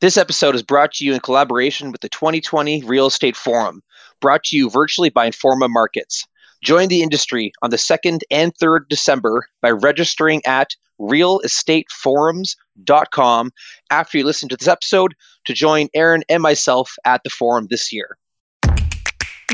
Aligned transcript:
This 0.00 0.16
episode 0.16 0.54
is 0.54 0.62
brought 0.62 0.92
to 0.92 1.04
you 1.04 1.12
in 1.12 1.18
collaboration 1.18 1.90
with 1.90 2.02
the 2.02 2.08
2020 2.10 2.84
Real 2.84 3.06
Estate 3.06 3.34
Forum, 3.34 3.82
brought 4.20 4.44
to 4.44 4.56
you 4.56 4.70
virtually 4.70 5.10
by 5.10 5.28
Informa 5.28 5.68
Markets. 5.68 6.24
Join 6.62 6.86
the 6.86 7.02
industry 7.02 7.50
on 7.62 7.70
the 7.70 7.78
2nd 7.78 8.20
and 8.30 8.52
3rd 8.62 8.82
December 8.88 9.48
by 9.60 9.72
registering 9.72 10.40
at 10.46 10.68
realestateforums.com 11.00 13.50
after 13.90 14.18
you 14.18 14.24
listen 14.24 14.48
to 14.48 14.56
this 14.56 14.68
episode 14.68 15.16
to 15.46 15.52
join 15.52 15.88
Aaron 15.94 16.22
and 16.28 16.44
myself 16.44 16.94
at 17.04 17.20
the 17.24 17.30
forum 17.30 17.66
this 17.68 17.92
year. 17.92 18.16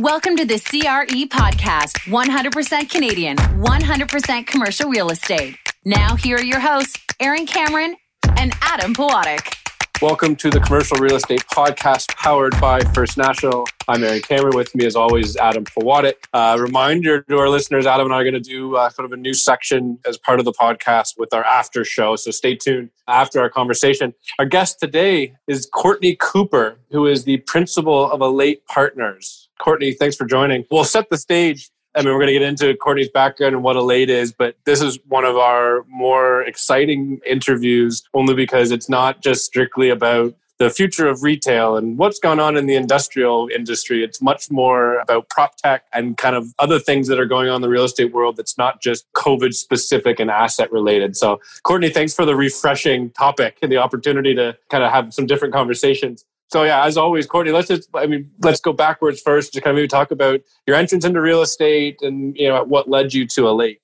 Welcome 0.03 0.37
to 0.37 0.45
the 0.45 0.59
CRE 0.59 1.25
podcast 1.35 2.01
100% 2.11 2.91
Canadian, 2.91 3.39
100% 3.39 4.47
commercial 4.47 4.91
real 4.91 5.09
estate. 5.09 5.57
Now, 5.87 6.17
here 6.17 6.37
are 6.37 6.45
your 6.45 6.61
hosts, 6.61 6.99
Aaron 7.19 7.47
Cameron 7.47 7.97
and 8.37 8.53
Adam 8.61 8.93
Pawatic. 8.93 9.64
Welcome 10.05 10.37
to 10.37 10.51
the 10.51 10.61
Commercial 10.61 10.99
Real 10.99 11.17
Estate 11.17 11.41
Podcast 11.51 12.15
powered 12.15 12.61
by 12.61 12.81
First 12.93 13.17
National. 13.17 13.65
I'm 13.89 14.05
Aaron 14.05 14.21
Cameron. 14.21 14.55
With 14.55 14.75
me, 14.75 14.85
as 14.85 14.97
always, 14.97 15.35
Adam 15.35 15.65
Pawatic. 15.65 16.29
Uh, 16.35 16.59
reminder 16.61 17.23
to 17.23 17.39
our 17.39 17.49
listeners 17.49 17.87
Adam 17.87 18.09
and 18.09 18.15
I 18.15 18.19
are 18.19 18.23
going 18.23 18.35
to 18.35 18.39
do 18.39 18.77
uh, 18.77 18.91
sort 18.91 19.07
of 19.07 19.13
a 19.13 19.17
new 19.17 19.33
section 19.33 19.99
as 20.07 20.19
part 20.19 20.41
of 20.41 20.45
the 20.45 20.53
podcast 20.53 21.15
with 21.17 21.33
our 21.33 21.43
after 21.43 21.87
show. 21.87 22.17
So 22.17 22.31
stay 22.33 22.55
tuned 22.55 22.91
after 23.09 23.41
our 23.41 23.49
conversation. 23.49 24.13
Our 24.39 24.45
guest 24.45 24.79
today 24.79 25.33
is 25.49 25.65
Courtney 25.73 26.19
Cooper, 26.21 26.79
who 26.91 27.07
is 27.07 27.25
the 27.25 27.39
principal 27.39 28.13
of 28.13 28.21
Alate 28.21 28.59
Partners. 28.69 29.49
Courtney, 29.59 29.95
thanks 29.95 30.17
for 30.17 30.27
joining. 30.27 30.67
We'll 30.71 30.85
set 30.85 31.09
the 31.09 31.17
stage 31.17 31.71
I 31.95 32.01
mean, 32.03 32.13
we're 32.13 32.19
going 32.19 32.27
to 32.27 32.33
get 32.33 32.43
into 32.43 32.75
Courtney's 32.77 33.09
background 33.09 33.55
and 33.55 33.63
what 33.63 33.77
Alate 33.77 34.09
is, 34.09 34.33
but 34.33 34.57
this 34.65 34.83
is 34.83 34.99
one 35.07 35.25
of 35.25 35.37
our 35.37 35.85
more 35.89 36.43
exciting 36.43 37.21
interviews 37.25 38.03
only 38.15 38.35
because 38.35 38.71
it's 38.73 38.89
not 38.89 39.23
just 39.23 39.45
strictly 39.45 39.91
about 39.91 40.35
the 40.59 40.71
future 40.71 41.09
of 41.09 41.23
retail 41.23 41.77
and 41.77 41.99
what's 41.99 42.19
gone 42.19 42.39
on 42.39 42.57
in 42.57 42.67
the 42.67 42.77
industrial 42.77 43.49
industry. 43.55 44.05
It's 44.05 44.23
much 44.23 44.51
more 44.51 44.99
about 45.01 45.29
prop 45.29 45.57
tech 45.57 45.85
and 45.93 46.17
kind 46.17 46.37
of 46.37 46.55
other 46.59 46.79
things 46.79 47.09
that 47.09 47.19
are 47.19 47.27
going 47.27 47.49
on 47.49 47.57
in 47.57 47.63
the 47.63 47.69
real 47.69 47.85
estate 47.85 48.13
world 48.13 48.37
that's 48.37 48.57
not 48.57 48.81
just 48.81 49.05
COVID 49.15 49.53
specific 49.53 50.21
and 50.21 50.31
asset 50.31 50.71
related. 50.73 51.17
So, 51.17 51.41
Courtney, 51.65 51.91
thanks 51.91 52.15
for 52.15 52.25
the 52.25 52.37
refreshing 52.37 53.11
topic 53.11 53.59
and 53.63 53.71
the 53.71 53.79
opportunity 53.79 54.35
to 54.35 54.57
kind 54.71 54.85
of 54.85 54.93
have 54.93 55.13
some 55.13 55.27
different 55.27 55.55
conversations. 55.55 56.25
So 56.55 56.63
yeah, 56.63 56.85
as 56.85 56.97
always, 56.97 57.27
Courtney, 57.27 57.51
let's 57.51 57.67
just 57.67 57.89
I 57.95 58.07
mean, 58.07 58.31
let's 58.39 58.61
go 58.61 58.73
backwards 58.73 59.21
first 59.21 59.53
to 59.55 59.61
kind 59.61 59.73
of 59.73 59.75
maybe 59.75 59.89
talk 59.89 60.13
about 60.13 60.41
your 60.69 60.77
entrance 60.77 61.05
into 61.05 61.21
real 61.21 61.43
estate 61.43 61.99
and 62.01 62.37
you 62.37 62.49
know 62.49 62.63
what 62.63 62.89
led 62.89 63.13
you 63.13 63.27
to 63.27 63.41
Alate. 63.41 63.81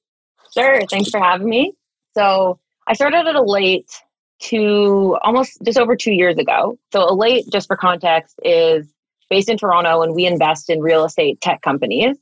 Sure. 0.54 0.80
Thanks 0.88 1.10
for 1.10 1.18
having 1.18 1.48
me. 1.48 1.72
So 2.12 2.60
I 2.86 2.92
started 2.92 3.26
at 3.26 3.34
Alate 3.34 3.92
to 4.42 5.18
almost 5.24 5.58
just 5.64 5.78
over 5.78 5.96
two 5.96 6.12
years 6.12 6.38
ago. 6.38 6.78
So 6.92 7.00
Alate, 7.08 7.42
just 7.50 7.66
for 7.66 7.76
context, 7.76 8.38
is 8.44 8.86
based 9.28 9.48
in 9.48 9.58
Toronto 9.58 10.02
and 10.02 10.14
we 10.14 10.24
invest 10.24 10.70
in 10.70 10.78
real 10.78 11.04
estate 11.04 11.40
tech 11.40 11.62
companies. 11.62 12.16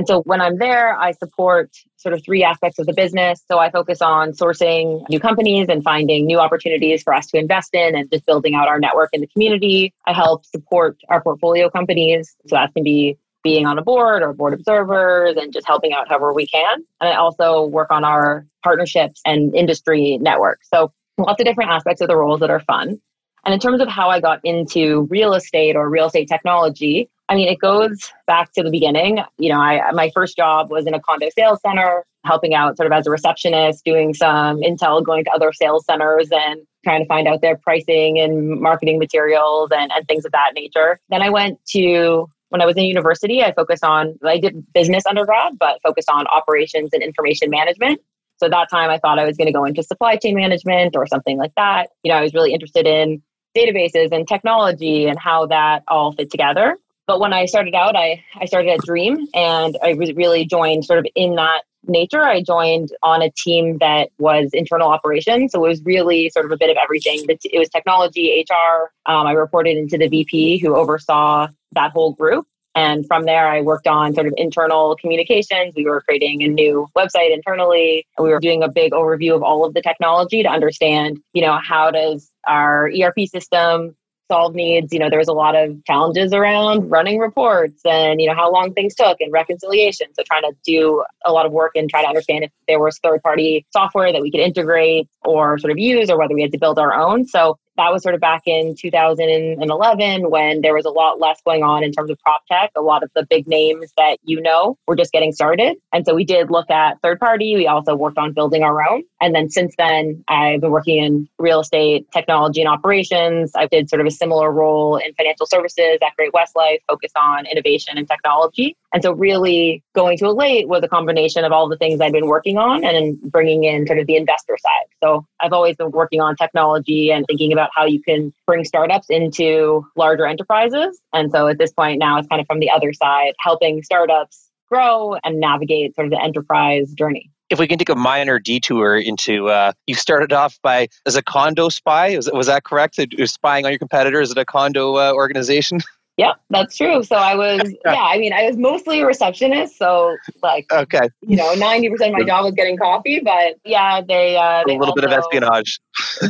And 0.00 0.08
so 0.08 0.22
when 0.22 0.40
I'm 0.40 0.56
there, 0.56 0.98
I 0.98 1.12
support 1.12 1.76
sort 1.98 2.14
of 2.14 2.24
three 2.24 2.42
aspects 2.42 2.78
of 2.78 2.86
the 2.86 2.94
business. 2.94 3.44
So 3.46 3.58
I 3.58 3.70
focus 3.70 4.00
on 4.00 4.32
sourcing 4.32 5.06
new 5.10 5.20
companies 5.20 5.66
and 5.68 5.84
finding 5.84 6.24
new 6.24 6.38
opportunities 6.38 7.02
for 7.02 7.12
us 7.12 7.26
to 7.26 7.38
invest 7.38 7.74
in 7.74 7.94
and 7.94 8.10
just 8.10 8.24
building 8.24 8.54
out 8.54 8.66
our 8.66 8.80
network 8.80 9.10
in 9.12 9.20
the 9.20 9.26
community. 9.26 9.92
I 10.06 10.14
help 10.14 10.46
support 10.46 10.96
our 11.10 11.22
portfolio 11.22 11.68
companies. 11.68 12.34
So 12.46 12.56
that 12.56 12.72
can 12.72 12.82
be 12.82 13.18
being 13.44 13.66
on 13.66 13.76
a 13.76 13.82
board 13.82 14.22
or 14.22 14.32
board 14.32 14.54
observers 14.54 15.36
and 15.36 15.52
just 15.52 15.66
helping 15.66 15.92
out 15.92 16.08
however 16.08 16.32
we 16.32 16.46
can. 16.46 16.78
And 17.02 17.10
I 17.10 17.16
also 17.16 17.66
work 17.66 17.90
on 17.90 18.02
our 18.02 18.46
partnerships 18.64 19.20
and 19.26 19.54
industry 19.54 20.16
network. 20.16 20.60
So 20.62 20.94
lots 21.18 21.42
of 21.42 21.44
different 21.44 21.72
aspects 21.72 22.00
of 22.00 22.08
the 22.08 22.16
roles 22.16 22.40
that 22.40 22.48
are 22.48 22.60
fun. 22.60 22.98
And 23.44 23.52
in 23.52 23.60
terms 23.60 23.82
of 23.82 23.88
how 23.88 24.08
I 24.08 24.20
got 24.20 24.40
into 24.44 25.06
real 25.10 25.34
estate 25.34 25.76
or 25.76 25.88
real 25.90 26.06
estate 26.06 26.28
technology, 26.28 27.10
I 27.30 27.36
mean, 27.36 27.48
it 27.48 27.60
goes 27.60 28.10
back 28.26 28.52
to 28.54 28.62
the 28.64 28.70
beginning. 28.70 29.20
You 29.38 29.50
know, 29.50 29.60
I 29.60 29.92
my 29.92 30.10
first 30.12 30.36
job 30.36 30.68
was 30.68 30.86
in 30.86 30.94
a 30.94 31.00
condo 31.00 31.28
sales 31.30 31.60
center, 31.64 32.04
helping 32.24 32.54
out 32.54 32.76
sort 32.76 32.88
of 32.88 32.92
as 32.92 33.06
a 33.06 33.10
receptionist, 33.10 33.84
doing 33.84 34.14
some 34.14 34.58
intel, 34.58 35.04
going 35.04 35.24
to 35.24 35.30
other 35.30 35.52
sales 35.52 35.84
centers 35.86 36.28
and 36.32 36.60
trying 36.82 37.02
to 37.02 37.06
find 37.06 37.28
out 37.28 37.40
their 37.40 37.56
pricing 37.56 38.18
and 38.18 38.60
marketing 38.60 38.98
materials 38.98 39.70
and, 39.72 39.92
and 39.92 40.08
things 40.08 40.24
of 40.24 40.32
that 40.32 40.52
nature. 40.54 40.98
Then 41.08 41.22
I 41.22 41.30
went 41.30 41.64
to 41.70 42.28
when 42.48 42.60
I 42.60 42.66
was 42.66 42.76
in 42.76 42.82
university, 42.82 43.44
I 43.44 43.52
focused 43.52 43.84
on 43.84 44.18
I 44.24 44.38
did 44.38 44.64
business 44.72 45.04
undergrad, 45.08 45.56
but 45.56 45.80
focused 45.84 46.10
on 46.10 46.26
operations 46.26 46.90
and 46.92 47.00
information 47.00 47.48
management. 47.48 48.00
So 48.38 48.46
at 48.46 48.52
that 48.52 48.70
time 48.70 48.90
I 48.90 48.98
thought 48.98 49.20
I 49.20 49.24
was 49.24 49.36
going 49.36 49.46
to 49.46 49.52
go 49.52 49.64
into 49.64 49.84
supply 49.84 50.16
chain 50.16 50.34
management 50.34 50.96
or 50.96 51.06
something 51.06 51.38
like 51.38 51.54
that. 51.56 51.90
You 52.02 52.10
know, 52.10 52.18
I 52.18 52.22
was 52.22 52.34
really 52.34 52.52
interested 52.52 52.88
in 52.88 53.22
databases 53.56 54.10
and 54.10 54.26
technology 54.26 55.06
and 55.06 55.16
how 55.16 55.46
that 55.46 55.84
all 55.86 56.10
fit 56.10 56.32
together. 56.32 56.76
But 57.10 57.18
when 57.18 57.32
I 57.32 57.46
started 57.46 57.74
out, 57.74 57.96
I, 57.96 58.22
I 58.40 58.46
started 58.46 58.70
at 58.70 58.82
Dream 58.82 59.26
and 59.34 59.76
I 59.82 59.94
was 59.94 60.12
really 60.12 60.44
joined 60.44 60.84
sort 60.84 61.00
of 61.00 61.06
in 61.16 61.34
that 61.34 61.62
nature. 61.88 62.22
I 62.22 62.40
joined 62.40 62.90
on 63.02 63.20
a 63.20 63.32
team 63.32 63.78
that 63.78 64.10
was 64.18 64.50
internal 64.52 64.88
operations. 64.88 65.50
So 65.50 65.64
it 65.64 65.68
was 65.68 65.82
really 65.82 66.30
sort 66.30 66.44
of 66.44 66.52
a 66.52 66.56
bit 66.56 66.70
of 66.70 66.76
everything. 66.80 67.24
It 67.28 67.58
was 67.58 67.68
technology, 67.68 68.46
HR. 68.48 68.92
Um, 69.10 69.26
I 69.26 69.32
reported 69.32 69.76
into 69.76 69.98
the 69.98 70.06
VP 70.06 70.58
who 70.58 70.76
oversaw 70.76 71.48
that 71.72 71.90
whole 71.90 72.12
group. 72.12 72.46
And 72.76 73.04
from 73.08 73.24
there, 73.24 73.48
I 73.48 73.60
worked 73.60 73.88
on 73.88 74.14
sort 74.14 74.28
of 74.28 74.34
internal 74.36 74.94
communications. 74.94 75.74
We 75.74 75.86
were 75.86 76.02
creating 76.02 76.44
a 76.44 76.46
new 76.46 76.86
website 76.96 77.34
internally. 77.34 78.06
We 78.20 78.28
were 78.28 78.38
doing 78.38 78.62
a 78.62 78.68
big 78.68 78.92
overview 78.92 79.34
of 79.34 79.42
all 79.42 79.64
of 79.64 79.74
the 79.74 79.82
technology 79.82 80.44
to 80.44 80.48
understand, 80.48 81.18
you 81.32 81.42
know, 81.42 81.58
how 81.60 81.90
does 81.90 82.30
our 82.46 82.88
ERP 82.88 83.26
system 83.26 83.96
solve 84.30 84.54
needs. 84.54 84.92
You 84.92 85.00
know, 85.00 85.10
there 85.10 85.18
was 85.18 85.28
a 85.28 85.32
lot 85.32 85.56
of 85.56 85.84
challenges 85.84 86.32
around 86.32 86.88
running 86.90 87.18
reports 87.18 87.80
and, 87.84 88.20
you 88.20 88.28
know, 88.28 88.34
how 88.34 88.50
long 88.50 88.72
things 88.72 88.94
took 88.94 89.20
and 89.20 89.32
reconciliation. 89.32 90.06
So 90.14 90.22
trying 90.26 90.42
to 90.42 90.52
do 90.64 91.04
a 91.26 91.32
lot 91.32 91.46
of 91.46 91.52
work 91.52 91.72
and 91.74 91.90
try 91.90 92.02
to 92.02 92.08
understand 92.08 92.44
if 92.44 92.50
there 92.68 92.80
was 92.80 92.98
third 92.98 93.22
party 93.22 93.66
software 93.72 94.12
that 94.12 94.22
we 94.22 94.30
could 94.30 94.40
integrate 94.40 95.08
or 95.24 95.58
sort 95.58 95.72
of 95.72 95.78
use 95.78 96.08
or 96.10 96.18
whether 96.18 96.34
we 96.34 96.42
had 96.42 96.52
to 96.52 96.58
build 96.58 96.78
our 96.78 96.94
own. 96.94 97.26
So 97.26 97.58
that 97.76 97.92
was 97.92 98.02
sort 98.02 98.14
of 98.14 98.20
back 98.20 98.42
in 98.46 98.74
2011 98.78 100.30
when 100.30 100.60
there 100.60 100.74
was 100.74 100.84
a 100.84 100.90
lot 100.90 101.20
less 101.20 101.40
going 101.44 101.62
on 101.62 101.82
in 101.82 101.92
terms 101.92 102.10
of 102.10 102.18
prop 102.20 102.42
tech. 102.46 102.70
A 102.76 102.80
lot 102.80 103.02
of 103.02 103.10
the 103.14 103.24
big 103.28 103.46
names 103.46 103.92
that 103.96 104.18
you 104.22 104.40
know 104.40 104.76
were 104.86 104.96
just 104.96 105.12
getting 105.12 105.32
started. 105.32 105.76
And 105.92 106.04
so 106.04 106.14
we 106.14 106.24
did 106.24 106.50
look 106.50 106.70
at 106.70 107.00
third 107.02 107.20
party. 107.20 107.56
We 107.56 107.66
also 107.66 107.94
worked 107.94 108.18
on 108.18 108.32
building 108.32 108.62
our 108.62 108.86
own. 108.86 109.02
And 109.20 109.34
then 109.34 109.50
since 109.50 109.74
then, 109.76 110.24
I've 110.28 110.60
been 110.60 110.70
working 110.70 111.02
in 111.02 111.28
real 111.38 111.60
estate, 111.60 112.06
technology, 112.12 112.60
and 112.60 112.68
operations. 112.68 113.52
I 113.54 113.66
did 113.66 113.88
sort 113.88 114.00
of 114.00 114.06
a 114.06 114.10
similar 114.10 114.50
role 114.50 114.96
in 114.96 115.12
financial 115.14 115.46
services 115.46 115.98
at 116.02 116.16
Great 116.16 116.32
West 116.32 116.56
Life, 116.56 116.80
focused 116.88 117.16
on 117.16 117.46
innovation 117.46 117.98
and 117.98 118.08
technology. 118.08 118.76
And 118.92 119.02
so, 119.02 119.12
really 119.12 119.82
going 119.94 120.18
to 120.18 120.24
Alate 120.24 120.66
was 120.66 120.82
a 120.82 120.88
combination 120.88 121.44
of 121.44 121.52
all 121.52 121.68
the 121.68 121.76
things 121.76 122.00
I've 122.00 122.12
been 122.12 122.26
working 122.26 122.56
on 122.56 122.84
and 122.84 123.20
bringing 123.22 123.64
in 123.64 123.86
sort 123.86 123.98
of 123.98 124.06
the 124.06 124.16
investor 124.16 124.56
side. 124.60 124.86
So, 125.02 125.26
I've 125.38 125.52
always 125.52 125.76
been 125.76 125.90
working 125.90 126.20
on 126.20 126.34
technology 126.36 127.10
and 127.12 127.24
thinking 127.26 127.52
about 127.52 127.59
how 127.74 127.84
you 127.84 128.00
can 128.00 128.32
bring 128.46 128.64
startups 128.64 129.06
into 129.10 129.84
larger 129.96 130.26
enterprises. 130.26 131.00
And 131.12 131.30
so, 131.30 131.48
at 131.48 131.58
this 131.58 131.72
point 131.72 131.98
now, 131.98 132.18
it's 132.18 132.28
kind 132.28 132.40
of 132.40 132.46
from 132.46 132.60
the 132.60 132.70
other 132.70 132.92
side, 132.92 133.32
helping 133.40 133.82
startups 133.82 134.50
grow 134.68 135.16
and 135.24 135.40
navigate 135.40 135.94
sort 135.94 136.06
of 136.06 136.10
the 136.10 136.22
enterprise 136.22 136.92
journey. 136.92 137.30
If 137.50 137.58
we 137.58 137.66
can 137.66 137.78
take 137.78 137.88
a 137.88 137.96
minor 137.96 138.38
detour 138.38 138.96
into 138.96 139.48
uh, 139.48 139.72
you 139.88 139.96
started 139.96 140.32
off 140.32 140.56
by 140.62 140.88
as 141.04 141.16
a 141.16 141.22
condo 141.22 141.68
spy 141.68 142.16
was, 142.16 142.30
was 142.32 142.46
that 142.46 142.62
correct? 142.62 142.98
You're 143.10 143.26
spying 143.26 143.64
on 143.64 143.72
your 143.72 143.78
competitors 143.80 144.30
at 144.30 144.38
a 144.38 144.44
condo 144.44 144.96
uh, 144.96 145.12
organization 145.12 145.80
Yeah, 146.20 146.32
that's 146.50 146.76
true. 146.76 147.02
So 147.02 147.16
I 147.16 147.34
was, 147.34 147.62
yeah, 147.86 147.94
I 147.94 148.18
mean, 148.18 148.34
I 148.34 148.44
was 148.44 148.58
mostly 148.58 149.00
a 149.00 149.06
receptionist. 149.06 149.78
So 149.78 150.18
like, 150.42 150.70
okay, 150.70 151.08
you 151.22 151.34
know, 151.34 151.54
ninety 151.54 151.88
percent 151.88 152.12
of 152.12 152.20
my 152.20 152.26
job 152.26 152.44
was 152.44 152.52
getting 152.52 152.76
coffee. 152.76 153.22
But 153.24 153.54
yeah, 153.64 154.02
they, 154.06 154.36
uh, 154.36 154.62
they 154.66 154.76
a 154.76 154.78
little 154.78 154.94
bit 154.94 155.04
of 155.04 155.12
espionage. 155.12 155.80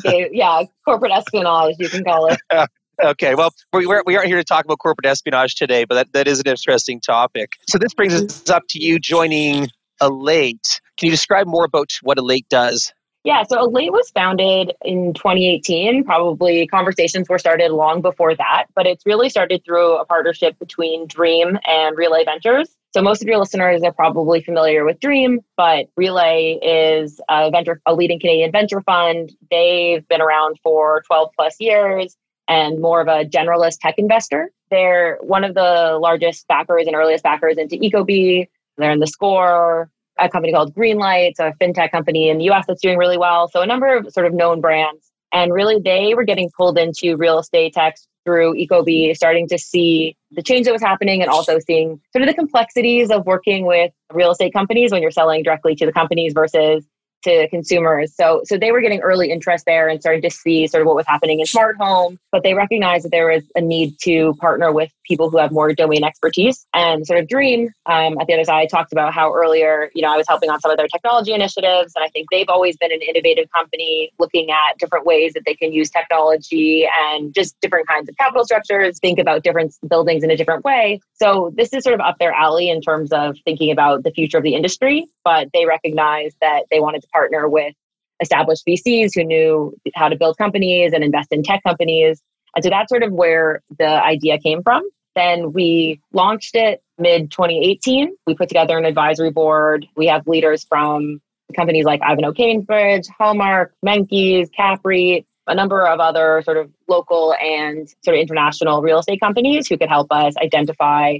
Yeah, 0.05 0.63
corporate 0.85 1.11
espionage, 1.11 1.75
you 1.81 1.89
can 1.89 2.05
call 2.05 2.29
it. 2.29 2.39
Okay, 3.03 3.35
well, 3.35 3.51
we, 3.73 3.87
we're, 3.87 4.03
we 4.05 4.15
aren't 4.15 4.29
here 4.29 4.37
to 4.37 4.45
talk 4.45 4.67
about 4.67 4.79
corporate 4.79 5.07
espionage 5.07 5.55
today, 5.55 5.85
but 5.85 5.95
that, 5.95 6.13
that 6.13 6.29
is 6.29 6.39
an 6.39 6.47
interesting 6.47 7.01
topic. 7.01 7.53
So 7.67 7.79
this 7.79 7.95
brings 7.95 8.13
us 8.13 8.51
up 8.51 8.65
to 8.69 8.79
you 8.79 8.99
joining 8.99 9.69
Alate. 10.03 10.81
Can 10.99 11.07
you 11.07 11.11
describe 11.11 11.47
more 11.47 11.65
about 11.65 11.89
what 12.03 12.19
Alate 12.19 12.47
does? 12.51 12.93
Yeah, 13.23 13.43
so 13.43 13.59
Alate 13.59 13.91
was 13.91 14.11
founded 14.11 14.73
in 14.83 15.13
2018. 15.13 16.05
Probably 16.05 16.67
conversations 16.67 17.29
were 17.29 17.39
started 17.39 17.71
long 17.71 18.01
before 18.01 18.35
that, 18.35 18.67
but 18.75 18.87
it's 18.87 19.05
really 19.05 19.29
started 19.29 19.63
through 19.63 19.99
a 19.99 20.07
partnership 20.07 20.59
between 20.59 21.07
Dream 21.07 21.59
and 21.67 21.99
Relay 21.99 22.25
Ventures. 22.25 22.75
So 22.93 23.03
most 23.03 23.21
of 23.21 23.29
your 23.29 23.37
listeners 23.37 23.83
are 23.83 23.93
probably 23.93 24.43
familiar 24.43 24.87
with 24.87 25.01
Dream, 25.01 25.41
but 25.57 25.87
Relay 25.97 26.59
is 26.63 27.21
a 27.29 27.51
venture, 27.51 27.81
a 27.85 27.95
leading 27.95 28.19
Canadian 28.19 28.53
venture 28.53 28.81
fund. 28.81 29.33
They've 29.51 30.07
been 30.09 30.23
around 30.23 30.57
for 30.63 31.03
12 31.07 31.31
plus 31.37 31.57
years 31.61 32.17
and 32.49 32.81
more 32.81 33.03
of 33.03 33.09
a 33.09 33.27
generalist 33.27 33.81
tech 33.83 33.97
investor. 33.99 34.51
They're 34.71 35.19
one 35.21 35.45
of 35.45 35.55
the 35.55 35.99
largest 36.01 36.49
backers 36.49 36.87
and 36.87 36.97
earliest 36.97 37.23
backers 37.23 37.59
into 37.59 37.77
Ecobee. 37.77 38.49
They're 38.79 38.91
in 38.91 39.01
the 39.01 39.07
score 39.07 39.91
a 40.21 40.29
company 40.29 40.53
called 40.53 40.75
Greenlight, 40.75 41.33
a 41.39 41.53
fintech 41.61 41.91
company 41.91 42.29
in 42.29 42.39
the 42.39 42.45
US 42.51 42.67
that's 42.67 42.83
doing 42.83 42.99
really 42.99 43.19
well. 43.19 43.49
So 43.49 43.63
a 43.63 43.67
number 43.67 43.97
of 43.97 44.13
sort 44.13 44.27
of 44.27 44.35
known 44.35 44.61
brands. 44.61 45.11
And 45.33 45.53
really, 45.53 45.79
they 45.79 46.15
were 46.15 46.25
getting 46.25 46.51
pulled 46.57 46.77
into 46.77 47.17
real 47.17 47.39
estate 47.39 47.75
tech 47.75 47.97
through 48.25 48.55
Ecobee, 48.55 49.15
starting 49.15 49.49
to 49.49 49.59
see 49.59 50.17
the 50.33 50.43
change 50.43 50.67
that 50.67 50.73
was 50.73 50.83
happening 50.83 51.23
and 51.23 51.31
also 51.31 51.59
seeing 51.59 52.01
sort 52.13 52.23
of 52.23 52.29
the 52.29 52.35
complexities 52.35 53.11
of 53.11 53.25
working 53.27 53.65
with 53.65 53.93
real 54.13 54.31
estate 54.31 54.53
companies 54.53 54.93
when 54.93 55.03
you're 55.03 55.11
selling 55.11 55.43
directly 55.43 55.75
to 55.77 55.87
the 55.87 55.93
companies 55.93 56.33
versus 56.35 56.85
to 57.25 57.49
consumers. 57.49 58.15
So 58.15 58.43
so 58.45 58.57
they 58.57 58.73
were 58.73 58.81
getting 58.81 59.01
early 59.01 59.31
interest 59.31 59.65
there 59.67 59.89
and 59.89 60.01
starting 60.01 60.23
to 60.23 60.31
see 60.31 60.67
sort 60.67 60.83
of 60.83 60.87
what 60.87 60.97
was 60.97 61.07
happening 61.07 61.41
in 61.41 61.47
smart 61.47 61.77
home, 61.77 62.19
but 62.33 62.43
they 62.43 62.55
recognized 62.55 63.05
that 63.05 63.11
there 63.11 63.29
was 63.29 63.43
a 63.57 63.61
need 63.61 63.99
to 64.03 64.35
partner 64.35 64.73
with 64.73 64.91
people 65.07 65.31
who 65.31 65.39
have 65.39 65.51
more 65.51 65.73
domain 65.75 66.05
expertise 66.05 66.67
and 66.73 67.07
sort 67.07 67.19
of 67.19 67.29
dream 67.29 67.69
um, 67.87 68.17
at 68.21 68.27
the 68.27 68.35
other 68.35 68.45
side 68.45 68.61
I 68.61 68.67
talked 68.67 68.93
about 68.93 69.15
how 69.15 69.33
earlier 69.33 69.91
you 69.95 70.03
know 70.03 70.13
i 70.13 70.17
was 70.17 70.27
helping 70.29 70.51
on 70.51 70.61
some 70.61 70.71
of 70.71 70.77
their 70.77 70.89
technology 70.89 71.33
initiatives 71.33 71.93
and 71.97 72.05
i 72.05 72.09
think 72.09 72.29
they've 72.31 72.49
always 72.49 72.77
been 72.77 72.93
an 72.93 73.01
innovative 73.03 73.51
company 73.51 74.11
looking 74.19 74.51
at 74.51 74.79
different 74.79 75.07
ways 75.07 75.33
that 75.33 75.43
they 75.47 75.55
can 75.55 75.73
use 75.73 75.91
technology 75.91 76.87
and 77.09 77.35
just 77.35 77.61
different 77.61 77.89
kinds 77.89 78.09
of 78.09 78.17
capital 78.17 78.45
structures 78.45 78.99
think 78.99 79.19
about 79.19 79.43
different 79.43 79.75
buildings 79.89 80.23
in 80.23 80.31
a 80.31 80.37
different 80.37 80.65
way 80.65 81.01
so 81.15 81.53
this 81.57 81.73
is 81.73 81.83
sort 81.83 81.95
of 81.95 82.01
up 82.01 82.19
their 82.19 82.33
alley 82.33 82.69
in 82.69 82.81
terms 82.81 83.13
of 83.13 83.37
thinking 83.45 83.71
about 83.71 84.05
the 84.05 84.11
future 84.11 84.39
of 84.39 84.45
the 84.45 84.55
industry 84.55 85.07
but 85.25 85.49
they 85.53 85.65
recognized 85.65 86.37
that 86.41 86.65
they 86.71 86.81
wanted 86.81 87.01
to 87.01 87.09
partner 87.13 87.49
with 87.49 87.75
established 88.21 88.67
VCs 88.67 89.11
who 89.15 89.25
knew 89.25 89.75
how 89.95 90.09
to 90.09 90.17
build 90.17 90.37
companies 90.37 90.93
and 90.93 91.03
invest 91.03 91.29
in 91.33 91.43
tech 91.43 91.63
companies. 91.63 92.23
And 92.55 92.65
so 92.65 92.71
that's 92.71 92.91
sort 92.91 93.03
of 93.03 93.13
where 93.13 93.63
the 93.79 94.05
idea 94.05 94.39
came 94.39 94.63
from. 94.63 94.83
Then 95.17 95.53
we 95.53 96.01
launched 96.13 96.55
it 96.55 96.83
mid 96.99 97.31
2018. 97.31 98.15
We 98.27 98.35
put 98.35 98.49
together 98.49 98.79
an 98.79 98.85
advisory 98.85 99.31
board. 99.31 99.87
We 99.97 100.07
have 100.07 100.27
leaders 100.27 100.65
from 100.69 101.21
companies 101.57 101.85
like 101.85 102.01
Ivanhoe 102.03 102.33
Cambridge, 102.33 103.07
Hullmark, 103.21 103.71
Menkes, 103.85 104.49
Capri, 104.55 105.27
a 105.47 105.55
number 105.55 105.87
of 105.87 105.99
other 105.99 106.43
sort 106.45 106.57
of 106.57 106.71
local 106.89 107.35
and 107.35 107.89
sort 108.05 108.17
of 108.17 108.21
international 108.21 108.83
real 108.83 109.01
estate 109.01 109.21
companies 109.21 109.67
who 109.69 109.77
could 109.77 109.89
help 109.89 110.07
us 110.13 110.35
identify 110.37 111.19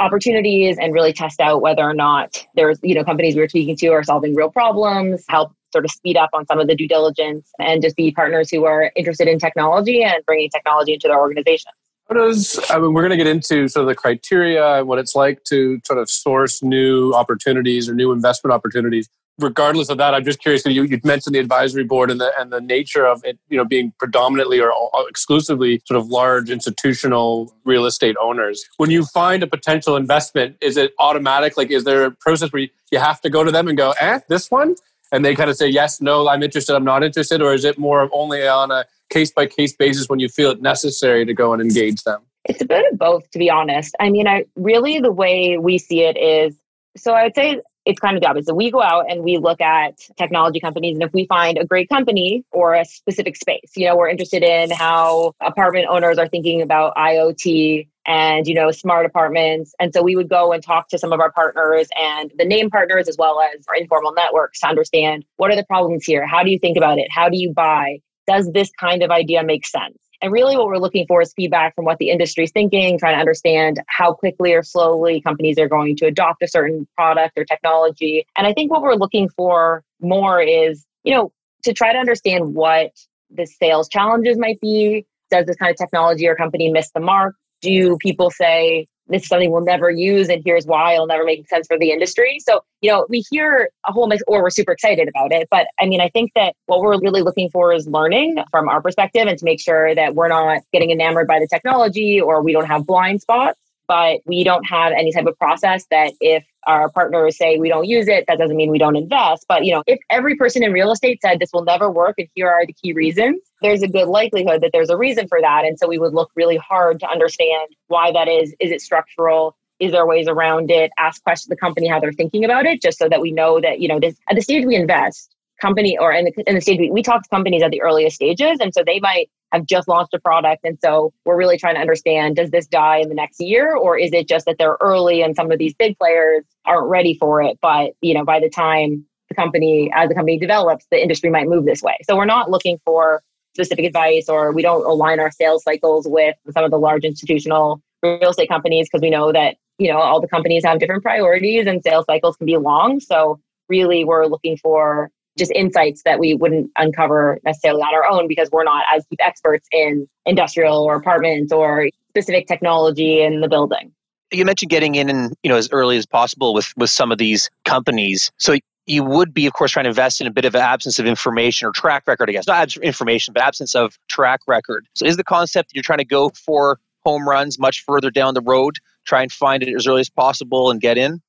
opportunities 0.00 0.78
and 0.78 0.92
really 0.92 1.12
test 1.12 1.40
out 1.40 1.60
whether 1.60 1.82
or 1.82 1.94
not 1.94 2.44
there's 2.54 2.78
you 2.82 2.94
know 2.94 3.04
companies 3.04 3.36
we 3.36 3.42
are 3.42 3.48
speaking 3.48 3.76
to 3.76 3.88
are 3.88 4.02
solving 4.02 4.34
real 4.34 4.50
problems 4.50 5.24
help 5.28 5.52
sort 5.72 5.84
of 5.84 5.90
speed 5.90 6.16
up 6.16 6.30
on 6.32 6.44
some 6.46 6.58
of 6.58 6.66
the 6.66 6.74
due 6.74 6.88
diligence 6.88 7.46
and 7.60 7.82
just 7.82 7.94
be 7.96 8.10
partners 8.10 8.50
who 8.50 8.64
are 8.64 8.90
interested 8.96 9.28
in 9.28 9.38
technology 9.38 10.02
and 10.02 10.24
bringing 10.26 10.48
technology 10.50 10.94
into 10.94 11.06
their 11.06 11.18
organization 11.18 11.70
how 12.08 12.16
does 12.16 12.58
I 12.70 12.78
mean 12.78 12.92
we're 12.92 13.02
going 13.02 13.16
to 13.16 13.22
get 13.22 13.28
into 13.28 13.68
sort 13.68 13.82
of 13.82 13.88
the 13.88 13.94
criteria 13.94 14.78
and 14.78 14.88
what 14.88 14.98
it's 14.98 15.14
like 15.14 15.44
to 15.44 15.78
sort 15.86 15.98
of 15.98 16.10
source 16.10 16.62
new 16.62 17.12
opportunities 17.12 17.88
or 17.88 17.94
new 17.94 18.10
investment 18.10 18.52
opportunities. 18.52 19.08
Regardless 19.38 19.88
of 19.88 19.98
that, 19.98 20.14
I'm 20.14 20.24
just 20.24 20.40
curious. 20.40 20.64
You 20.66 20.82
you 20.82 21.00
mentioned 21.02 21.34
the 21.34 21.38
advisory 21.38 21.84
board 21.84 22.10
and 22.10 22.20
the 22.20 22.30
and 22.38 22.52
the 22.52 22.60
nature 22.60 23.06
of 23.06 23.22
it, 23.24 23.38
you 23.48 23.56
know, 23.56 23.64
being 23.64 23.92
predominantly 23.98 24.60
or 24.60 24.72
exclusively 25.08 25.80
sort 25.86 25.98
of 25.98 26.08
large 26.08 26.50
institutional 26.50 27.54
real 27.64 27.86
estate 27.86 28.16
owners. 28.20 28.64
When 28.76 28.90
you 28.90 29.04
find 29.04 29.42
a 29.42 29.46
potential 29.46 29.96
investment, 29.96 30.56
is 30.60 30.76
it 30.76 30.92
automatic? 30.98 31.56
Like, 31.56 31.70
is 31.70 31.84
there 31.84 32.04
a 32.04 32.10
process 32.10 32.52
where 32.52 32.62
you, 32.62 32.98
have 32.98 33.20
to 33.22 33.30
go 33.30 33.44
to 33.44 33.50
them 33.50 33.68
and 33.68 33.78
go, 33.78 33.94
"Eh, 34.00 34.18
this 34.28 34.50
one," 34.50 34.74
and 35.10 35.24
they 35.24 35.34
kind 35.34 35.48
of 35.48 35.56
say, 35.56 35.68
"Yes, 35.68 36.00
no, 36.00 36.28
I'm 36.28 36.42
interested, 36.42 36.74
I'm 36.74 36.84
not 36.84 37.02
interested," 37.02 37.40
or 37.40 37.54
is 37.54 37.64
it 37.64 37.78
more 37.78 38.02
of 38.02 38.10
only 38.12 38.46
on 38.46 38.70
a 38.70 38.84
case 39.10 39.32
by 39.32 39.46
case 39.46 39.74
basis 39.74 40.08
when 40.08 40.18
you 40.18 40.28
feel 40.28 40.50
it 40.50 40.60
necessary 40.60 41.24
to 41.24 41.32
go 41.32 41.52
and 41.52 41.62
engage 41.62 42.02
them? 42.02 42.20
It's 42.44 42.60
a 42.60 42.66
bit 42.66 42.84
of 42.92 42.98
both, 42.98 43.30
to 43.30 43.38
be 43.38 43.48
honest. 43.48 43.94
I 44.00 44.10
mean, 44.10 44.26
I 44.26 44.44
really 44.56 44.98
the 45.00 45.12
way 45.12 45.56
we 45.56 45.78
see 45.78 46.02
it 46.02 46.16
is 46.16 46.56
so 46.96 47.12
I 47.12 47.24
would 47.24 47.34
say 47.34 47.60
it's 47.90 48.00
kind 48.00 48.16
of 48.16 48.22
the 48.22 48.28
opposite. 48.28 48.54
We 48.54 48.70
go 48.70 48.82
out 48.82 49.10
and 49.10 49.22
we 49.22 49.38
look 49.38 49.60
at 49.60 49.98
technology 50.16 50.60
companies, 50.60 50.96
and 50.96 51.02
if 51.02 51.12
we 51.12 51.26
find 51.26 51.58
a 51.58 51.64
great 51.64 51.88
company 51.88 52.44
or 52.52 52.74
a 52.74 52.84
specific 52.84 53.36
space, 53.36 53.72
you 53.76 53.86
know, 53.86 53.96
we're 53.96 54.08
interested 54.08 54.42
in 54.42 54.70
how 54.70 55.34
apartment 55.40 55.86
owners 55.90 56.18
are 56.18 56.28
thinking 56.28 56.62
about 56.62 56.94
IoT 56.96 57.88
and 58.06 58.46
you 58.46 58.54
know 58.54 58.70
smart 58.70 59.04
apartments 59.04 59.74
and 59.78 59.92
so 59.92 60.02
we 60.02 60.16
would 60.16 60.30
go 60.30 60.52
and 60.52 60.62
talk 60.62 60.88
to 60.88 60.98
some 60.98 61.12
of 61.12 61.20
our 61.20 61.30
partners 61.32 61.86
and 62.00 62.32
the 62.38 62.46
name 62.46 62.70
partners 62.70 63.06
as 63.08 63.16
well 63.18 63.38
as 63.42 63.62
our 63.68 63.74
informal 63.74 64.10
networks 64.14 64.60
to 64.60 64.66
understand 64.66 65.22
what 65.36 65.50
are 65.50 65.54
the 65.54 65.66
problems 65.66 66.06
here 66.06 66.26
how 66.26 66.42
do 66.42 66.50
you 66.50 66.58
think 66.58 66.78
about 66.78 66.98
it 66.98 67.08
how 67.10 67.28
do 67.28 67.36
you 67.36 67.52
buy 67.52 67.98
does 68.30 68.50
this 68.52 68.70
kind 68.78 69.02
of 69.02 69.10
idea 69.10 69.42
make 69.42 69.66
sense? 69.66 69.98
And 70.22 70.32
really, 70.32 70.56
what 70.56 70.66
we're 70.66 70.78
looking 70.78 71.06
for 71.06 71.22
is 71.22 71.32
feedback 71.32 71.74
from 71.74 71.84
what 71.84 71.98
the 71.98 72.10
industry 72.10 72.44
is 72.44 72.52
thinking, 72.52 72.98
trying 72.98 73.14
to 73.14 73.20
understand 73.20 73.80
how 73.86 74.12
quickly 74.12 74.52
or 74.52 74.62
slowly 74.62 75.20
companies 75.20 75.58
are 75.58 75.68
going 75.68 75.96
to 75.96 76.06
adopt 76.06 76.42
a 76.42 76.48
certain 76.48 76.86
product 76.96 77.38
or 77.38 77.44
technology. 77.44 78.26
And 78.36 78.46
I 78.46 78.52
think 78.52 78.70
what 78.70 78.82
we're 78.82 78.94
looking 78.94 79.28
for 79.28 79.82
more 80.00 80.40
is, 80.40 80.84
you 81.04 81.14
know, 81.14 81.32
to 81.64 81.72
try 81.72 81.92
to 81.92 81.98
understand 81.98 82.54
what 82.54 82.92
the 83.30 83.46
sales 83.46 83.88
challenges 83.88 84.38
might 84.38 84.60
be. 84.60 85.06
Does 85.30 85.46
this 85.46 85.56
kind 85.56 85.70
of 85.70 85.76
technology 85.76 86.26
or 86.26 86.34
company 86.34 86.70
miss 86.70 86.90
the 86.90 87.00
mark? 87.00 87.36
Do 87.62 87.96
people 88.00 88.30
say, 88.30 88.86
this 89.10 89.22
is 89.22 89.28
something 89.28 89.50
we'll 89.50 89.64
never 89.64 89.90
use 89.90 90.28
and 90.28 90.42
here's 90.44 90.66
why 90.66 90.94
it'll 90.94 91.06
never 91.06 91.24
make 91.24 91.48
sense 91.48 91.66
for 91.66 91.78
the 91.78 91.90
industry. 91.90 92.38
So 92.40 92.60
you 92.80 92.90
know 92.90 93.06
we 93.08 93.24
hear 93.30 93.68
a 93.86 93.92
whole 93.92 94.06
mix 94.06 94.22
or 94.26 94.42
we're 94.42 94.50
super 94.50 94.72
excited 94.72 95.08
about 95.08 95.32
it 95.32 95.48
but 95.50 95.66
i 95.78 95.86
mean 95.86 96.00
i 96.00 96.08
think 96.08 96.32
that 96.34 96.54
what 96.66 96.80
we're 96.80 96.98
really 97.00 97.22
looking 97.22 97.48
for 97.50 97.72
is 97.72 97.86
learning 97.86 98.38
from 98.50 98.68
our 98.68 98.80
perspective 98.80 99.26
and 99.26 99.38
to 99.38 99.44
make 99.44 99.60
sure 99.60 99.94
that 99.94 100.14
we're 100.14 100.28
not 100.28 100.62
getting 100.72 100.90
enamored 100.90 101.26
by 101.26 101.38
the 101.38 101.46
technology 101.46 102.20
or 102.20 102.42
we 102.42 102.52
don't 102.52 102.66
have 102.66 102.86
blind 102.86 103.20
spots 103.20 103.58
but 103.88 104.20
we 104.24 104.44
don't 104.44 104.64
have 104.64 104.92
any 104.92 105.12
type 105.12 105.26
of 105.26 105.36
process 105.38 105.84
that 105.90 106.12
if 106.20 106.44
our 106.66 106.90
partners 106.90 107.36
say 107.36 107.58
we 107.58 107.68
don't 107.68 107.86
use 107.86 108.08
it, 108.08 108.24
that 108.28 108.38
doesn't 108.38 108.56
mean 108.56 108.70
we 108.70 108.78
don't 108.78 108.96
invest. 108.96 109.46
But 109.48 109.64
you 109.64 109.72
know, 109.72 109.82
if 109.86 109.98
every 110.10 110.36
person 110.36 110.62
in 110.62 110.72
real 110.72 110.92
estate 110.92 111.20
said 111.22 111.38
this 111.38 111.50
will 111.52 111.64
never 111.64 111.90
work 111.90 112.16
and 112.18 112.28
here 112.34 112.48
are 112.48 112.66
the 112.66 112.72
key 112.72 112.92
reasons, 112.92 113.40
there's 113.62 113.82
a 113.82 113.88
good 113.88 114.08
likelihood 114.08 114.60
that 114.60 114.70
there's 114.72 114.90
a 114.90 114.96
reason 114.96 115.28
for 115.28 115.40
that. 115.40 115.64
And 115.64 115.78
so 115.78 115.88
we 115.88 115.98
would 115.98 116.14
look 116.14 116.30
really 116.36 116.56
hard 116.56 117.00
to 117.00 117.08
understand 117.08 117.68
why 117.88 118.12
that 118.12 118.28
is. 118.28 118.54
Is 118.60 118.70
it 118.70 118.80
structural? 118.80 119.56
Is 119.78 119.92
there 119.92 120.06
ways 120.06 120.28
around 120.28 120.70
it? 120.70 120.90
Ask 120.98 121.22
questions 121.22 121.48
the 121.48 121.56
company 121.56 121.88
how 121.88 121.98
they're 122.00 122.12
thinking 122.12 122.44
about 122.44 122.66
it, 122.66 122.82
just 122.82 122.98
so 122.98 123.08
that 123.08 123.22
we 123.22 123.32
know 123.32 123.60
that, 123.60 123.80
you 123.80 123.88
know, 123.88 123.98
this 123.98 124.14
at 124.28 124.36
the 124.36 124.42
stage 124.42 124.66
we 124.66 124.76
invest, 124.76 125.34
company 125.60 125.96
or 125.98 126.12
in 126.12 126.26
the, 126.26 126.44
in 126.46 126.54
the 126.54 126.60
stage 126.60 126.78
we, 126.78 126.90
we 126.90 127.02
talk 127.02 127.22
to 127.22 127.28
companies 127.28 127.62
at 127.62 127.70
the 127.70 127.82
earliest 127.82 128.16
stages. 128.16 128.58
And 128.60 128.72
so 128.74 128.82
they 128.84 129.00
might 129.00 129.30
have 129.52 129.66
just 129.66 129.88
launched 129.88 130.14
a 130.14 130.20
product. 130.20 130.64
And 130.64 130.78
so 130.82 131.12
we're 131.24 131.36
really 131.36 131.58
trying 131.58 131.74
to 131.74 131.80
understand 131.80 132.36
does 132.36 132.50
this 132.50 132.66
die 132.66 132.98
in 132.98 133.08
the 133.08 133.14
next 133.14 133.40
year 133.40 133.74
or 133.74 133.98
is 133.98 134.12
it 134.12 134.28
just 134.28 134.46
that 134.46 134.56
they're 134.58 134.78
early 134.80 135.22
and 135.22 135.34
some 135.34 135.50
of 135.50 135.58
these 135.58 135.74
big 135.74 135.98
players 135.98 136.44
aren't 136.66 136.88
ready 136.88 137.14
for 137.14 137.42
it? 137.42 137.58
But, 137.60 137.92
you 138.00 138.14
know, 138.14 138.24
by 138.24 138.40
the 138.40 138.48
time 138.48 139.04
the 139.28 139.34
company, 139.34 139.90
as 139.94 140.08
the 140.08 140.14
company 140.14 140.38
develops, 140.38 140.86
the 140.90 141.00
industry 141.00 141.30
might 141.30 141.48
move 141.48 141.64
this 141.64 141.82
way. 141.82 141.96
So 142.02 142.16
we're 142.16 142.24
not 142.24 142.50
looking 142.50 142.78
for 142.84 143.22
specific 143.54 143.84
advice 143.84 144.28
or 144.28 144.52
we 144.52 144.62
don't 144.62 144.84
align 144.84 145.20
our 145.20 145.30
sales 145.30 145.64
cycles 145.64 146.06
with 146.08 146.36
some 146.52 146.64
of 146.64 146.70
the 146.70 146.78
large 146.78 147.04
institutional 147.04 147.82
real 148.02 148.30
estate 148.30 148.48
companies 148.48 148.88
because 148.88 149.02
we 149.02 149.10
know 149.10 149.32
that, 149.32 149.56
you 149.78 149.90
know, 149.90 149.98
all 149.98 150.20
the 150.20 150.28
companies 150.28 150.64
have 150.64 150.78
different 150.78 151.02
priorities 151.02 151.66
and 151.66 151.82
sales 151.82 152.04
cycles 152.06 152.36
can 152.36 152.46
be 152.46 152.56
long. 152.56 153.00
So 153.00 153.40
really 153.68 154.04
we're 154.04 154.26
looking 154.26 154.56
for 154.56 155.10
just 155.38 155.52
insights 155.52 156.02
that 156.04 156.18
we 156.18 156.34
wouldn't 156.34 156.70
uncover 156.76 157.38
necessarily 157.44 157.82
on 157.82 157.94
our 157.94 158.06
own 158.06 158.28
because 158.28 158.50
we're 158.50 158.64
not 158.64 158.84
as 158.94 159.04
deep 159.06 159.20
experts 159.22 159.66
in 159.72 160.06
industrial 160.26 160.82
or 160.84 160.96
apartments 160.96 161.52
or 161.52 161.88
specific 162.10 162.46
technology 162.46 163.22
in 163.22 163.40
the 163.40 163.48
building. 163.48 163.92
You 164.32 164.44
mentioned 164.44 164.70
getting 164.70 164.94
in 164.94 165.08
and 165.08 165.34
you 165.42 165.50
know 165.50 165.56
as 165.56 165.68
early 165.72 165.96
as 165.96 166.06
possible 166.06 166.54
with 166.54 166.72
with 166.76 166.90
some 166.90 167.10
of 167.10 167.18
these 167.18 167.50
companies. 167.64 168.30
So 168.38 168.56
you 168.86 169.04
would 169.04 169.32
be, 169.32 169.46
of 169.46 169.52
course, 169.52 169.72
trying 169.72 169.84
to 169.84 169.90
invest 169.90 170.20
in 170.20 170.26
a 170.26 170.32
bit 170.32 170.44
of 170.44 170.54
an 170.54 170.62
absence 170.62 170.98
of 170.98 171.06
information 171.06 171.68
or 171.68 171.72
track 171.72 172.04
record, 172.06 172.28
I 172.28 172.32
guess. 172.32 172.46
Not 172.46 172.76
information, 172.78 173.32
but 173.32 173.42
absence 173.42 173.74
of 173.74 173.98
track 174.08 174.40
record. 174.46 174.86
So 174.94 175.06
is 175.06 175.16
the 175.16 175.24
concept 175.24 175.70
that 175.70 175.76
you're 175.76 175.82
trying 175.82 175.98
to 175.98 176.04
go 176.04 176.30
for 176.30 176.78
home 177.04 177.28
runs 177.28 177.58
much 177.58 177.84
further 177.84 178.10
down 178.10 178.34
the 178.34 178.42
road, 178.42 178.76
try 179.04 179.22
and 179.22 179.32
find 179.32 179.62
it 179.62 179.74
as 179.74 179.86
early 179.86 180.00
as 180.00 180.10
possible 180.10 180.70
and 180.70 180.80
get 180.80 180.98
in? 180.98 181.22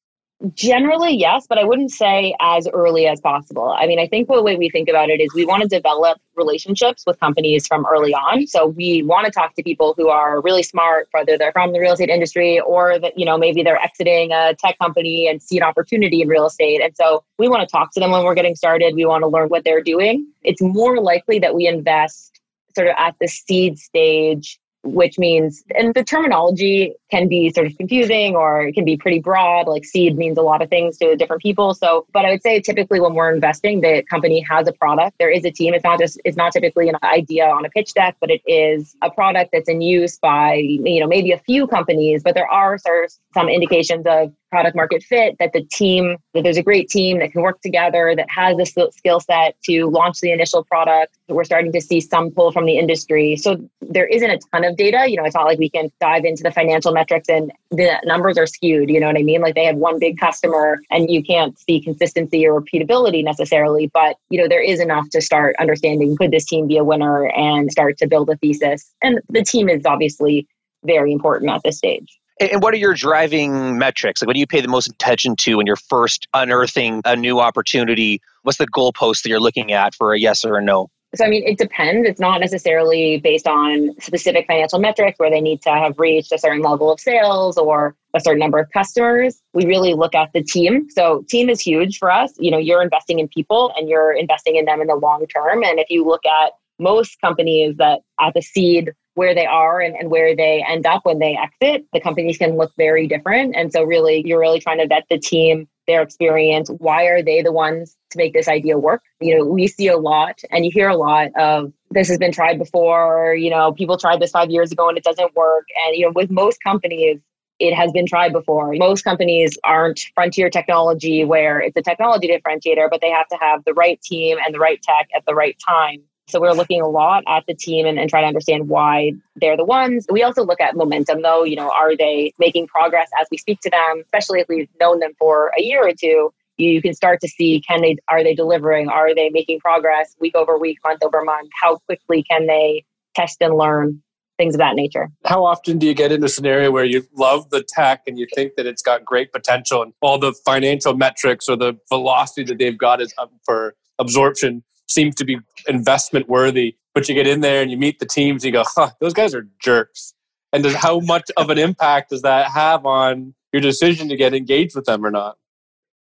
Generally, 0.55 1.17
yes, 1.17 1.45
but 1.47 1.59
I 1.59 1.63
wouldn't 1.63 1.91
say 1.91 2.35
as 2.39 2.67
early 2.73 3.05
as 3.05 3.21
possible. 3.21 3.75
I 3.77 3.85
mean, 3.85 3.99
I 3.99 4.07
think 4.07 4.27
the 4.27 4.41
way 4.41 4.55
we 4.55 4.69
think 4.69 4.89
about 4.89 5.09
it 5.09 5.21
is 5.21 5.31
we 5.35 5.45
want 5.45 5.61
to 5.61 5.67
develop 5.67 6.17
relationships 6.35 7.03
with 7.05 7.19
companies 7.19 7.67
from 7.67 7.85
early 7.85 8.11
on. 8.13 8.47
So 8.47 8.65
we 8.65 9.03
want 9.03 9.25
to 9.25 9.31
talk 9.31 9.53
to 9.55 9.63
people 9.63 9.93
who 9.95 10.09
are 10.09 10.41
really 10.41 10.63
smart, 10.63 11.09
whether 11.11 11.37
they're 11.37 11.51
from 11.51 11.73
the 11.73 11.79
real 11.79 11.93
estate 11.93 12.09
industry 12.09 12.59
or 12.59 12.97
that, 12.97 13.13
you 13.15 13.25
know, 13.25 13.37
maybe 13.37 13.61
they're 13.61 13.81
exiting 13.81 14.31
a 14.31 14.55
tech 14.55 14.79
company 14.79 15.27
and 15.27 15.43
see 15.43 15.57
an 15.57 15.63
opportunity 15.63 16.23
in 16.23 16.27
real 16.27 16.47
estate. 16.47 16.81
And 16.81 16.95
so 16.95 17.23
we 17.37 17.47
want 17.47 17.61
to 17.61 17.71
talk 17.71 17.93
to 17.93 17.99
them 17.99 18.09
when 18.09 18.23
we're 18.23 18.33
getting 18.33 18.55
started. 18.55 18.95
We 18.95 19.05
want 19.05 19.21
to 19.21 19.27
learn 19.27 19.49
what 19.49 19.63
they're 19.63 19.83
doing. 19.83 20.25
It's 20.41 20.61
more 20.61 20.99
likely 20.99 21.37
that 21.37 21.53
we 21.53 21.67
invest 21.67 22.39
sort 22.73 22.87
of 22.87 22.95
at 22.97 23.15
the 23.21 23.27
seed 23.27 23.77
stage 23.77 24.57
which 24.83 25.19
means, 25.19 25.63
and 25.75 25.93
the 25.93 26.03
terminology 26.03 26.93
can 27.11 27.27
be 27.27 27.51
sort 27.51 27.67
of 27.67 27.77
confusing 27.77 28.35
or 28.35 28.63
it 28.63 28.73
can 28.73 28.83
be 28.83 28.97
pretty 28.97 29.19
broad. 29.19 29.67
Like 29.67 29.85
seed 29.85 30.17
means 30.17 30.37
a 30.37 30.41
lot 30.41 30.61
of 30.61 30.69
things 30.69 30.97
to 30.97 31.15
different 31.15 31.41
people. 31.41 31.73
So, 31.73 32.07
but 32.13 32.25
I 32.25 32.31
would 32.31 32.41
say 32.41 32.59
typically 32.59 32.99
when 32.99 33.13
we're 33.13 33.33
investing, 33.33 33.81
the 33.81 34.03
company 34.09 34.41
has 34.41 34.67
a 34.67 34.73
product. 34.73 35.17
There 35.19 35.29
is 35.29 35.45
a 35.45 35.51
team. 35.51 35.73
It's 35.73 35.83
not 35.83 35.99
just, 35.99 36.19
it's 36.25 36.37
not 36.37 36.53
typically 36.53 36.89
an 36.89 36.95
idea 37.03 37.45
on 37.45 37.65
a 37.65 37.69
pitch 37.69 37.93
deck, 37.93 38.17
but 38.19 38.31
it 38.31 38.41
is 38.47 38.95
a 39.01 39.11
product 39.11 39.51
that's 39.53 39.69
in 39.69 39.81
use 39.81 40.17
by, 40.17 40.55
you 40.55 40.99
know, 40.99 41.07
maybe 41.07 41.31
a 41.31 41.39
few 41.39 41.67
companies, 41.67 42.23
but 42.23 42.33
there 42.33 42.51
are 42.51 42.77
sort 42.77 43.05
of 43.05 43.11
some 43.33 43.49
indications 43.49 44.05
of 44.07 44.33
product 44.51 44.75
market 44.75 45.01
fit, 45.01 45.37
that 45.39 45.53
the 45.53 45.63
team, 45.71 46.17
that 46.33 46.43
there's 46.43 46.57
a 46.57 46.63
great 46.63 46.89
team 46.89 47.19
that 47.19 47.31
can 47.31 47.41
work 47.41 47.61
together, 47.61 48.13
that 48.15 48.29
has 48.29 48.57
the 48.57 48.65
skill 48.65 49.19
set 49.19 49.55
to 49.63 49.85
launch 49.87 50.19
the 50.19 50.31
initial 50.31 50.63
product 50.65 51.17
We're 51.27 51.45
starting 51.45 51.71
to 51.71 51.81
see 51.81 52.01
some 52.01 52.31
pull 52.31 52.51
from 52.51 52.65
the 52.65 52.77
industry. 52.77 53.37
So 53.37 53.57
there 53.81 54.05
isn't 54.05 54.29
a 54.29 54.39
ton 54.51 54.65
of 54.65 54.75
data. 54.75 55.09
You 55.09 55.17
know, 55.17 55.23
it's 55.23 55.35
not 55.35 55.45
like 55.45 55.57
we 55.57 55.69
can 55.69 55.89
dive 56.01 56.25
into 56.25 56.43
the 56.43 56.51
financial 56.51 56.91
metrics 56.91 57.29
and 57.29 57.51
the 57.71 57.99
numbers 58.03 58.37
are 58.37 58.45
skewed. 58.45 58.89
You 58.89 58.99
know 58.99 59.07
what 59.07 59.17
I 59.17 59.23
mean? 59.23 59.41
Like 59.41 59.55
they 59.55 59.65
have 59.65 59.77
one 59.77 59.97
big 59.97 60.19
customer 60.19 60.79
and 60.89 61.09
you 61.09 61.23
can't 61.23 61.57
see 61.57 61.79
consistency 61.79 62.45
or 62.45 62.61
repeatability 62.61 63.23
necessarily. 63.23 63.89
But, 63.93 64.17
you 64.29 64.41
know, 64.41 64.47
there 64.47 64.61
is 64.61 64.79
enough 64.79 65.09
to 65.11 65.21
start 65.21 65.55
understanding 65.59 66.17
could 66.17 66.31
this 66.31 66.45
team 66.45 66.67
be 66.67 66.77
a 66.77 66.83
winner 66.83 67.29
and 67.29 67.71
start 67.71 67.97
to 67.99 68.07
build 68.07 68.29
a 68.29 68.35
thesis. 68.35 68.91
And 69.01 69.21
the 69.29 69.43
team 69.43 69.69
is 69.69 69.85
obviously 69.85 70.47
very 70.83 71.11
important 71.13 71.51
at 71.51 71.61
this 71.63 71.77
stage. 71.77 72.19
And 72.39 72.61
what 72.61 72.73
are 72.73 72.77
your 72.77 72.93
driving 72.93 73.77
metrics? 73.77 74.21
Like, 74.21 74.27
what 74.27 74.33
do 74.33 74.39
you 74.39 74.47
pay 74.47 74.61
the 74.61 74.67
most 74.67 74.87
attention 74.87 75.35
to 75.37 75.55
when 75.55 75.67
you're 75.67 75.75
first 75.75 76.27
unearthing 76.33 77.01
a 77.05 77.15
new 77.15 77.39
opportunity? 77.39 78.21
What's 78.43 78.57
the 78.57 78.67
goalpost 78.67 79.23
that 79.23 79.29
you're 79.29 79.39
looking 79.39 79.71
at 79.71 79.93
for 79.93 80.13
a 80.13 80.19
yes 80.19 80.43
or 80.43 80.57
a 80.57 80.61
no? 80.61 80.89
So, 81.13 81.25
I 81.25 81.29
mean, 81.29 81.43
it 81.45 81.57
depends. 81.57 82.07
It's 82.07 82.21
not 82.21 82.39
necessarily 82.39 83.17
based 83.17 83.45
on 83.45 83.93
specific 83.99 84.47
financial 84.47 84.79
metrics 84.79 85.19
where 85.19 85.29
they 85.29 85.41
need 85.41 85.61
to 85.63 85.69
have 85.71 85.99
reached 85.99 86.31
a 86.31 86.37
certain 86.37 86.61
level 86.61 86.89
of 86.89 87.01
sales 87.01 87.57
or 87.57 87.95
a 88.13 88.21
certain 88.21 88.39
number 88.39 88.59
of 88.59 88.71
customers. 88.71 89.41
We 89.53 89.65
really 89.65 89.93
look 89.93 90.15
at 90.15 90.31
the 90.33 90.41
team. 90.41 90.89
So, 90.89 91.25
team 91.27 91.49
is 91.49 91.59
huge 91.59 91.97
for 91.97 92.09
us. 92.09 92.31
You 92.39 92.49
know, 92.49 92.57
you're 92.57 92.81
investing 92.81 93.19
in 93.19 93.27
people 93.27 93.73
and 93.75 93.89
you're 93.89 94.13
investing 94.13 94.55
in 94.55 94.63
them 94.65 94.79
in 94.79 94.87
the 94.87 94.95
long 94.95 95.25
term. 95.27 95.63
And 95.63 95.79
if 95.79 95.89
you 95.89 96.05
look 96.05 96.25
at 96.25 96.53
most 96.79 97.19
companies 97.19 97.75
that 97.77 97.99
at 98.19 98.33
the 98.33 98.41
seed 98.41 98.91
where 99.15 99.35
they 99.35 99.45
are 99.45 99.81
and, 99.81 99.95
and 99.95 100.09
where 100.09 100.35
they 100.35 100.63
end 100.67 100.85
up 100.85 101.05
when 101.05 101.19
they 101.19 101.37
exit, 101.37 101.85
the 101.93 101.99
companies 101.99 102.37
can 102.37 102.57
look 102.57 102.71
very 102.77 103.07
different. 103.07 103.55
And 103.55 103.71
so, 103.71 103.83
really, 103.83 104.23
you're 104.25 104.39
really 104.39 104.59
trying 104.59 104.79
to 104.79 104.87
vet 104.87 105.05
the 105.09 105.19
team, 105.19 105.67
their 105.87 106.01
experience. 106.01 106.69
Why 106.77 107.05
are 107.05 107.21
they 107.21 107.41
the 107.41 107.51
ones 107.51 107.95
to 108.11 108.17
make 108.17 108.33
this 108.33 108.47
idea 108.47 108.77
work? 108.77 109.01
You 109.19 109.37
know, 109.37 109.45
we 109.45 109.67
see 109.67 109.87
a 109.87 109.97
lot 109.97 110.41
and 110.49 110.65
you 110.65 110.71
hear 110.73 110.89
a 110.89 110.95
lot 110.95 111.29
of 111.37 111.73
this 111.91 112.07
has 112.07 112.17
been 112.17 112.31
tried 112.31 112.57
before, 112.57 113.35
you 113.35 113.49
know, 113.49 113.73
people 113.73 113.97
tried 113.97 114.21
this 114.21 114.31
five 114.31 114.49
years 114.49 114.71
ago 114.71 114.87
and 114.87 114.97
it 114.97 115.03
doesn't 115.03 115.35
work. 115.35 115.65
And, 115.85 115.95
you 115.95 116.05
know, 116.05 116.13
with 116.15 116.31
most 116.31 116.63
companies, 116.63 117.19
it 117.59 117.75
has 117.75 117.91
been 117.91 118.07
tried 118.07 118.33
before. 118.33 118.73
Most 118.73 119.03
companies 119.03 119.57
aren't 119.63 119.99
frontier 120.15 120.49
technology 120.49 121.23
where 121.25 121.59
it's 121.59 121.77
a 121.77 121.81
technology 121.81 122.27
differentiator, 122.27 122.89
but 122.89 123.01
they 123.01 123.11
have 123.11 123.27
to 123.27 123.37
have 123.39 123.63
the 123.65 123.73
right 123.73 124.01
team 124.01 124.37
and 124.43 124.55
the 124.55 124.59
right 124.59 124.81
tech 124.81 125.09
at 125.15 125.23
the 125.27 125.35
right 125.35 125.55
time 125.67 126.01
so 126.31 126.39
we're 126.39 126.53
looking 126.53 126.81
a 126.81 126.87
lot 126.87 127.23
at 127.27 127.45
the 127.47 127.53
team 127.53 127.85
and, 127.85 127.99
and 127.99 128.09
trying 128.09 128.23
to 128.23 128.27
understand 128.27 128.69
why 128.69 129.13
they're 129.35 129.57
the 129.57 129.65
ones. 129.65 130.05
We 130.09 130.23
also 130.23 130.43
look 130.43 130.61
at 130.61 130.75
momentum 130.75 131.21
though, 131.21 131.43
you 131.43 131.55
know, 131.55 131.71
are 131.71 131.95
they 131.95 132.33
making 132.39 132.67
progress 132.67 133.09
as 133.19 133.27
we 133.29 133.37
speak 133.37 133.59
to 133.61 133.69
them, 133.69 134.01
especially 134.03 134.39
if 134.39 134.47
we've 134.47 134.69
known 134.79 134.99
them 134.99 135.13
for 135.19 135.51
a 135.57 135.61
year 135.61 135.87
or 135.87 135.93
two, 135.93 136.33
you 136.57 136.81
can 136.81 136.93
start 136.93 137.19
to 137.21 137.27
see 137.27 137.61
can 137.67 137.81
they 137.81 137.97
are 138.07 138.23
they 138.23 138.33
delivering? 138.33 138.89
Are 138.89 139.13
they 139.13 139.29
making 139.29 139.59
progress 139.59 140.15
week 140.19 140.35
over 140.35 140.57
week, 140.57 140.77
month 140.83 141.03
over 141.03 141.23
month? 141.23 141.49
How 141.59 141.77
quickly 141.77 142.23
can 142.23 142.47
they 142.47 142.85
test 143.15 143.37
and 143.41 143.55
learn? 143.55 144.01
Things 144.37 144.55
of 144.55 144.59
that 144.59 144.75
nature. 144.75 145.11
How 145.25 145.45
often 145.45 145.77
do 145.77 145.85
you 145.85 145.93
get 145.93 146.11
in 146.11 146.23
a 146.23 146.27
scenario 146.27 146.71
where 146.71 146.85
you 146.85 147.05
love 147.15 147.51
the 147.51 147.61
tech 147.61 148.01
and 148.07 148.17
you 148.17 148.25
think 148.33 148.55
that 148.55 148.65
it's 148.65 148.81
got 148.81 149.05
great 149.05 149.31
potential 149.31 149.83
and 149.83 149.93
all 150.01 150.17
the 150.17 150.33
financial 150.45 150.95
metrics 150.95 151.47
or 151.47 151.55
the 151.55 151.77
velocity 151.89 152.43
that 152.45 152.57
they've 152.57 152.77
got 152.77 153.01
is 153.01 153.13
up 153.19 153.31
for 153.45 153.75
absorption 153.99 154.63
seems 154.93 155.15
to 155.15 155.25
be 155.25 155.39
investment 155.67 156.27
worthy. 156.27 156.75
But 156.93 157.07
you 157.07 157.15
get 157.15 157.27
in 157.27 157.41
there 157.41 157.61
and 157.61 157.71
you 157.71 157.77
meet 157.77 157.99
the 157.99 158.05
teams, 158.05 158.43
you 158.43 158.51
go, 158.51 158.63
huh, 158.65 158.91
those 158.99 159.13
guys 159.13 159.33
are 159.33 159.47
jerks. 159.61 160.13
And 160.53 160.65
how 160.65 160.99
much 160.99 161.31
of 161.37 161.49
an 161.49 161.57
impact 161.57 162.09
does 162.09 162.23
that 162.23 162.51
have 162.51 162.85
on 162.85 163.33
your 163.53 163.61
decision 163.61 164.09
to 164.09 164.17
get 164.17 164.33
engaged 164.33 164.75
with 164.75 164.85
them 164.85 165.05
or 165.05 165.11
not? 165.11 165.37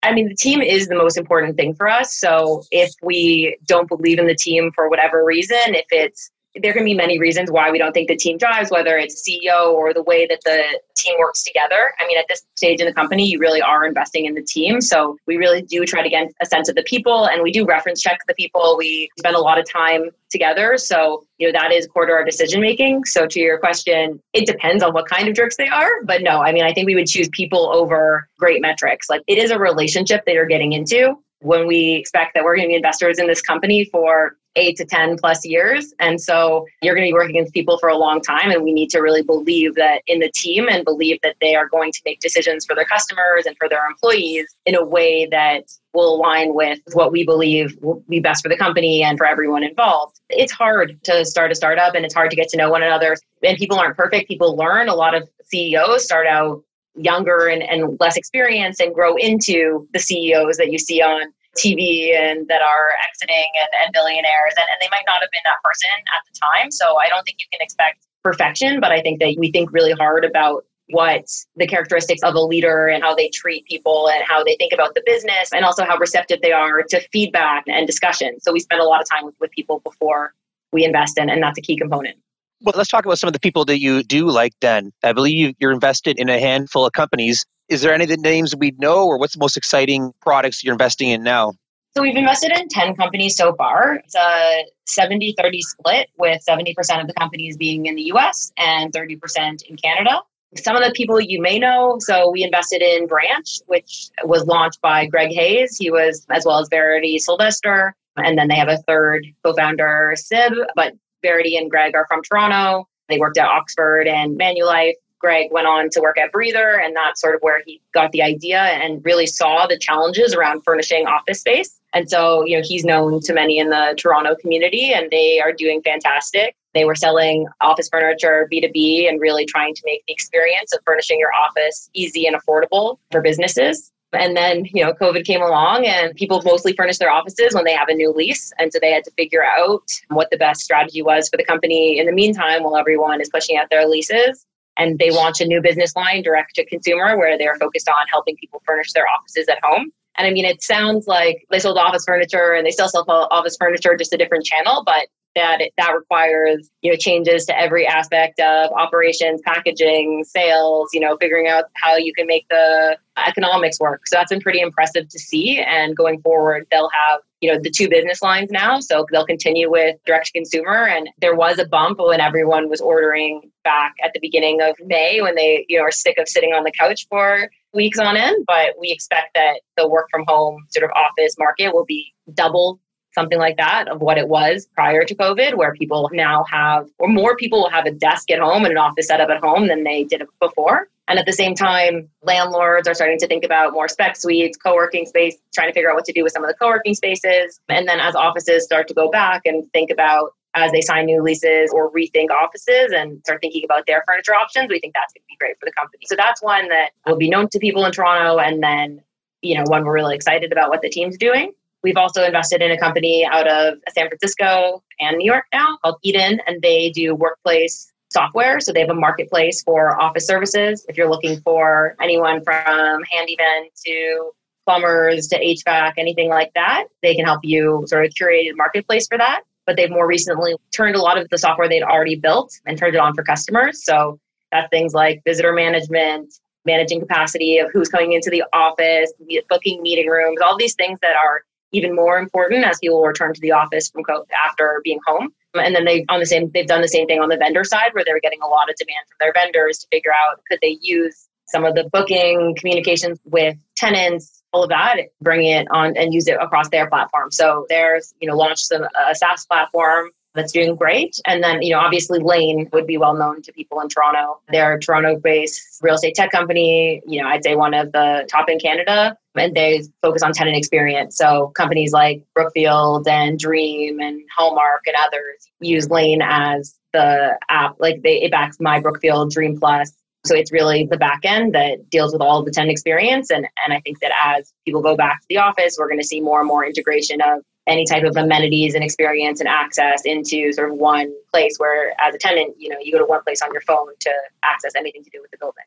I 0.03 0.13
mean, 0.13 0.29
the 0.29 0.35
team 0.35 0.61
is 0.63 0.89
the 0.89 0.97
most 0.97 1.17
important 1.17 1.57
thing 1.57 1.75
for 1.75 1.87
us. 1.87 2.17
So 2.17 2.63
if 2.71 2.91
we 3.03 3.57
don't 3.67 3.89
believe 3.89 4.19
in 4.19 4.27
the 4.27 4.35
team 4.35 4.73
for 4.75 4.89
whatever 4.89 5.25
reason, 5.25 5.59
if 5.69 5.85
it's 5.91 6.31
there 6.57 6.73
can 6.73 6.85
be 6.85 6.95
many 6.95 7.19
reasons 7.19 7.51
why 7.51 7.71
we 7.71 7.79
don't 7.79 7.93
think 7.93 8.09
the 8.09 8.17
team 8.17 8.37
drives, 8.37 8.71
whether 8.71 8.97
it's 8.97 9.23
CEO 9.23 9.73
or 9.73 9.95
the 9.95 10.03
way 10.03 10.27
that 10.27 10.41
the 10.45 10.81
team 10.97 11.15
works 11.19 11.45
together. 11.45 11.93
I 12.01 12.07
mean, 12.07 12.19
at 12.19 12.27
this 12.29 12.43
stage 12.57 12.81
in 12.81 12.87
the 12.87 12.93
company, 12.93 13.27
you 13.27 13.39
really 13.39 13.63
are 13.63 13.85
investing 13.85 14.25
in 14.25 14.35
the 14.35 14.43
team. 14.43 14.81
So 14.81 15.17
we 15.27 15.37
really 15.37 15.63
do 15.63 15.85
try 15.85 16.03
to 16.03 16.09
get 16.09 16.33
a 16.43 16.47
sense 16.47 16.69
of 16.69 16.75
the 16.75 16.83
people 16.83 17.29
and 17.29 17.43
we 17.43 17.53
do 17.53 17.65
reference 17.65 18.03
check 18.03 18.19
the 18.27 18.35
people. 18.35 18.77
We 18.77 19.11
spend 19.19 19.37
a 19.37 19.41
lot 19.41 19.59
of 19.59 19.71
time 19.71 20.11
together. 20.31 20.77
So, 20.77 21.25
you 21.39 21.47
know, 21.51 21.59
that 21.59 21.73
is 21.73 21.87
core 21.87 22.07
to 22.07 22.13
our 22.13 22.25
decision 22.25 22.61
making. 22.61 23.05
So 23.05 23.27
to 23.27 23.41
your 23.41 23.59
question, 23.59 24.21
it 24.33 24.47
depends 24.47 24.83
on 24.83 24.93
what 24.93 25.09
kind 25.09 25.29
of 25.29 25.35
jerks 25.35 25.57
they 25.57 25.69
are. 25.69 26.05
But 26.05 26.23
no, 26.23 26.41
I 26.43 26.53
mean, 26.53 26.65
I 26.65 26.73
think 26.73 26.87
we 26.87 26.95
would 26.97 27.07
choose 27.07 27.29
people 27.29 27.71
over 27.73 28.29
great 28.39 28.61
metrics. 28.61 29.09
Like 29.09 29.23
it 29.29 29.39
is 29.39 29.51
a 29.51 29.59
relationship 29.59 30.25
that 30.27 30.35
you're 30.35 30.47
getting 30.47 30.73
into 30.73 31.17
when 31.43 31.67
we 31.67 31.95
expect 31.95 32.35
that 32.35 32.45
we're 32.45 32.57
going 32.57 32.69
to 32.69 32.73
be 32.73 32.77
investors 32.77 33.19
in 33.19 33.27
this 33.27 33.41
company 33.41 33.85
for 33.85 34.37
eight 34.57 34.77
to 34.77 34.85
10 34.85 35.17
plus 35.19 35.47
years. 35.47 35.95
And 36.01 36.21
so 36.21 36.67
you're 36.83 36.95
going 36.95 37.07
to 37.07 37.11
be 37.11 37.15
working 37.15 37.43
with 37.43 37.53
people 37.53 37.79
for 37.79 37.89
a 37.89 37.97
long 37.97 38.21
time. 38.21 38.51
And 38.51 38.63
we 38.63 38.73
need 38.73 38.91
to 38.91 39.01
really 39.01 39.23
believe 39.23 39.75
that 39.77 40.03
in 40.07 40.21
the 40.21 40.31
team 40.35 40.69
and 40.69 40.85
believe 40.85 41.19
that 41.23 41.37
they 41.41 41.55
are 41.55 41.69
going 41.69 41.93
to 41.93 42.01
make 42.05 42.21
decisions 42.21 42.67
for 42.67 42.75
their 42.75 42.85
customers 42.85 43.47
and 43.47 43.57
for 43.57 43.69
their 43.69 43.87
employees 43.87 44.55
in 44.67 44.75
a 44.75 44.85
way 44.85 45.27
that 45.31 45.65
will 45.93 46.15
align 46.17 46.55
with 46.55 46.79
what 46.93 47.13
we 47.13 47.25
believe 47.25 47.77
will 47.81 48.03
be 48.09 48.21
best 48.21 48.43
for 48.43 48.49
the 48.49 48.57
company 48.57 49.03
and 49.03 49.19
for 49.19 49.27
everyone 49.27 49.63
involved. 49.63 50.21
It's 50.29 50.53
hard 50.53 51.03
to 51.05 51.25
start 51.25 51.51
a 51.51 51.55
startup 51.55 51.95
and 51.95 52.05
it's 52.05 52.15
hard 52.15 52.31
to 52.31 52.37
get 52.37 52.49
to 52.51 52.57
know 52.57 52.71
one 52.71 52.83
another. 52.83 53.17
And 53.43 53.57
people 53.57 53.79
aren't 53.79 53.97
perfect. 53.97 54.29
People 54.29 54.57
learn. 54.57 54.89
A 54.89 54.95
lot 54.95 55.15
of 55.15 55.29
CEOs 55.45 56.05
start 56.05 56.27
out 56.27 56.63
younger 56.97 57.47
and, 57.47 57.63
and 57.63 57.97
less 58.01 58.17
experienced 58.17 58.81
and 58.81 58.95
grow 58.95 59.17
into 59.17 59.89
the 59.93 59.99
CEOs 59.99 60.57
that 60.57 60.71
you 60.71 60.79
see 60.79 61.01
on 61.01 61.33
TV 61.59 62.15
and 62.15 62.47
that 62.49 62.63
are 62.63 62.95
exiting 63.09 63.51
and, 63.59 63.69
and 63.85 63.93
billionaires. 63.93 64.55
And, 64.57 64.67
and 64.71 64.79
they 64.81 64.89
might 64.91 65.05
not 65.07 65.21
have 65.21 65.31
been 65.33 65.43
that 65.45 65.63
person 65.63 65.91
at 66.15 66.23
the 66.27 66.35
time. 66.39 66.71
So 66.71 66.99
I 66.99 67.09
don't 67.09 67.25
think 67.25 67.39
you 67.41 67.47
can 67.53 67.63
expect 67.63 68.07
perfection, 68.23 68.81
but 68.81 68.93
I 68.93 69.01
think 69.01 69.21
that 69.21 69.35
we 69.39 69.51
think 69.51 69.73
really 69.73 69.93
hard 69.93 70.25
about 70.25 70.65
what 70.91 71.25
the 71.57 71.67
characteristics 71.67 72.23
of 72.23 72.35
a 72.35 72.41
leader 72.41 72.89
and 72.89 73.03
how 73.03 73.15
they 73.15 73.29
treat 73.29 73.65
people 73.67 74.09
and 74.09 74.25
how 74.25 74.43
they 74.43 74.57
think 74.57 74.73
about 74.73 74.95
the 74.95 75.03
business 75.07 75.51
and 75.55 75.65
also 75.65 75.85
how 75.85 75.97
receptive 75.99 76.41
they 76.43 76.53
are 76.53 76.83
to 76.83 77.01
feedback 77.13 77.65
and 77.69 77.87
discussion. 77.87 78.41
So 78.41 78.53
we 78.53 78.61
spend 78.61 78.81
a 78.81 78.85
lot 78.85 79.01
of 79.01 79.09
time 79.09 79.25
with, 79.25 79.35
with 79.41 79.51
people 79.53 79.81
before 79.81 80.35
we 80.73 80.85
invest 80.85 81.19
in, 81.19 81.31
and 81.31 81.43
that's 81.43 81.59
a 81.59 81.63
key 81.63 81.77
component. 81.77 82.17
Well, 82.63 82.75
let's 82.77 82.91
talk 82.91 83.07
about 83.07 83.19
some 83.19 83.29
of 83.29 83.33
the 83.33 83.41
people 83.41 83.65
that 83.67 83.81
you 83.81 84.03
do 84.03 84.29
like 84.29 84.53
then. 84.61 84.93
I 85.03 85.13
believe 85.13 85.55
you're 85.59 85.73
invested 85.73 86.19
in 86.19 86.29
a 86.29 86.39
handful 86.39 86.85
of 86.85 86.93
companies 86.93 87.47
is 87.71 87.83
there 87.83 87.95
any 87.95 88.03
of 88.03 88.11
the 88.11 88.17
names 88.17 88.55
we 88.55 88.73
know, 88.79 89.07
or 89.07 89.17
what's 89.17 89.35
the 89.35 89.39
most 89.39 89.57
exciting 89.57 90.13
products 90.21 90.65
you're 90.65 90.75
investing 90.75 91.09
in 91.11 91.23
now? 91.23 91.53
So 91.97 92.03
we've 92.03 92.17
invested 92.17 92.51
in 92.57 92.69
10 92.69 92.97
companies 92.97 93.37
so 93.37 93.55
far. 93.55 93.95
It's 93.95 94.15
a 94.15 94.65
70 94.87 95.35
30 95.39 95.63
split, 95.63 96.09
with 96.19 96.43
70% 96.47 96.71
of 97.01 97.07
the 97.07 97.15
companies 97.15 97.57
being 97.57 97.87
in 97.87 97.95
the 97.95 98.03
US 98.15 98.53
and 98.59 98.93
30% 98.93 99.63
in 99.63 99.77
Canada. 99.77 100.21
Some 100.57 100.75
of 100.75 100.83
the 100.83 100.93
people 100.97 101.21
you 101.21 101.41
may 101.41 101.61
know. 101.61 101.97
So 102.01 102.31
we 102.31 102.43
invested 102.43 102.83
in 102.83 103.07
Branch, 103.07 103.49
which 103.67 104.11
was 104.25 104.45
launched 104.47 104.81
by 104.81 105.07
Greg 105.07 105.31
Hayes. 105.31 105.77
He 105.79 105.93
was, 105.93 106.27
as 106.29 106.45
well 106.45 106.59
as 106.59 106.69
Verity 106.69 107.19
Sylvester. 107.21 107.95
And 108.17 108.37
then 108.37 108.49
they 108.49 108.57
have 108.57 108.69
a 108.69 108.79
third 108.79 109.27
co 109.45 109.55
founder, 109.55 110.15
Sib. 110.17 110.53
But 110.75 110.95
Verity 111.23 111.57
and 111.57 111.71
Greg 111.71 111.95
are 111.95 112.07
from 112.09 112.23
Toronto. 112.23 112.89
They 113.09 113.19
worked 113.19 113.39
at 113.39 113.47
Oxford 113.47 114.07
and 114.07 114.39
Manulife. 114.39 114.95
Greg 115.19 115.53
went 115.53 115.67
on 115.67 115.91
to 115.91 116.01
work 116.01 116.17
at 116.19 116.33
Breather, 116.33 116.81
and 116.81 116.97
that's 116.97 117.21
sort 117.21 117.35
of 117.35 117.43
where 117.43 117.63
he 117.67 117.81
got 117.93 118.11
the 118.13 118.23
idea 118.23 118.59
and 118.59 119.05
really 119.05 119.27
saw 119.27 119.67
the 119.67 119.79
challenges 119.79 120.35
around 120.35 120.63
furnishing 120.63 121.07
office 121.07 121.41
space. 121.41 121.79
And 121.93 122.09
so, 122.09 122.45
you 122.47 122.57
know, 122.57 122.63
he's 122.65 122.85
known 122.85 123.21
to 123.21 123.35
many 123.35 123.59
in 123.59 123.69
the 123.69 123.95
Toronto 123.99 124.35
community, 124.37 124.93
and 124.93 125.11
they 125.11 125.41
are 125.41 125.53
doing 125.53 125.83
fantastic. 125.83 126.57
They 126.73 126.85
were 126.85 126.95
selling 126.95 127.47
office 127.61 127.89
furniture 127.91 128.49
B2B 128.51 129.09
and 129.09 129.21
really 129.21 129.45
trying 129.45 129.75
to 129.75 129.83
make 129.85 130.05
the 130.07 130.13
experience 130.13 130.73
of 130.73 130.81
furnishing 130.87 131.19
your 131.19 131.35
office 131.35 131.91
easy 131.93 132.27
and 132.27 132.37
affordable 132.41 132.99
for 133.11 133.21
businesses. 133.21 133.93
And 134.13 134.37
then, 134.37 134.65
you 134.65 134.85
know, 134.85 134.93
COVID 134.93 135.25
came 135.25 135.41
along 135.41 135.87
and 135.87 136.15
people 136.17 136.43
mostly 136.45 136.73
furnish 136.73 136.99
their 136.99 137.11
offices 137.11 137.55
when 137.55 137.65
they 137.65 137.75
have 137.75 137.89
a 137.89 137.95
new 137.95 138.13
lease. 138.13 138.53
And 138.59 138.73
so 138.73 138.79
they 138.81 138.91
had 138.91 139.05
to 139.05 139.11
figure 139.13 139.45
out 139.45 139.89
what 140.09 140.31
the 140.31 140.37
best 140.37 140.63
strategy 140.63 141.01
was 141.01 141.29
for 141.29 141.37
the 141.37 141.45
company 141.45 141.99
in 141.99 142.07
the 142.07 142.13
meantime 142.13 142.65
while 142.65 142.77
everyone 142.77 143.21
is 143.21 143.29
pushing 143.29 143.57
out 143.57 143.71
their 143.71 143.87
leases 143.87 144.47
and 144.77 144.99
they 144.99 145.11
launched 145.11 145.41
a 145.41 145.47
new 145.47 145.61
business 145.61 145.95
line 145.95 146.23
direct 146.23 146.55
to 146.57 146.65
consumer 146.65 147.17
where 147.19 147.37
they're 147.39 147.57
focused 147.57 147.89
on 147.89 148.07
helping 148.11 148.37
people 148.37 148.63
furnish 148.67 148.93
their 148.93 149.07
offices 149.07 149.47
at 149.49 149.59
home. 149.63 149.93
And 150.17 150.27
I 150.27 150.33
mean, 150.33 150.45
it 150.45 150.63
sounds 150.63 151.07
like 151.07 151.47
they 151.51 151.59
sold 151.59 151.79
office 151.79 152.05
furniture 152.05 152.53
and 152.53 152.67
they 152.67 152.71
still 152.71 152.89
sell 152.89 153.05
office 153.09 153.57
furniture, 153.59 153.97
just 153.97 154.13
a 154.13 154.19
different 154.19 154.45
channel, 154.45 154.83
but 154.85 155.07
that 155.35 155.61
it, 155.61 155.73
that 155.79 155.95
requires 155.95 156.71
you 156.83 156.91
know 156.91 156.97
changes 156.97 157.47
to 157.47 157.59
every 157.59 157.87
aspect 157.87 158.41
of 158.41 158.71
operations, 158.73 159.41
packaging, 159.45 160.25
sales. 160.25 160.91
You 160.93 161.01
know, 161.01 161.17
figuring 161.21 161.49
out 161.49 161.65
how 161.75 161.97
you 161.97 162.13
can 162.13 162.27
make 162.27 162.47
the 162.49 162.97
economics 163.17 163.79
work. 163.81 164.07
So 164.07 164.17
that's 164.17 164.31
been 164.31 164.41
pretty 164.41 164.61
impressive 164.61 165.09
to 165.09 165.19
see. 165.19 165.59
And 165.59 165.97
going 165.97 166.21
forward, 166.23 166.67
they'll 166.71 166.91
have 166.91 167.21
you 167.41 167.53
know 167.53 167.59
the 167.61 167.71
two 167.71 167.89
business 167.89 168.23
lines 168.23 168.51
now 168.51 168.81
so 168.81 169.07
they'll 169.11 169.27
continue 169.27 169.71
with 169.71 169.97
direct 170.05 170.27
to 170.27 170.33
consumer 170.33 170.87
and 170.87 171.09
there 171.19 171.35
was 171.35 171.59
a 171.59 171.67
bump 171.67 171.99
when 171.99 172.21
everyone 172.21 172.69
was 172.69 172.81
ordering 172.81 173.51
back 173.65 173.95
at 174.05 174.13
the 174.13 174.21
beginning 174.21 174.61
of 174.61 174.75
may 174.85 175.21
when 175.23 175.35
they 175.35 175.65
you 175.69 175.79
know 175.79 175.85
are 175.85 175.91
sick 175.91 176.17
of 176.19 176.29
sitting 176.29 176.51
on 176.51 176.65
the 176.65 176.73
couch 176.79 177.07
for 177.09 177.51
weeks 177.73 177.99
on 177.99 178.17
end 178.17 178.45
but 178.47 178.75
we 178.79 178.91
expect 178.91 179.35
that 179.35 179.61
the 179.77 179.89
work 179.89 180.07
from 180.11 180.25
home 180.27 180.65
sort 180.71 180.85
of 180.85 180.91
office 180.95 181.37
market 181.39 181.73
will 181.73 181.87
be 181.87 182.13
double 182.35 182.79
something 183.21 183.39
like 183.39 183.57
that 183.59 183.89
of 183.89 184.01
what 184.01 184.19
it 184.19 184.29
was 184.29 184.67
prior 184.75 185.05
to 185.05 185.15
COVID, 185.15 185.57
where 185.57 185.75
people 185.75 186.09
now 186.13 186.45
have, 186.51 186.89
or 186.99 187.09
more 187.09 187.37
people 187.37 187.61
will 187.61 187.71
have 187.71 187.87
a 187.87 187.91
desk 187.91 188.31
at 188.31 188.39
home 188.39 188.65
and 188.65 188.73
an 188.73 188.79
office 188.79 189.09
set 189.09 189.21
up 189.21 189.29
at 189.29 189.41
home 189.41 189.69
than 189.69 189.85
they 189.85 190.05
did 190.05 190.23
before. 190.41 190.89
And 191.09 191.19
at 191.19 191.27
the 191.27 191.33
same 191.33 191.55
time, 191.57 192.09
landlords 192.23 192.87
are 192.87 192.95
starting 192.95 193.19
to 193.19 193.27
think 193.27 193.45
about 193.45 193.73
more 193.73 193.89
spec 193.89 194.17
suites, 194.17 194.57
co 194.57 194.75
working 194.75 195.07
space, 195.07 195.37
trying 195.53 195.69
to 195.69 195.75
figure 195.75 195.91
out 195.91 195.97
what 195.97 196.05
to 196.05 196.13
do 196.13 196.23
with 196.23 196.33
some 196.33 196.45
of 196.45 196.49
the 196.49 196.55
co 196.55 196.69
working 196.69 196.95
spaces. 196.95 197.61
And 197.69 197.89
then 197.89 197.99
as 197.99 198.15
offices 198.15 198.65
start 198.65 198.87
to 198.89 198.95
go 198.95 199.11
back 199.11 199.43
and 199.45 199.71
think 199.73 199.91
about 199.91 200.35
as 200.55 200.73
they 200.73 200.81
sign 200.81 201.07
new 201.07 201.23
leases 201.23 201.73
or 201.73 201.91
rethink 201.91 202.31
offices 202.31 202.93
and 202.93 203.21
start 203.21 203.41
thinking 203.41 203.65
about 203.65 203.87
their 203.87 204.05
furniture 204.07 204.35
options, 204.35 204.69
we 204.69 204.81
think 204.81 204.95
that's 204.95 205.13
going 205.13 205.23
to 205.23 205.27
be 205.29 205.37
great 205.39 205.59
for 205.59 205.67
the 205.67 205.73
company. 205.73 206.05
So 206.07 206.17
that's 206.17 206.43
one 206.43 206.69
that 206.69 206.91
will 207.07 207.17
be 207.17 207.29
known 207.29 207.49
to 207.51 207.59
people 207.59 207.85
in 207.85 207.93
Toronto 207.93 208.39
and 208.39 208.63
then, 208.63 209.01
you 209.43 209.57
know, 209.57 209.65
one 209.67 209.85
we're 209.85 209.95
really 209.95 210.15
excited 210.15 210.53
about 210.53 210.71
what 210.71 210.83
the 210.83 210.91
team's 210.91 211.17
doing. 211.17 211.53
We've 211.83 211.97
also 211.97 212.25
invested 212.25 212.63
in 212.63 212.71
a 212.71 212.79
company 212.79 213.27
out 213.31 213.47
of 213.47 213.79
San 213.95 214.09
Francisco 214.09 214.83
and 214.99 215.17
New 215.17 215.25
York 215.25 215.45
now 215.53 215.79
called 215.83 215.97
Eden, 216.03 216.41
and 216.47 216.61
they 216.61 216.91
do 216.91 217.15
workplace 217.15 217.91
software. 218.13 218.61
So 218.61 218.73
they 218.73 218.81
have 218.81 218.91
a 218.91 218.95
marketplace 218.95 219.63
for 219.63 220.01
office 220.01 220.27
services. 220.27 220.85
If 220.89 220.97
you're 220.97 221.09
looking 221.09 221.41
for 221.41 221.97
anyone 222.03 222.43
from 222.45 223.03
handyman 223.11 223.69
to 223.87 224.31
plumbers 224.67 225.29
to 225.29 225.39
HVAC, 225.39 225.95
anything 225.97 226.29
like 226.29 226.53
that, 226.55 226.85
they 227.03 227.15
can 227.15 227.25
help 227.25 227.41
you 227.43 227.85
sort 227.87 228.05
of 228.05 228.13
curate 228.15 228.53
a 228.53 228.57
marketplace 228.57 229.07
for 229.09 229.17
that. 229.17 229.43
But 229.67 229.77
they've 229.77 229.91
more 229.91 230.07
recently 230.07 230.57
turned 230.73 230.97
a 230.97 231.01
lot 231.01 231.19
of 231.19 231.29
the 231.31 231.39
software 231.39 231.69
they'd 231.69 231.83
already 231.83 232.17
built 232.17 232.53
and 232.67 232.77
turned 232.77 232.95
it 232.95 232.99
on 232.99 233.15
for 233.15 233.23
customers. 233.23 233.85
So 233.85 234.19
that's 234.51 234.69
things 234.71 234.93
like 234.93 235.23
visitor 235.25 235.53
management, 235.53 236.35
managing 236.65 237.01
capacity 237.01 237.59
of 237.59 237.71
who's 237.73 237.89
coming 237.89 238.13
into 238.13 238.31
the 238.31 238.43
office, 238.53 239.13
booking 239.49 239.81
meeting 239.83 240.09
rooms, 240.09 240.41
all 240.45 240.57
these 240.57 240.75
things 240.75 240.99
that 241.03 241.15
are 241.15 241.43
even 241.73 241.95
more 241.95 242.19
important 242.19 242.65
as 242.65 242.79
people 242.79 243.03
return 243.03 243.35
to 243.35 243.41
the 243.41 243.53
office 243.53 243.91
from 243.91 244.03
COVID 244.05 244.31
after 244.47 244.81
being 244.85 244.99
home. 245.07 245.33
And 245.55 245.75
then 245.75 245.85
they 245.85 246.05
on 246.09 246.21
the 246.21 246.27
same 246.27 246.51
they've 246.53 246.67
done 246.67 246.81
the 246.81 246.89
same 246.89 247.07
thing 247.07 247.21
on 247.21 247.29
the 247.29 247.37
vendor 247.37 247.65
side 247.65 247.91
where 247.93 248.05
they're 248.05 248.21
getting 248.21 248.41
a 248.43 248.47
lot 248.47 248.71
of 248.71 248.77
demand 248.77 249.05
from 249.09 249.17
their 249.21 249.33
vendors 249.33 249.79
to 249.79 249.87
figure 249.91 250.13
out 250.13 250.41
could 250.49 250.59
they 250.63 250.79
use 250.81 251.29
some 251.47 251.65
of 251.65 251.75
the 251.75 251.89
booking 251.93 252.55
communications 252.57 253.19
with 253.25 253.57
tenants, 253.75 254.43
all 254.53 254.63
of 254.63 254.69
that, 254.69 254.97
bring 255.21 255.45
it 255.45 255.67
on 255.73 255.97
and 255.97 256.15
use 256.15 256.29
it 256.29 256.37
across 256.41 256.69
their 256.69 256.89
platform. 256.89 257.33
So 257.33 257.67
there's, 257.69 258.15
you 258.21 258.29
know, 258.29 258.37
launched 258.37 258.67
some 258.67 258.83
a 258.83 259.15
SaaS 259.15 259.47
platform 259.47 260.11
that's 260.35 260.53
doing 260.53 260.77
great. 260.77 261.17
And 261.27 261.43
then, 261.43 261.63
you 261.63 261.75
know, 261.75 261.81
obviously 261.81 262.19
Lane 262.21 262.69
would 262.73 262.87
be 262.87 262.97
well 262.97 263.15
known 263.15 263.43
to 263.43 263.53
people 263.53 263.81
in 263.81 263.89
Toronto. 263.89 264.41
They're 264.49 264.75
a 264.75 264.81
Toronto 264.81 265.19
based 265.19 265.79
real 265.83 265.95
estate 265.95 266.15
tech 266.15 266.31
company, 266.31 267.03
you 267.07 267.21
know, 267.21 267.29
I'd 267.29 267.45
say 267.45 267.57
one 267.57 267.75
of 267.75 267.93
the 267.93 268.27
top 268.31 268.49
in 268.49 268.59
Canada. 268.59 269.17
And 269.37 269.55
they 269.55 269.83
focus 270.03 270.23
on 270.23 270.33
tenant 270.33 270.57
experience. 270.57 271.17
So 271.17 271.49
companies 271.57 271.93
like 271.93 272.25
Brookfield 272.35 273.07
and 273.07 273.39
Dream 273.39 274.01
and 274.01 274.21
Hullmark 274.37 274.81
and 274.87 274.97
others 274.99 275.49
use 275.61 275.89
Lane 275.89 276.21
as 276.23 276.77
the 276.93 277.39
app. 277.49 277.77
Like 277.79 278.03
they 278.03 278.23
it 278.23 278.33
backs 278.33 278.57
my 278.61 278.81
Brookfield 278.81 279.31
Dream 279.31 279.59
Plus. 279.59 279.93
So 280.27 280.35
it's 280.35 280.53
really 280.53 280.87
the 280.91 280.99
back 280.99 281.21
end 281.25 281.55
that 281.55 281.89
deals 281.89 282.13
with 282.13 282.21
all 282.21 282.43
the 282.43 282.51
tenant 282.51 282.73
experience. 282.73 283.31
And 283.31 283.47
and 283.65 283.73
I 283.73 283.81
think 283.81 284.01
that 284.01 284.13
as 284.23 284.53
people 284.65 284.83
go 284.83 284.97
back 284.97 285.21
to 285.21 285.27
the 285.29 285.39
office, 285.39 285.77
we're 285.79 285.89
going 285.89 286.01
to 286.01 286.07
see 286.07 286.21
more 286.21 286.41
and 286.41 286.49
more 286.49 286.65
integration 286.65 287.21
of 287.21 287.43
any 287.71 287.87
type 287.87 288.05
of 288.05 288.17
amenities 288.17 288.75
and 288.75 288.85
experience 288.85 289.41
and 289.41 289.49
access 289.49 290.03
into 290.05 290.53
sort 290.53 290.71
of 290.71 290.77
one 290.77 291.13
place 291.31 291.57
where 291.59 291.95
as 292.01 292.15
a 292.15 292.19
tenant 292.19 292.55
you 292.59 292.69
know 292.69 292.77
you 292.83 292.93
go 292.93 292.99
to 292.99 293.07
one 293.07 293.23
place 293.23 293.41
on 293.43 293.53
your 293.53 293.63
phone 293.63 293.89
to 294.01 294.11
access 294.43 294.73
anything 294.77 295.03
to 295.05 295.11
do 295.11 295.21
with 295.23 295.31
the 295.31 295.39
building. 295.39 295.65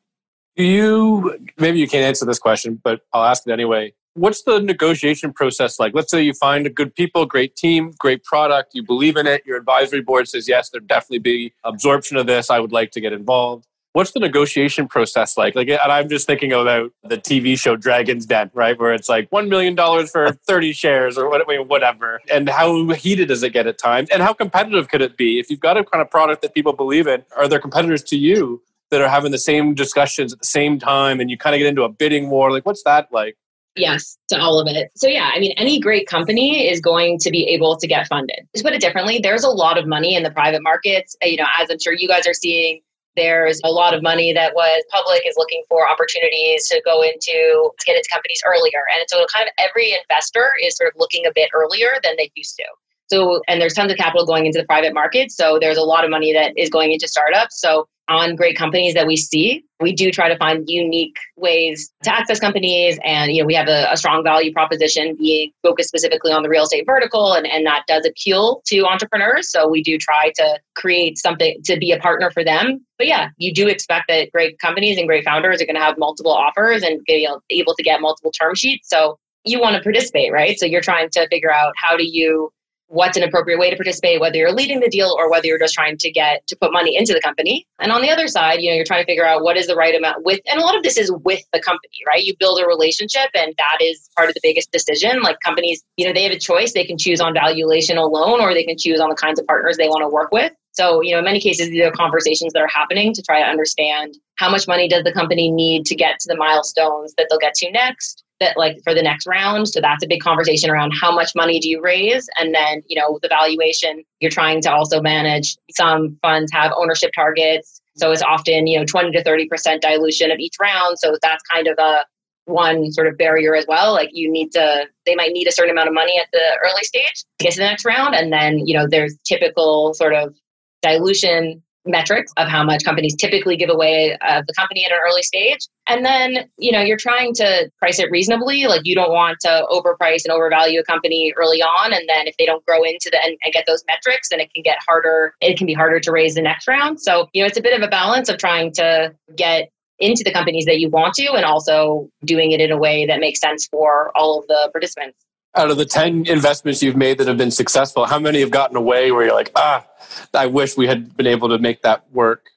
Do 0.55 0.63
you 0.63 1.47
maybe 1.57 1.79
you 1.79 1.87
can't 1.87 2.03
answer 2.03 2.25
this 2.25 2.39
question 2.39 2.79
but 2.83 3.01
i'll 3.13 3.25
ask 3.25 3.43
it 3.47 3.51
anyway. 3.51 3.93
What's 4.15 4.43
the 4.43 4.59
negotiation 4.59 5.33
process 5.33 5.79
like? 5.79 5.95
Let's 5.95 6.11
say 6.11 6.21
you 6.21 6.35
find 6.35 6.67
a 6.67 6.69
good 6.69 6.93
people 6.93 7.25
great 7.25 7.55
team 7.55 7.93
great 7.97 8.23
product 8.23 8.75
you 8.75 8.83
believe 8.83 9.17
in 9.17 9.25
it 9.25 9.43
your 9.45 9.57
advisory 9.57 10.01
board 10.01 10.27
says 10.27 10.47
yes 10.47 10.69
there'd 10.69 10.87
definitely 10.87 11.19
be 11.19 11.53
absorption 11.63 12.17
of 12.17 12.27
this 12.27 12.49
i 12.49 12.59
would 12.59 12.71
like 12.71 12.91
to 12.91 13.01
get 13.01 13.13
involved 13.13 13.65
What's 13.93 14.11
the 14.11 14.19
negotiation 14.19 14.87
process 14.87 15.37
like? 15.37 15.55
Like, 15.55 15.69
and 15.69 15.79
I'm 15.79 16.09
just 16.09 16.25
thinking 16.25 16.51
about 16.51 16.91
the 17.03 17.17
TV 17.17 17.57
show 17.57 17.75
Dragon's 17.75 18.25
Den, 18.25 18.49
right, 18.55 18.77
where 18.79 18.91
it's 18.91 19.07
like 19.07 19.31
one 19.31 19.49
million 19.49 19.75
dollars 19.75 20.09
for 20.09 20.31
30 20.47 20.73
shares 20.73 21.17
or 21.17 21.29
whatever. 21.29 22.19
And 22.31 22.49
how 22.49 22.87
heated 22.89 23.27
does 23.27 23.43
it 23.43 23.51
get 23.51 23.67
at 23.67 23.77
times? 23.77 24.09
And 24.09 24.23
how 24.23 24.33
competitive 24.33 24.89
could 24.89 25.01
it 25.01 25.15
be? 25.15 25.39
If 25.39 25.51
you've 25.51 25.59
got 25.59 25.77
a 25.77 25.83
kind 25.83 26.01
of 26.01 26.09
product 26.09 26.41
that 26.41 26.55
people 26.55 26.73
believe 26.73 27.05
in, 27.05 27.23
are 27.37 27.47
there 27.47 27.59
competitors 27.59 28.01
to 28.05 28.17
you 28.17 28.63
that 28.89 28.99
are 28.99 29.09
having 29.09 29.31
the 29.31 29.37
same 29.37 29.75
discussions 29.75 30.33
at 30.33 30.39
the 30.39 30.45
same 30.45 30.79
time, 30.79 31.19
and 31.19 31.29
you 31.29 31.37
kind 31.37 31.55
of 31.55 31.59
get 31.59 31.67
into 31.67 31.83
a 31.83 31.89
bidding 31.89 32.31
war? 32.31 32.51
Like, 32.51 32.65
what's 32.65 32.83
that 32.83 33.09
like? 33.11 33.37
Yes, 33.75 34.17
to 34.29 34.39
all 34.39 34.59
of 34.59 34.67
it. 34.67 34.91
So, 34.95 35.07
yeah, 35.07 35.31
I 35.33 35.39
mean, 35.39 35.53
any 35.57 35.79
great 35.79 36.07
company 36.07 36.69
is 36.69 36.79
going 36.79 37.17
to 37.19 37.31
be 37.31 37.47
able 37.49 37.75
to 37.77 37.87
get 37.87 38.07
funded. 38.07 38.47
To 38.55 38.63
put 38.63 38.73
it 38.73 38.81
differently, 38.81 39.19
there's 39.21 39.43
a 39.43 39.49
lot 39.49 39.77
of 39.77 39.87
money 39.87 40.15
in 40.15 40.23
the 40.23 40.29
private 40.31 40.61
markets. 40.61 41.15
You 41.23 41.37
know, 41.37 41.45
as 41.59 41.69
I'm 41.71 41.79
sure 41.79 41.93
you 41.93 42.07
guys 42.07 42.27
are 42.27 42.33
seeing, 42.35 42.81
there's 43.15 43.59
a 43.63 43.69
lot 43.69 43.93
of 43.93 44.01
money 44.01 44.33
that 44.33 44.53
was 44.55 44.83
public 44.89 45.21
is 45.27 45.35
looking 45.37 45.63
for 45.69 45.87
opportunities 45.87 46.67
to 46.69 46.81
go 46.85 47.01
into 47.01 47.71
to 47.77 47.85
get 47.85 47.95
into 47.95 48.09
companies 48.11 48.41
earlier. 48.45 48.83
And 48.93 49.05
so 49.07 49.25
kind 49.33 49.47
of 49.47 49.53
every 49.57 49.93
investor 49.93 50.53
is 50.61 50.75
sort 50.75 50.93
of 50.93 50.99
looking 50.99 51.25
a 51.25 51.31
bit 51.33 51.49
earlier 51.53 51.93
than 52.03 52.15
they 52.17 52.31
used 52.35 52.55
to. 52.57 52.65
So, 53.07 53.41
and 53.47 53.61
there's 53.61 53.73
tons 53.73 53.91
of 53.91 53.97
capital 53.97 54.25
going 54.25 54.45
into 54.45 54.59
the 54.59 54.65
private 54.65 54.93
market. 54.93 55.31
So 55.31 55.59
there's 55.59 55.77
a 55.77 55.83
lot 55.83 56.03
of 56.03 56.09
money 56.09 56.33
that 56.33 56.53
is 56.57 56.69
going 56.69 56.91
into 56.91 57.07
startups. 57.07 57.59
So 57.59 57.87
on 58.09 58.35
great 58.35 58.57
companies 58.57 58.93
that 58.93 59.07
we 59.07 59.15
see, 59.15 59.63
we 59.79 59.93
do 59.93 60.11
try 60.11 60.27
to 60.27 60.37
find 60.37 60.63
unique 60.67 61.17
ways 61.35 61.91
to 62.03 62.13
access 62.13 62.39
companies. 62.39 62.99
And, 63.03 63.31
you 63.31 63.41
know, 63.41 63.45
we 63.45 63.53
have 63.53 63.67
a, 63.67 63.91
a, 63.91 63.97
strong 63.97 64.23
value 64.23 64.51
proposition 64.51 65.15
being 65.17 65.51
focused 65.61 65.89
specifically 65.89 66.31
on 66.31 66.43
the 66.43 66.49
real 66.49 66.63
estate 66.63 66.85
vertical, 66.85 67.33
and, 67.33 67.45
and 67.47 67.65
that 67.65 67.83
does 67.87 68.05
appeal 68.05 68.61
to 68.67 68.85
entrepreneurs. 68.85 69.49
So 69.51 69.67
we 69.67 69.81
do 69.81 69.97
try 69.97 70.31
to 70.35 70.59
create 70.75 71.17
something 71.17 71.61
to 71.63 71.77
be 71.77 71.91
a 71.91 71.99
partner 71.99 72.29
for 72.31 72.43
them. 72.43 72.85
But 72.97 73.07
yeah, 73.07 73.29
you 73.37 73.53
do 73.53 73.67
expect 73.67 74.05
that 74.09 74.31
great 74.31 74.59
companies 74.59 74.97
and 74.97 75.07
great 75.07 75.23
founders 75.23 75.61
are 75.61 75.65
going 75.65 75.75
to 75.75 75.81
have 75.81 75.97
multiple 75.97 76.33
offers 76.33 76.83
and 76.83 77.01
be 77.05 77.27
able 77.49 77.75
to 77.75 77.83
get 77.83 78.01
multiple 78.01 78.31
term 78.31 78.55
sheets. 78.55 78.89
So 78.89 79.17
you 79.45 79.59
want 79.59 79.75
to 79.75 79.81
participate, 79.81 80.31
right? 80.31 80.57
So 80.57 80.65
you're 80.65 80.81
trying 80.81 81.09
to 81.11 81.27
figure 81.29 81.51
out 81.51 81.73
how 81.77 81.97
do 81.97 82.05
you 82.05 82.51
what's 82.87 83.17
an 83.17 83.23
appropriate 83.23 83.59
way 83.59 83.69
to 83.69 83.75
participate, 83.75 84.19
whether 84.19 84.37
you're 84.37 84.53
leading 84.53 84.79
the 84.79 84.89
deal 84.89 85.15
or 85.17 85.29
whether 85.29 85.47
you're 85.47 85.59
just 85.59 85.73
trying 85.73 85.97
to 85.97 86.11
get 86.11 86.45
to 86.47 86.55
put 86.55 86.71
money 86.71 86.95
into 86.95 87.13
the 87.13 87.21
company. 87.21 87.65
And 87.79 87.91
on 87.91 88.01
the 88.01 88.09
other 88.09 88.27
side, 88.27 88.61
you 88.61 88.69
know, 88.69 88.75
you're 88.75 88.85
trying 88.85 89.01
to 89.01 89.05
figure 89.05 89.25
out 89.25 89.43
what 89.43 89.57
is 89.57 89.67
the 89.67 89.75
right 89.75 89.95
amount 89.95 90.23
with, 90.23 90.39
and 90.45 90.59
a 90.59 90.63
lot 90.63 90.77
of 90.77 90.83
this 90.83 90.97
is 90.97 91.11
with 91.23 91.41
the 91.51 91.59
company, 91.59 91.97
right? 92.07 92.23
You 92.23 92.35
build 92.39 92.59
a 92.59 92.67
relationship 92.67 93.29
and 93.33 93.53
that 93.57 93.77
is 93.81 94.09
part 94.15 94.29
of 94.29 94.35
the 94.35 94.41
biggest 94.43 94.71
decision. 94.71 95.21
Like 95.21 95.37
companies, 95.43 95.83
you 95.97 96.05
know, 96.05 96.13
they 96.13 96.23
have 96.23 96.31
a 96.31 96.39
choice. 96.39 96.73
They 96.73 96.85
can 96.85 96.97
choose 96.97 97.19
on 97.19 97.33
valuation 97.33 97.97
alone 97.97 98.41
or 98.41 98.53
they 98.53 98.63
can 98.63 98.77
choose 98.77 98.99
on 98.99 99.09
the 99.09 99.15
kinds 99.15 99.39
of 99.39 99.47
partners 99.47 99.77
they 99.77 99.87
want 99.87 100.03
to 100.03 100.09
work 100.09 100.31
with. 100.31 100.53
So, 100.73 101.01
you 101.01 101.11
know, 101.11 101.19
in 101.19 101.25
many 101.25 101.39
cases, 101.39 101.69
these 101.69 101.83
are 101.83 101.91
conversations 101.91 102.53
that 102.53 102.61
are 102.61 102.67
happening 102.67 103.13
to 103.13 103.21
try 103.21 103.39
to 103.39 103.45
understand 103.45 104.15
how 104.35 104.49
much 104.49 104.67
money 104.67 104.87
does 104.87 105.03
the 105.03 105.13
company 105.13 105.51
need 105.51 105.85
to 105.85 105.95
get 105.95 106.19
to 106.19 106.27
the 106.27 106.35
milestones 106.35 107.13
that 107.17 107.27
they'll 107.29 107.39
get 107.39 107.53
to 107.55 107.71
next 107.71 108.22
that 108.39 108.57
like 108.57 108.77
for 108.83 108.93
the 108.93 109.01
next 109.01 109.27
round. 109.27 109.69
So 109.69 109.81
that's 109.81 110.03
a 110.03 110.07
big 110.07 110.21
conversation 110.21 110.69
around 110.69 110.91
how 110.99 111.13
much 111.13 111.31
money 111.35 111.59
do 111.59 111.69
you 111.69 111.81
raise? 111.81 112.27
And 112.37 112.53
then 112.53 112.81
you 112.87 112.99
know 112.99 113.19
the 113.21 113.27
valuation 113.27 114.03
you're 114.19 114.31
trying 114.31 114.61
to 114.61 114.71
also 114.71 115.01
manage. 115.01 115.55
Some 115.71 116.17
funds 116.21 116.51
have 116.51 116.71
ownership 116.77 117.11
targets. 117.15 117.81
So 117.95 118.11
it's 118.11 118.23
often 118.23 118.67
you 118.67 118.79
know 118.79 118.85
20 118.85 119.11
to 119.11 119.23
30 119.23 119.47
percent 119.47 119.81
dilution 119.81 120.31
of 120.31 120.39
each 120.39 120.55
round. 120.61 120.99
So 120.99 121.15
that's 121.21 121.43
kind 121.51 121.67
of 121.67 121.77
a 121.79 122.05
one 122.45 122.91
sort 122.91 123.07
of 123.07 123.17
barrier 123.17 123.55
as 123.55 123.65
well. 123.67 123.93
Like 123.93 124.09
you 124.11 124.31
need 124.31 124.51
to 124.51 124.85
they 125.05 125.15
might 125.15 125.31
need 125.31 125.47
a 125.47 125.51
certain 125.51 125.71
amount 125.71 125.87
of 125.87 125.93
money 125.93 126.19
at 126.19 126.27
the 126.33 126.59
early 126.63 126.83
stage 126.83 127.23
to 127.39 127.45
get 127.45 127.53
to 127.53 127.59
the 127.59 127.65
next 127.65 127.85
round. 127.85 128.15
And 128.15 128.31
then 128.33 128.59
you 128.65 128.77
know 128.77 128.87
there's 128.87 129.17
typical 129.25 129.93
sort 129.93 130.13
of 130.13 130.35
dilution 130.81 131.61
metrics 131.85 132.31
of 132.37 132.47
how 132.47 132.63
much 132.63 132.83
companies 132.83 133.15
typically 133.15 133.57
give 133.57 133.69
away 133.69 134.17
of 134.21 134.45
the 134.47 134.53
company 134.53 134.85
at 134.85 134.91
an 134.91 134.99
early 135.05 135.23
stage. 135.23 135.59
And 135.87 136.05
then, 136.05 136.49
you 136.57 136.71
know, 136.71 136.81
you're 136.81 136.97
trying 136.97 137.33
to 137.35 137.69
price 137.77 137.99
it 137.99 138.09
reasonably. 138.09 138.65
Like 138.67 138.81
you 138.85 138.95
don't 138.95 139.11
want 139.11 139.39
to 139.41 139.65
overprice 139.69 140.23
and 140.23 140.31
overvalue 140.31 140.79
a 140.79 140.83
company 140.83 141.33
early 141.37 141.61
on. 141.61 141.91
And 141.91 142.07
then 142.07 142.27
if 142.27 142.37
they 142.37 142.45
don't 142.45 142.65
grow 142.65 142.83
into 142.83 143.09
the 143.11 143.21
and, 143.23 143.37
and 143.43 143.53
get 143.53 143.65
those 143.67 143.83
metrics, 143.87 144.29
then 144.29 144.39
it 144.39 144.53
can 144.53 144.63
get 144.63 144.77
harder. 144.87 145.33
It 145.41 145.57
can 145.57 145.67
be 145.67 145.73
harder 145.73 145.99
to 145.99 146.11
raise 146.11 146.35
the 146.35 146.41
next 146.41 146.67
round. 146.67 147.01
So, 147.01 147.27
you 147.33 147.41
know, 147.41 147.47
it's 147.47 147.57
a 147.57 147.61
bit 147.61 147.75
of 147.75 147.85
a 147.85 147.89
balance 147.89 148.29
of 148.29 148.37
trying 148.37 148.71
to 148.73 149.13
get 149.35 149.69
into 149.99 150.23
the 150.23 150.31
companies 150.31 150.65
that 150.65 150.79
you 150.79 150.89
want 150.89 151.13
to 151.15 151.31
and 151.33 151.45
also 151.45 152.09
doing 152.25 152.51
it 152.51 152.61
in 152.61 152.71
a 152.71 152.77
way 152.77 153.05
that 153.05 153.19
makes 153.19 153.39
sense 153.39 153.67
for 153.67 154.11
all 154.15 154.39
of 154.39 154.47
the 154.47 154.69
participants 154.71 155.17
out 155.55 155.69
of 155.69 155.77
the 155.77 155.85
10 155.85 156.25
investments 156.25 156.81
you've 156.81 156.95
made 156.95 157.17
that 157.19 157.27
have 157.27 157.37
been 157.37 157.51
successful, 157.51 158.05
how 158.05 158.19
many 158.19 158.39
have 158.39 158.51
gotten 158.51 158.75
away 158.75 159.11
where 159.11 159.25
you're 159.25 159.35
like, 159.35 159.51
ah, 159.55 159.85
I 160.33 160.47
wish 160.47 160.75
we 160.75 160.87
had 160.87 161.15
been 161.15 161.27
able 161.27 161.49
to 161.49 161.59
make 161.59 161.83
that 161.83 162.11
work? 162.11 162.49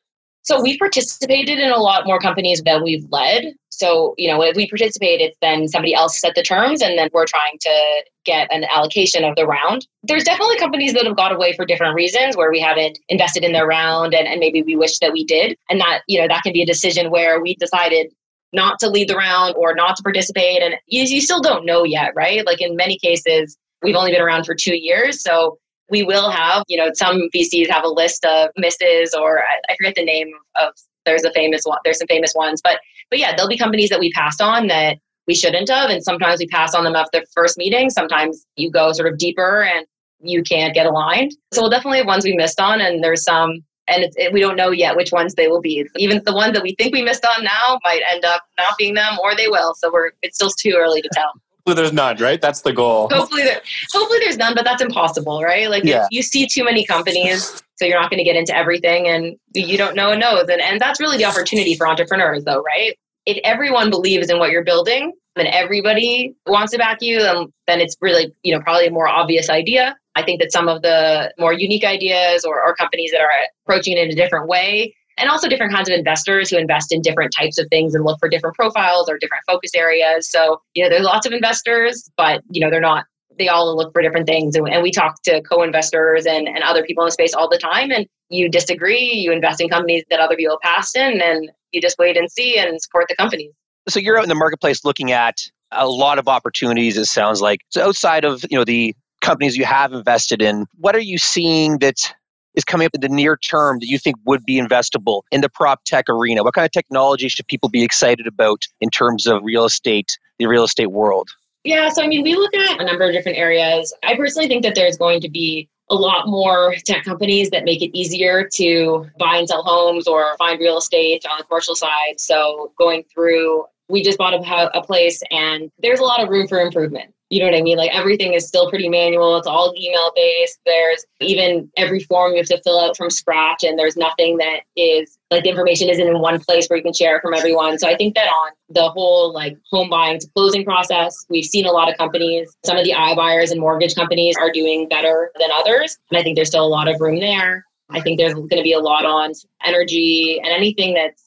So 0.46 0.62
we've 0.62 0.78
participated 0.78 1.58
in 1.58 1.72
a 1.72 1.80
lot 1.80 2.06
more 2.06 2.20
companies 2.20 2.62
than 2.64 2.84
we've 2.84 3.04
led. 3.10 3.54
So, 3.70 4.14
you 4.16 4.30
know, 4.30 4.40
if 4.42 4.54
we 4.54 4.68
participate, 4.68 5.20
it's 5.20 5.36
then 5.42 5.66
somebody 5.66 5.92
else 5.92 6.20
set 6.20 6.36
the 6.36 6.42
terms 6.42 6.80
and 6.82 6.96
then 6.96 7.08
we're 7.12 7.26
trying 7.26 7.58
to 7.62 8.04
get 8.24 8.46
an 8.52 8.64
allocation 8.72 9.24
of 9.24 9.34
the 9.34 9.44
round. 9.44 9.88
There's 10.04 10.22
definitely 10.22 10.56
companies 10.56 10.92
that 10.92 11.04
have 11.04 11.16
got 11.16 11.34
away 11.34 11.52
for 11.52 11.66
different 11.66 11.96
reasons 11.96 12.36
where 12.36 12.52
we 12.52 12.60
haven't 12.60 13.00
invested 13.08 13.42
in 13.42 13.52
their 13.52 13.66
round 13.66 14.14
and, 14.14 14.28
and 14.28 14.38
maybe 14.38 14.62
we 14.62 14.76
wish 14.76 15.00
that 15.00 15.12
we 15.12 15.24
did. 15.24 15.58
And 15.68 15.80
that, 15.80 16.02
you 16.06 16.20
know, 16.20 16.28
that 16.28 16.44
can 16.44 16.52
be 16.52 16.62
a 16.62 16.66
decision 16.66 17.10
where 17.10 17.42
we 17.42 17.56
decided 17.56 18.12
not 18.52 18.78
to 18.78 18.88
lead 18.88 19.08
the 19.08 19.16
round 19.16 19.56
or 19.56 19.74
not 19.74 19.96
to 19.96 20.02
participate. 20.04 20.62
And 20.62 20.76
you, 20.86 21.02
you 21.02 21.20
still 21.20 21.42
don't 21.42 21.66
know 21.66 21.82
yet, 21.82 22.12
right? 22.14 22.46
Like 22.46 22.62
in 22.62 22.76
many 22.76 22.98
cases, 22.98 23.58
we've 23.82 23.96
only 23.96 24.12
been 24.12 24.22
around 24.22 24.44
for 24.44 24.54
two 24.54 24.76
years. 24.76 25.22
So 25.22 25.58
we 25.90 26.02
will 26.02 26.30
have, 26.30 26.64
you 26.68 26.76
know, 26.76 26.90
some 26.94 27.28
VCs 27.34 27.70
have 27.70 27.84
a 27.84 27.88
list 27.88 28.24
of 28.24 28.50
misses 28.56 29.14
or 29.14 29.40
I, 29.40 29.76
forget 29.76 29.94
the 29.94 30.04
name 30.04 30.32
of 30.60 30.74
there's 31.04 31.24
a 31.24 31.32
famous 31.32 31.62
one 31.64 31.78
there's 31.84 31.98
some 31.98 32.08
famous 32.08 32.32
ones. 32.34 32.60
But 32.62 32.80
but 33.10 33.18
yeah, 33.18 33.34
there'll 33.34 33.48
be 33.48 33.56
companies 33.56 33.90
that 33.90 34.00
we 34.00 34.12
passed 34.12 34.42
on 34.42 34.66
that 34.66 34.98
we 35.26 35.34
shouldn't 35.34 35.68
have. 35.68 35.90
And 35.90 36.02
sometimes 36.02 36.40
we 36.40 36.46
pass 36.46 36.74
on 36.74 36.84
them 36.84 36.96
after 36.96 37.20
the 37.20 37.26
first 37.34 37.58
meeting. 37.58 37.90
Sometimes 37.90 38.44
you 38.56 38.70
go 38.70 38.92
sort 38.92 39.12
of 39.12 39.18
deeper 39.18 39.62
and 39.62 39.86
you 40.20 40.42
can't 40.42 40.74
get 40.74 40.86
aligned. 40.86 41.32
So 41.52 41.62
we'll 41.62 41.70
definitely 41.70 41.98
have 41.98 42.06
ones 42.06 42.24
we 42.24 42.34
missed 42.34 42.60
on, 42.60 42.80
and 42.80 43.04
there's 43.04 43.22
some, 43.22 43.64
and 43.88 44.04
it, 44.16 44.32
we 44.32 44.40
don't 44.40 44.56
know 44.56 44.70
yet 44.70 44.96
which 44.96 45.12
ones 45.12 45.34
they 45.34 45.48
will 45.48 45.60
be. 45.60 45.86
Even 45.96 46.22
the 46.24 46.34
ones 46.34 46.54
that 46.54 46.62
we 46.62 46.74
think 46.76 46.94
we 46.94 47.02
missed 47.02 47.24
on 47.24 47.44
now 47.44 47.78
might 47.84 48.02
end 48.10 48.24
up 48.24 48.42
not 48.58 48.76
being 48.78 48.94
them, 48.94 49.18
or 49.22 49.34
they 49.34 49.48
will. 49.48 49.74
So 49.74 49.90
we're 49.92 50.12
it's 50.22 50.36
still 50.36 50.50
too 50.50 50.74
early 50.76 51.02
to 51.02 51.10
tell. 51.12 51.32
Hopefully 51.66 51.82
there's 51.82 51.92
none, 51.92 52.16
right? 52.18 52.40
That's 52.40 52.60
the 52.60 52.72
goal. 52.72 53.08
Hopefully 53.10 53.42
there, 53.42 53.60
hopefully 53.92 54.20
there's 54.20 54.36
none, 54.36 54.54
but 54.54 54.64
that's 54.64 54.80
impossible, 54.80 55.42
right? 55.42 55.68
Like 55.68 55.82
yeah. 55.82 56.06
you 56.12 56.22
see 56.22 56.46
too 56.46 56.62
many 56.62 56.86
companies, 56.86 57.60
so 57.74 57.84
you're 57.84 58.00
not 58.00 58.08
going 58.08 58.18
to 58.18 58.24
get 58.24 58.36
into 58.36 58.56
everything, 58.56 59.08
and 59.08 59.36
you 59.52 59.76
don't 59.76 59.96
know 59.96 60.12
and 60.12 60.20
knows, 60.20 60.48
and 60.48 60.60
and 60.60 60.80
that's 60.80 61.00
really 61.00 61.16
the 61.16 61.24
opportunity 61.24 61.74
for 61.74 61.88
entrepreneurs, 61.88 62.44
though, 62.44 62.62
right? 62.62 62.96
If 63.26 63.38
everyone 63.42 63.90
believes 63.90 64.30
in 64.30 64.38
what 64.38 64.52
you're 64.52 64.62
building, 64.62 65.12
and 65.34 65.48
everybody 65.48 66.36
wants 66.46 66.70
to 66.72 66.78
back 66.78 66.98
you, 67.00 67.18
then, 67.20 67.52
then 67.66 67.80
it's 67.80 67.96
really, 68.00 68.32
you 68.44 68.54
know, 68.54 68.62
probably 68.62 68.86
a 68.86 68.90
more 68.92 69.08
obvious 69.08 69.50
idea. 69.50 69.96
I 70.14 70.22
think 70.22 70.40
that 70.40 70.52
some 70.52 70.68
of 70.68 70.82
the 70.82 71.32
more 71.36 71.52
unique 71.52 71.84
ideas 71.84 72.44
or, 72.44 72.62
or 72.64 72.74
companies 72.76 73.10
that 73.10 73.20
are 73.20 73.30
approaching 73.64 73.96
it 73.96 74.04
in 74.04 74.10
a 74.12 74.14
different 74.14 74.46
way, 74.46 74.94
and 75.18 75.30
also 75.30 75.48
different 75.48 75.72
kinds 75.72 75.88
of 75.88 75.94
investors 75.94 76.50
who 76.50 76.56
invest 76.56 76.92
in 76.92 77.00
different 77.02 77.32
types 77.36 77.58
of 77.58 77.66
things 77.70 77.94
and 77.94 78.04
look 78.04 78.18
for 78.18 78.28
different 78.28 78.54
profiles 78.56 79.08
or 79.08 79.18
different 79.18 79.42
focus 79.46 79.70
areas. 79.74 80.30
So, 80.30 80.60
you 80.74 80.82
know, 80.82 80.90
there's 80.90 81.04
lots 81.04 81.26
of 81.26 81.32
investors, 81.32 82.10
but, 82.16 82.42
you 82.50 82.60
know, 82.60 82.70
they're 82.70 82.80
not 82.80 83.04
they 83.38 83.48
all 83.48 83.76
look 83.76 83.92
for 83.92 84.00
different 84.00 84.26
things. 84.26 84.56
And, 84.56 84.66
and 84.66 84.82
we 84.82 84.90
talk 84.90 85.22
to 85.24 85.42
co-investors 85.42 86.24
and, 86.24 86.48
and 86.48 86.62
other 86.64 86.82
people 86.82 87.04
in 87.04 87.08
the 87.08 87.12
space 87.12 87.34
all 87.34 87.50
the 87.50 87.58
time. 87.58 87.90
And 87.90 88.06
you 88.30 88.48
disagree, 88.48 89.12
you 89.12 89.30
invest 89.30 89.60
in 89.60 89.68
companies 89.68 90.04
that 90.08 90.20
other 90.20 90.36
people 90.36 90.58
passed 90.62 90.96
in, 90.96 91.20
and 91.20 91.50
you 91.72 91.82
just 91.82 91.98
wait 91.98 92.16
and 92.16 92.32
see 92.32 92.58
and 92.58 92.80
support 92.80 93.04
the 93.10 93.14
companies 93.14 93.52
so 93.88 94.00
you're 94.00 94.18
out 94.18 94.24
in 94.24 94.28
the 94.28 94.34
marketplace 94.34 94.84
looking 94.84 95.12
at 95.12 95.48
a 95.72 95.88
lot 95.88 96.18
of 96.18 96.28
opportunities 96.28 96.96
it 96.96 97.06
sounds 97.06 97.40
like 97.40 97.60
so 97.70 97.86
outside 97.86 98.24
of 98.24 98.44
you 98.50 98.56
know 98.56 98.64
the 98.64 98.94
companies 99.20 99.56
you 99.56 99.64
have 99.64 99.92
invested 99.92 100.42
in 100.42 100.66
what 100.76 100.94
are 100.94 101.00
you 101.00 101.18
seeing 101.18 101.78
that 101.78 102.14
is 102.56 102.64
coming 102.64 102.86
up 102.86 102.94
in 102.94 103.00
the 103.00 103.08
near 103.08 103.36
term 103.36 103.78
that 103.80 103.86
you 103.86 103.98
think 103.98 104.16
would 104.24 104.44
be 104.44 104.60
investable 104.60 105.22
in 105.30 105.40
the 105.40 105.48
prop 105.48 105.84
tech 105.84 106.08
arena 106.08 106.42
what 106.42 106.54
kind 106.54 106.64
of 106.64 106.72
technology 106.72 107.28
should 107.28 107.46
people 107.46 107.68
be 107.68 107.82
excited 107.82 108.26
about 108.26 108.62
in 108.80 108.90
terms 108.90 109.26
of 109.26 109.42
real 109.42 109.64
estate 109.64 110.18
the 110.38 110.46
real 110.46 110.64
estate 110.64 110.90
world 110.90 111.28
yeah 111.64 111.88
so 111.88 112.02
i 112.02 112.06
mean 112.06 112.22
we 112.22 112.34
look 112.34 112.54
at 112.54 112.80
a 112.80 112.84
number 112.84 113.04
of 113.04 113.12
different 113.12 113.38
areas 113.38 113.94
i 114.04 114.16
personally 114.16 114.48
think 114.48 114.62
that 114.62 114.74
there's 114.74 114.96
going 114.96 115.20
to 115.20 115.28
be 115.28 115.68
a 115.90 115.94
lot 115.94 116.26
more 116.26 116.74
tech 116.84 117.04
companies 117.04 117.50
that 117.50 117.64
make 117.64 117.80
it 117.80 117.96
easier 117.96 118.48
to 118.54 119.06
buy 119.18 119.36
and 119.36 119.48
sell 119.48 119.62
homes 119.62 120.08
or 120.08 120.36
find 120.36 120.58
real 120.58 120.78
estate 120.78 121.24
on 121.30 121.38
the 121.38 121.44
commercial 121.44 121.76
side. 121.76 122.18
So 122.18 122.72
going 122.76 123.04
through 123.04 123.66
we 123.88 124.02
just 124.02 124.18
bought 124.18 124.34
a, 124.34 124.78
a 124.78 124.82
place 124.82 125.22
and 125.30 125.70
there's 125.78 126.00
a 126.00 126.04
lot 126.04 126.22
of 126.22 126.28
room 126.28 126.48
for 126.48 126.60
improvement. 126.60 127.12
You 127.28 127.40
know 127.40 127.46
what 127.46 127.56
I 127.56 127.62
mean? 127.62 127.76
Like 127.76 127.92
everything 127.92 128.34
is 128.34 128.46
still 128.46 128.70
pretty 128.70 128.88
manual. 128.88 129.36
It's 129.36 129.48
all 129.48 129.74
email 129.76 130.12
based. 130.14 130.60
There's 130.64 131.04
even 131.20 131.68
every 131.76 132.00
form 132.00 132.32
you 132.32 132.38
have 132.38 132.46
to 132.46 132.62
fill 132.62 132.78
out 132.78 132.96
from 132.96 133.10
scratch, 133.10 133.64
and 133.64 133.76
there's 133.76 133.96
nothing 133.96 134.36
that 134.38 134.60
is 134.76 135.18
like 135.32 135.42
the 135.42 135.50
information 135.50 135.88
isn't 135.88 136.06
in 136.06 136.20
one 136.20 136.38
place 136.38 136.68
where 136.68 136.76
you 136.76 136.84
can 136.84 136.92
share 136.92 137.16
it 137.16 137.22
from 137.22 137.34
everyone. 137.34 137.78
So 137.80 137.88
I 137.88 137.96
think 137.96 138.14
that 138.14 138.28
on 138.28 138.52
the 138.68 138.88
whole 138.90 139.32
like 139.32 139.56
home 139.72 139.90
buying 139.90 140.20
to 140.20 140.28
closing 140.36 140.64
process, 140.64 141.26
we've 141.28 141.44
seen 141.44 141.66
a 141.66 141.72
lot 141.72 141.90
of 141.90 141.96
companies, 141.96 142.56
some 142.64 142.76
of 142.76 142.84
the 142.84 142.92
iBuyers 142.92 143.50
and 143.50 143.60
mortgage 143.60 143.96
companies 143.96 144.36
are 144.40 144.52
doing 144.52 144.88
better 144.88 145.32
than 145.40 145.50
others. 145.52 145.98
And 146.10 146.18
I 146.18 146.22
think 146.22 146.36
there's 146.36 146.48
still 146.48 146.64
a 146.64 146.68
lot 146.68 146.86
of 146.86 147.00
room 147.00 147.18
there. 147.18 147.64
I 147.90 148.00
think 148.00 148.18
there's 148.18 148.34
going 148.34 148.48
to 148.50 148.62
be 148.62 148.72
a 148.72 148.80
lot 148.80 149.04
on 149.04 149.32
energy 149.64 150.40
and 150.42 150.52
anything 150.52 150.94
that's 150.94 151.24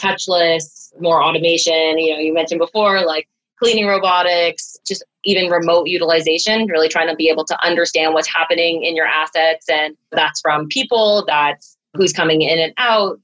touchless, 0.00 0.92
more 1.00 1.22
automation. 1.22 1.98
You 1.98 2.14
know, 2.14 2.20
you 2.20 2.32
mentioned 2.32 2.58
before, 2.58 3.04
like 3.04 3.28
cleaning 3.60 3.86
robotics, 3.86 4.78
just 4.86 5.04
even 5.24 5.50
remote 5.50 5.86
utilization, 5.86 6.66
really 6.66 6.88
trying 6.88 7.08
to 7.08 7.14
be 7.14 7.28
able 7.28 7.44
to 7.44 7.64
understand 7.64 8.14
what's 8.14 8.28
happening 8.28 8.82
in 8.82 8.96
your 8.96 9.06
assets. 9.06 9.68
And 9.68 9.96
that's 10.12 10.40
from 10.40 10.66
people, 10.68 11.24
that's 11.26 11.76
who's 11.94 12.12
coming 12.12 12.40
in 12.42 12.58
and 12.58 12.72
out, 12.78 13.20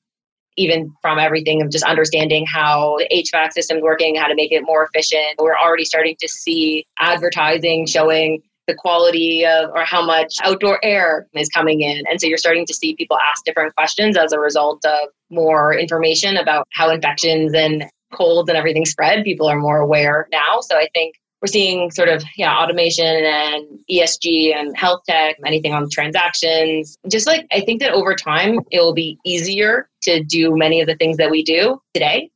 even 0.56 0.92
from 1.00 1.18
everything 1.18 1.62
of 1.62 1.70
just 1.70 1.84
understanding 1.84 2.44
how 2.46 2.96
the 2.98 3.24
HVAC 3.24 3.52
system's 3.52 3.82
working, 3.82 4.16
how 4.16 4.26
to 4.26 4.34
make 4.34 4.52
it 4.52 4.62
more 4.62 4.84
efficient. 4.84 5.38
We're 5.38 5.56
already 5.56 5.84
starting 5.84 6.16
to 6.20 6.28
see 6.28 6.84
advertising 6.98 7.86
showing 7.86 8.42
the 8.66 8.74
quality 8.74 9.46
of 9.46 9.70
or 9.70 9.84
how 9.84 10.04
much 10.04 10.34
outdoor 10.42 10.84
air 10.84 11.28
is 11.34 11.48
coming 11.48 11.82
in. 11.82 12.02
And 12.10 12.20
so 12.20 12.26
you're 12.26 12.36
starting 12.36 12.66
to 12.66 12.74
see 12.74 12.96
people 12.96 13.16
ask 13.18 13.44
different 13.44 13.74
questions 13.76 14.16
as 14.16 14.32
a 14.32 14.40
result 14.40 14.84
of 14.84 15.08
more 15.30 15.72
information 15.72 16.36
about 16.36 16.66
how 16.72 16.90
infections 16.90 17.54
and 17.54 17.84
colds 18.16 18.48
and 18.48 18.56
everything 18.56 18.84
spread. 18.84 19.24
People 19.24 19.48
are 19.48 19.58
more 19.58 19.78
aware 19.78 20.28
now. 20.32 20.60
So 20.60 20.76
I 20.76 20.88
think 20.94 21.16
we're 21.42 21.48
seeing 21.48 21.90
sort 21.90 22.08
of 22.08 22.24
yeah 22.36 22.56
automation 22.56 23.06
and 23.06 23.78
ESG 23.90 24.54
and 24.54 24.76
health 24.76 25.02
tech, 25.08 25.36
anything 25.44 25.72
on 25.72 25.88
transactions. 25.90 26.96
Just 27.08 27.26
like 27.26 27.46
I 27.52 27.60
think 27.60 27.80
that 27.80 27.92
over 27.92 28.14
time 28.14 28.60
it 28.70 28.80
will 28.80 28.94
be 28.94 29.18
easier 29.24 29.88
to 30.02 30.22
do 30.22 30.56
many 30.56 30.80
of 30.80 30.86
the 30.86 30.96
things 30.96 31.18
that 31.18 31.30
we 31.30 31.42
do 31.42 31.80
today. 31.94 32.30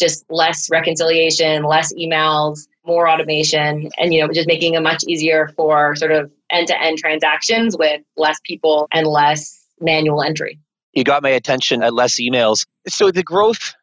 Just 0.00 0.24
less 0.28 0.68
reconciliation, 0.70 1.62
less 1.62 1.92
emails, 1.94 2.66
more 2.86 3.08
automation 3.08 3.90
and 3.98 4.14
you 4.14 4.20
know 4.20 4.32
just 4.32 4.46
making 4.46 4.74
it 4.74 4.80
much 4.80 5.02
easier 5.08 5.48
for 5.56 5.94
sort 5.96 6.12
of 6.12 6.30
end-to-end 6.50 6.98
transactions 6.98 7.76
with 7.76 8.00
less 8.16 8.38
people 8.44 8.86
and 8.92 9.06
less 9.06 9.66
manual 9.80 10.22
entry 10.22 10.58
you 10.92 11.04
got 11.04 11.22
my 11.22 11.30
attention 11.30 11.82
at 11.82 11.92
less 11.92 12.20
emails 12.20 12.64
so 12.86 13.10
the 13.10 13.22
growth 13.22 13.74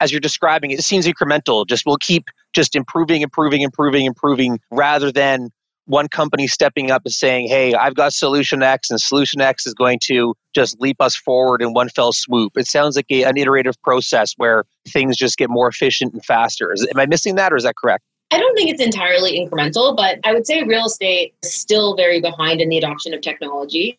as 0.00 0.12
you're 0.12 0.20
describing 0.20 0.70
it, 0.70 0.78
it 0.78 0.82
seems 0.82 1.06
incremental 1.06 1.66
just 1.66 1.84
we'll 1.86 1.96
keep 1.98 2.24
just 2.54 2.76
improving 2.76 3.22
improving 3.22 3.62
improving 3.62 4.06
improving 4.06 4.58
rather 4.70 5.10
than 5.10 5.50
one 5.86 6.08
company 6.08 6.46
stepping 6.46 6.90
up 6.90 7.02
and 7.04 7.14
saying, 7.14 7.48
Hey, 7.48 7.74
I've 7.74 7.94
got 7.94 8.12
solution 8.12 8.62
X, 8.62 8.90
and 8.90 9.00
solution 9.00 9.40
X 9.40 9.66
is 9.66 9.74
going 9.74 9.98
to 10.04 10.34
just 10.54 10.80
leap 10.80 11.00
us 11.00 11.16
forward 11.16 11.62
in 11.62 11.72
one 11.72 11.88
fell 11.88 12.12
swoop. 12.12 12.52
It 12.56 12.66
sounds 12.66 12.96
like 12.96 13.06
a, 13.10 13.22
an 13.24 13.36
iterative 13.36 13.80
process 13.82 14.34
where 14.36 14.64
things 14.88 15.16
just 15.16 15.38
get 15.38 15.48
more 15.48 15.68
efficient 15.68 16.12
and 16.12 16.24
faster. 16.24 16.72
Is, 16.72 16.86
am 16.92 16.98
I 16.98 17.06
missing 17.06 17.36
that, 17.36 17.52
or 17.52 17.56
is 17.56 17.62
that 17.64 17.76
correct? 17.76 18.04
I 18.32 18.38
don't 18.38 18.54
think 18.56 18.70
it's 18.70 18.82
entirely 18.82 19.38
incremental, 19.38 19.96
but 19.96 20.18
I 20.24 20.32
would 20.32 20.46
say 20.46 20.62
real 20.64 20.86
estate 20.86 21.34
is 21.44 21.54
still 21.54 21.96
very 21.96 22.20
behind 22.20 22.60
in 22.60 22.68
the 22.68 22.78
adoption 22.78 23.14
of 23.14 23.20
technology. 23.20 23.98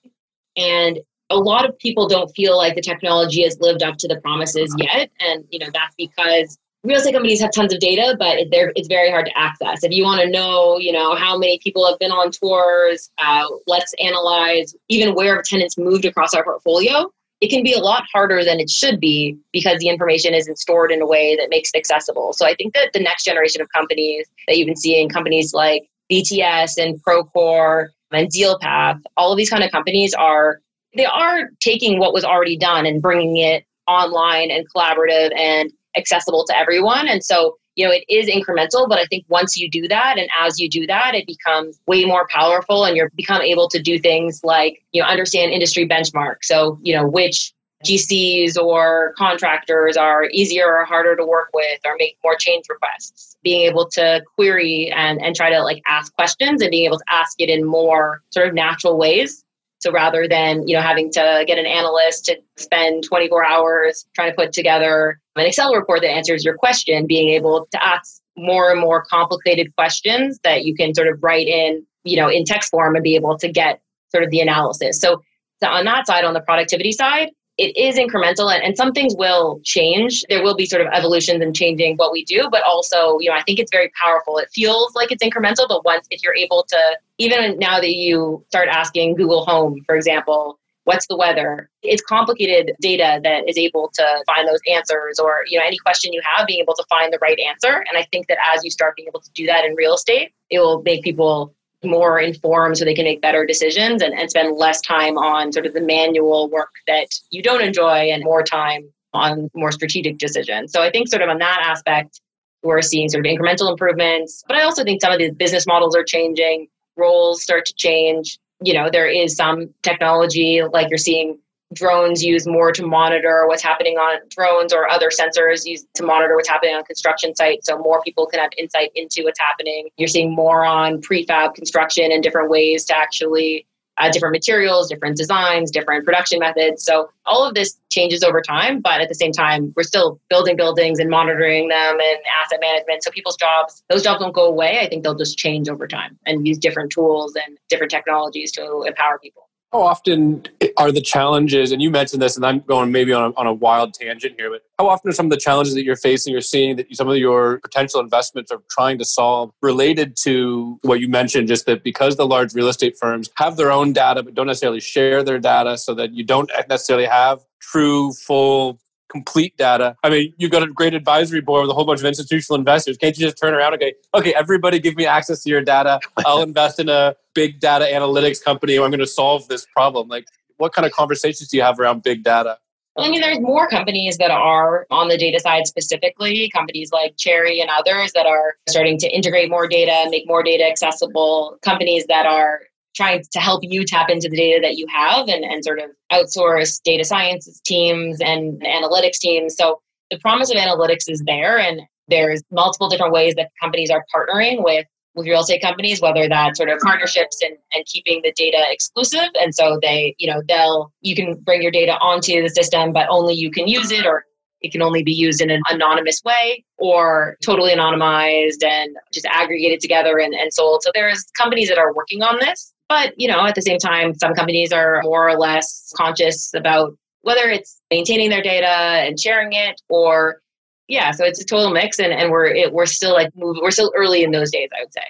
And 0.57 0.99
a 1.29 1.37
lot 1.37 1.67
of 1.67 1.77
people 1.79 2.07
don't 2.07 2.29
feel 2.35 2.57
like 2.57 2.75
the 2.75 2.81
technology 2.81 3.43
has 3.43 3.57
lived 3.59 3.83
up 3.83 3.97
to 3.97 4.07
the 4.07 4.19
promises 4.21 4.73
yet. 4.77 5.09
And, 5.19 5.43
you 5.49 5.59
know, 5.59 5.67
that's 5.73 5.93
because 5.97 6.57
real 6.83 6.97
estate 6.97 7.13
companies 7.13 7.41
have 7.41 7.51
tons 7.51 7.73
of 7.73 7.79
data, 7.79 8.15
but 8.17 8.37
it's 8.39 8.87
very 8.87 9.09
hard 9.09 9.25
to 9.25 9.37
access. 9.37 9.83
If 9.83 9.91
you 9.91 10.03
want 10.03 10.21
to 10.21 10.29
know, 10.29 10.77
you 10.77 10.91
know, 10.91 11.15
how 11.15 11.37
many 11.37 11.59
people 11.61 11.87
have 11.87 11.99
been 11.99 12.11
on 12.11 12.31
tours, 12.31 13.09
uh, 13.17 13.45
let's 13.67 13.93
analyze 13.99 14.73
even 14.87 15.15
where 15.15 15.41
tenants 15.41 15.77
moved 15.77 16.05
across 16.05 16.33
our 16.33 16.43
portfolio 16.43 17.11
it 17.41 17.49
can 17.49 17.63
be 17.63 17.73
a 17.73 17.79
lot 17.79 18.03
harder 18.11 18.43
than 18.43 18.59
it 18.59 18.69
should 18.69 18.99
be 18.99 19.37
because 19.53 19.79
the 19.79 19.89
information 19.89 20.33
isn't 20.33 20.57
stored 20.57 20.91
in 20.91 21.01
a 21.01 21.07
way 21.07 21.35
that 21.35 21.49
makes 21.49 21.69
it 21.73 21.77
accessible. 21.77 22.33
So 22.33 22.47
I 22.47 22.55
think 22.55 22.73
that 22.73 22.93
the 22.93 22.99
next 22.99 23.25
generation 23.25 23.61
of 23.61 23.69
companies 23.69 24.27
that 24.47 24.57
you've 24.57 24.65
been 24.65 24.75
seeing, 24.75 25.09
companies 25.09 25.53
like 25.53 25.87
VTS 26.11 26.73
and 26.77 27.01
Procore 27.03 27.89
and 28.11 28.29
DealPath, 28.29 29.01
all 29.17 29.31
of 29.31 29.37
these 29.37 29.49
kind 29.49 29.63
of 29.63 29.71
companies 29.71 30.13
are 30.15 30.61
they 30.97 31.05
are 31.05 31.49
taking 31.59 31.99
what 31.99 32.13
was 32.13 32.23
already 32.23 32.57
done 32.57 32.85
and 32.85 33.01
bringing 33.01 33.37
it 33.37 33.65
online 33.87 34.51
and 34.51 34.65
collaborative 34.73 35.35
and 35.37 35.71
accessible 35.95 36.45
to 36.45 36.57
everyone. 36.57 37.07
And 37.07 37.23
so 37.23 37.57
you 37.77 37.85
know, 37.85 37.93
it 37.93 38.03
is 38.09 38.27
incremental, 38.27 38.89
but 38.89 38.97
I 38.97 39.05
think 39.05 39.23
once 39.29 39.55
you 39.55 39.69
do 39.69 39.87
that 39.87 40.17
and 40.17 40.27
as 40.37 40.59
you 40.59 40.67
do 40.67 40.87
that, 40.87 41.13
it 41.13 41.27
becomes 41.27 41.79
way 41.85 42.05
more 42.05 42.27
powerful 42.27 42.83
and 42.83 42.97
you're 42.97 43.11
become 43.15 43.43
able 43.43 43.69
to 43.69 43.79
do 43.79 43.99
things 43.99 44.41
like, 44.43 44.83
you 44.93 45.01
know, 45.01 45.07
understand 45.07 45.51
industry 45.51 45.87
benchmark. 45.87 46.37
So, 46.41 46.79
you 46.81 46.95
know, 46.95 47.07
which 47.07 47.53
GCs 47.85 48.57
or 48.57 49.13
contractors 49.15 49.95
are 49.95 50.25
easier 50.31 50.75
or 50.75 50.85
harder 50.85 51.15
to 51.15 51.23
work 51.23 51.49
with 51.53 51.79
or 51.85 51.95
make 51.99 52.17
more 52.23 52.35
change 52.35 52.65
requests. 52.67 53.37
Being 53.43 53.61
able 53.61 53.87
to 53.89 54.23
query 54.35 54.91
and, 54.95 55.21
and 55.21 55.35
try 55.35 55.51
to 55.51 55.61
like 55.61 55.83
ask 55.87 56.11
questions 56.15 56.63
and 56.63 56.71
being 56.71 56.85
able 56.85 56.97
to 56.97 57.05
ask 57.11 57.39
it 57.39 57.49
in 57.49 57.63
more 57.63 58.23
sort 58.31 58.47
of 58.47 58.55
natural 58.55 58.97
ways 58.97 59.45
so 59.87 59.93
rather 59.93 60.27
than, 60.27 60.67
you 60.67 60.75
know, 60.75 60.81
having 60.81 61.09
to 61.13 61.45
get 61.47 61.57
an 61.57 61.65
analyst 61.65 62.25
to 62.25 62.35
spend 62.57 63.05
24 63.05 63.45
hours 63.45 64.05
trying 64.13 64.29
to 64.29 64.35
put 64.35 64.51
together 64.51 65.17
an 65.37 65.45
Excel 65.45 65.73
report 65.73 66.01
that 66.01 66.09
answers 66.09 66.43
your 66.43 66.57
question, 66.57 67.07
being 67.07 67.29
able 67.29 67.67
to 67.71 67.85
ask 67.85 68.21
more 68.35 68.69
and 68.69 68.81
more 68.81 69.05
complicated 69.05 69.73
questions 69.77 70.39
that 70.43 70.65
you 70.65 70.75
can 70.75 70.93
sort 70.93 71.07
of 71.07 71.19
write 71.23 71.47
in, 71.47 71.85
you 72.03 72.17
know, 72.17 72.27
in 72.27 72.43
text 72.43 72.69
form 72.69 72.95
and 72.95 73.03
be 73.03 73.15
able 73.15 73.37
to 73.37 73.49
get 73.49 73.79
sort 74.09 74.25
of 74.25 74.29
the 74.29 74.41
analysis. 74.41 74.99
So, 74.99 75.21
so 75.63 75.69
on 75.69 75.85
that 75.85 76.05
side, 76.05 76.25
on 76.25 76.33
the 76.33 76.41
productivity 76.41 76.91
side, 76.91 77.29
it 77.57 77.75
is 77.75 77.97
incremental 77.97 78.53
and, 78.53 78.63
and 78.63 78.77
some 78.77 78.91
things 78.91 79.15
will 79.17 79.59
change. 79.63 80.23
There 80.29 80.43
will 80.43 80.55
be 80.55 80.65
sort 80.65 80.81
of 80.81 80.87
evolutions 80.93 81.41
and 81.41 81.55
changing 81.55 81.95
what 81.95 82.11
we 82.11 82.23
do, 82.23 82.47
but 82.51 82.61
also, 82.63 83.17
you 83.19 83.29
know, 83.29 83.35
I 83.35 83.41
think 83.43 83.59
it's 83.59 83.71
very 83.71 83.91
powerful. 84.01 84.37
It 84.37 84.49
feels 84.53 84.93
like 84.95 85.11
it's 85.11 85.23
incremental, 85.23 85.67
but 85.67 85.83
once 85.83 86.07
if 86.11 86.23
you're 86.23 86.35
able 86.35 86.65
to, 86.69 86.97
even 87.17 87.57
now 87.57 87.79
that 87.79 87.95
you 87.95 88.45
start 88.49 88.67
asking 88.69 89.15
Google 89.15 89.43
Home, 89.45 89.81
for 89.87 89.95
example, 89.95 90.59
what's 90.87 91.05
the 91.07 91.17
weather 91.17 91.69
it's 91.83 92.01
complicated 92.01 92.73
data 92.79 93.19
that 93.21 93.43
is 93.45 93.57
able 93.57 93.91
to 93.93 94.05
find 94.25 94.47
those 94.47 94.61
answers 94.73 95.19
or 95.19 95.39
you 95.49 95.59
know 95.59 95.65
any 95.65 95.77
question 95.79 96.13
you 96.13 96.21
have 96.23 96.47
being 96.47 96.61
able 96.61 96.73
to 96.73 96.85
find 96.89 97.11
the 97.11 97.19
right 97.21 97.37
answer 97.39 97.83
and 97.89 97.97
i 97.97 98.07
think 98.09 98.25
that 98.27 98.37
as 98.55 98.63
you 98.63 98.71
start 98.71 98.95
being 98.95 99.07
able 99.09 99.19
to 99.19 99.29
do 99.33 99.45
that 99.45 99.65
in 99.65 99.75
real 99.75 99.95
estate 99.95 100.31
it 100.49 100.59
will 100.59 100.81
make 100.83 101.03
people 101.03 101.53
more 101.83 102.19
informed 102.19 102.77
so 102.77 102.85
they 102.85 102.95
can 102.95 103.05
make 103.05 103.21
better 103.21 103.45
decisions 103.45 104.01
and, 104.01 104.13
and 104.13 104.29
spend 104.29 104.57
less 104.57 104.81
time 104.81 105.17
on 105.17 105.51
sort 105.51 105.65
of 105.65 105.73
the 105.73 105.81
manual 105.81 106.49
work 106.49 106.71
that 106.87 107.07
you 107.29 107.41
don't 107.41 107.61
enjoy 107.61 108.09
and 108.11 108.23
more 108.23 108.43
time 108.43 108.89
on 109.13 109.49
more 109.53 109.71
strategic 109.71 110.17
decisions. 110.17 110.71
So 110.71 110.81
I 110.81 110.91
think 110.91 111.07
sort 111.07 111.21
of 111.21 111.29
on 111.29 111.37
that 111.39 111.61
aspect, 111.63 112.19
we're 112.63 112.81
seeing 112.81 113.09
sort 113.09 113.25
of 113.25 113.31
incremental 113.31 113.69
improvements. 113.71 114.43
But 114.47 114.57
I 114.57 114.63
also 114.63 114.83
think 114.83 115.01
some 115.01 115.13
of 115.13 115.19
the 115.19 115.31
business 115.31 115.67
models 115.67 115.95
are 115.95 116.03
changing, 116.03 116.67
roles 116.95 117.43
start 117.43 117.65
to 117.65 117.73
change. 117.75 118.39
You 118.61 118.73
know, 118.73 118.89
there 118.91 119.07
is 119.07 119.35
some 119.35 119.69
technology 119.83 120.61
like 120.73 120.89
you're 120.89 120.97
seeing 120.97 121.39
drones 121.73 122.23
used 122.23 122.47
more 122.47 122.71
to 122.71 122.85
monitor 122.85 123.45
what's 123.47 123.63
happening 123.63 123.97
on 123.97 124.19
drones 124.29 124.73
or 124.73 124.89
other 124.89 125.09
sensors 125.09 125.65
used 125.65 125.87
to 125.95 126.03
monitor 126.03 126.35
what's 126.35 126.49
happening 126.49 126.75
on 126.75 126.83
construction 126.83 127.35
sites 127.35 127.67
so 127.67 127.77
more 127.77 128.01
people 128.01 128.25
can 128.25 128.39
have 128.39 128.51
insight 128.57 128.91
into 128.95 129.23
what's 129.23 129.39
happening. 129.39 129.89
You're 129.97 130.07
seeing 130.07 130.33
more 130.33 130.63
on 130.63 131.01
prefab 131.01 131.55
construction 131.55 132.11
and 132.11 132.23
different 132.23 132.49
ways 132.49 132.85
to 132.85 132.97
actually 132.97 133.65
uh, 133.99 134.11
different 134.11 134.31
materials 134.31 134.89
different 134.89 135.17
designs 135.17 135.71
different 135.71 136.05
production 136.05 136.37
methods. 136.39 136.83
So 136.83 137.09
all 137.25 137.47
of 137.47 137.55
this 137.55 137.79
changes 137.91 138.23
over 138.23 138.41
time 138.41 138.79
but 138.79 139.01
at 139.01 139.09
the 139.09 139.15
same 139.15 139.31
time 139.31 139.73
we're 139.75 139.83
still 139.83 140.19
building 140.29 140.55
buildings 140.55 140.99
and 140.99 141.09
monitoring 141.09 141.67
them 141.67 141.99
and 141.99 142.17
asset 142.43 142.59
management. 142.61 143.03
So 143.03 143.09
people's 143.11 143.37
jobs 143.37 143.83
those 143.89 144.03
jobs 144.03 144.21
won't 144.21 144.35
go 144.35 144.45
away. 144.45 144.79
I 144.81 144.87
think 144.87 145.03
they'll 145.03 145.15
just 145.15 145.37
change 145.37 145.67
over 145.67 145.87
time 145.87 146.17
and 146.27 146.47
use 146.47 146.59
different 146.59 146.91
tools 146.91 147.35
and 147.35 147.57
different 147.69 147.89
technologies 147.89 148.51
to 148.51 148.83
empower 148.83 149.17
people 149.17 149.46
how 149.73 149.81
often 149.81 150.43
are 150.77 150.91
the 150.91 151.01
challenges, 151.01 151.71
and 151.71 151.81
you 151.81 151.89
mentioned 151.89 152.21
this, 152.21 152.35
and 152.35 152.45
I'm 152.45 152.59
going 152.59 152.91
maybe 152.91 153.11
on 153.11 153.31
a, 153.31 153.39
on 153.39 153.47
a 153.47 153.53
wild 153.53 153.93
tangent 153.93 154.35
here, 154.37 154.49
but 154.49 154.61
how 154.79 154.87
often 154.87 155.09
are 155.09 155.13
some 155.13 155.25
of 155.25 155.29
the 155.31 155.37
challenges 155.37 155.73
that 155.73 155.83
you're 155.83 155.97
facing, 155.97 156.31
you're 156.31 156.41
seeing 156.41 156.77
that 156.77 156.95
some 156.95 157.09
of 157.09 157.17
your 157.17 157.59
potential 157.59 157.99
investments 157.99 158.51
are 158.51 158.61
trying 158.71 158.97
to 158.99 159.05
solve 159.05 159.51
related 159.61 160.15
to 160.23 160.79
what 160.83 161.01
you 161.01 161.09
mentioned, 161.09 161.47
just 161.47 161.65
that 161.65 161.83
because 161.83 162.15
the 162.15 162.25
large 162.25 162.53
real 162.53 162.69
estate 162.69 162.95
firms 162.99 163.29
have 163.35 163.57
their 163.57 163.71
own 163.71 163.91
data, 163.91 164.23
but 164.23 164.33
don't 164.33 164.47
necessarily 164.47 164.79
share 164.79 165.23
their 165.23 165.39
data 165.39 165.77
so 165.77 165.93
that 165.93 166.13
you 166.13 166.23
don't 166.23 166.49
necessarily 166.69 167.05
have 167.05 167.39
true, 167.59 168.13
full 168.13 168.79
complete 169.09 169.55
data. 169.57 169.95
I 170.03 170.09
mean, 170.09 170.33
you've 170.37 170.51
got 170.51 170.63
a 170.63 170.67
great 170.67 170.93
advisory 170.93 171.41
board 171.41 171.63
with 171.63 171.71
a 171.71 171.73
whole 171.73 171.85
bunch 171.85 171.99
of 171.99 172.05
institutional 172.05 172.57
investors. 172.57 172.97
Can't 172.97 173.17
you 173.17 173.25
just 173.25 173.37
turn 173.37 173.53
around 173.53 173.73
and 173.73 173.81
go, 173.81 173.89
okay, 174.19 174.33
everybody 174.33 174.79
give 174.79 174.95
me 174.95 175.05
access 175.05 175.43
to 175.43 175.49
your 175.49 175.61
data. 175.61 175.99
I'll 176.25 176.41
invest 176.41 176.79
in 176.79 176.89
a 176.89 177.15
big 177.33 177.59
data 177.59 177.85
analytics 177.85 178.43
company. 178.43 178.75
I'm 178.75 178.89
going 178.89 178.99
to 178.99 179.07
solve 179.07 179.47
this 179.47 179.65
problem. 179.73 180.07
Like, 180.07 180.25
what 180.57 180.73
kind 180.73 180.85
of 180.85 180.91
conversations 180.91 181.49
do 181.49 181.57
you 181.57 181.63
have 181.63 181.79
around 181.79 182.03
big 182.03 182.23
data? 182.23 182.57
I 182.97 183.11
mean, 183.11 183.21
there's 183.21 183.39
more 183.39 183.67
companies 183.67 184.17
that 184.17 184.31
are 184.31 184.87
on 184.89 185.07
the 185.07 185.17
data 185.17 185.39
side 185.39 185.67
specifically, 185.67 186.49
companies 186.49 186.91
like 186.91 187.15
Cherre 187.15 187.61
and 187.61 187.69
others 187.69 188.11
that 188.13 188.25
are 188.25 188.55
starting 188.67 188.97
to 188.97 189.07
integrate 189.07 189.51
more 189.51 189.67
data, 189.67 190.09
make 190.09 190.27
more 190.27 190.41
data 190.41 190.63
accessible, 190.65 191.59
companies 191.61 192.05
that 192.07 192.25
are 192.25 192.61
trying 192.97 193.23
to 193.31 193.39
help 193.39 193.61
you 193.63 193.85
tap 193.85 194.09
into 194.09 194.27
the 194.27 194.35
data 194.35 194.59
that 194.61 194.75
you 194.75 194.87
have 194.93 195.29
and, 195.29 195.45
and 195.45 195.63
sort 195.63 195.79
of 195.79 195.91
outsource 196.11 196.81
data 196.83 197.05
science 197.05 197.61
teams 197.63 198.19
and 198.19 198.59
analytics 198.63 199.19
teams. 199.19 199.55
So 199.55 199.79
the 200.09 200.17
promise 200.17 200.49
of 200.49 200.57
analytics 200.57 201.07
is 201.07 201.21
there 201.25 201.59
and 201.59 201.81
there's 202.07 202.41
multiple 202.51 202.89
different 202.89 203.13
ways 203.13 203.35
that 203.35 203.51
companies 203.61 203.91
are 203.91 204.03
partnering 204.13 204.63
with 204.63 204.85
with 205.15 205.25
real 205.25 205.41
estate 205.41 205.61
companies, 205.63 205.99
whether 205.99 206.29
that's 206.29 206.57
sort 206.57 206.69
of 206.69 206.79
partnerships 206.79 207.41
and, 207.41 207.57
and 207.73 207.83
keeping 207.87 208.21
the 208.23 208.31
data 208.35 208.63
exclusive. 208.69 209.29
And 209.41 209.53
so 209.53 209.79
they, 209.81 210.15
you 210.19 210.31
know, 210.31 210.43
they'll 210.47 210.93
you 211.01 211.15
can 211.15 211.35
bring 211.43 211.61
your 211.61 211.71
data 211.71 211.93
onto 211.99 212.41
the 212.41 212.49
system, 212.49 212.93
but 212.93 213.07
only 213.09 213.33
you 213.33 213.49
can 213.49 213.67
use 213.67 213.91
it 213.91 214.05
or 214.05 214.25
it 214.61 214.71
can 214.71 214.81
only 214.81 215.03
be 215.03 215.13
used 215.13 215.41
in 215.41 215.49
an 215.49 215.61
anonymous 215.69 216.21
way 216.23 216.63
or 216.77 217.37
totally 217.43 217.71
anonymized 217.71 218.63
and 218.63 218.95
just 219.13 219.25
aggregated 219.27 219.79
together 219.79 220.17
and, 220.19 220.33
and 220.33 220.53
sold. 220.53 220.83
So 220.83 220.91
there's 220.93 221.23
companies 221.37 221.69
that 221.69 221.77
are 221.77 221.93
working 221.93 222.21
on 222.23 222.37
this. 222.39 222.73
But, 222.89 223.13
you 223.17 223.27
know, 223.27 223.45
at 223.45 223.55
the 223.55 223.61
same 223.61 223.79
time, 223.79 224.15
some 224.15 224.33
companies 224.33 224.71
are 224.71 225.01
more 225.03 225.29
or 225.29 225.37
less 225.37 225.91
conscious 225.95 226.53
about 226.53 226.97
whether 227.21 227.49
it's 227.49 227.81
maintaining 227.91 228.29
their 228.29 228.41
data 228.41 228.67
and 228.67 229.19
sharing 229.19 229.51
it 229.53 229.81
or 229.89 230.41
yeah, 230.87 231.11
so 231.11 231.25
it's 231.25 231.41
a 231.41 231.45
total 231.45 231.71
mix 231.71 231.99
and, 231.99 232.13
and 232.13 232.31
we're 232.31 232.45
it, 232.45 232.71
we're 232.71 232.85
still 232.85 233.13
like 233.13 233.29
move, 233.35 233.57
we're 233.61 233.71
still 233.71 233.91
early 233.95 234.23
in 234.23 234.31
those 234.31 234.51
days, 234.51 234.69
I 234.75 234.83
would 234.83 234.93
say. 234.93 235.01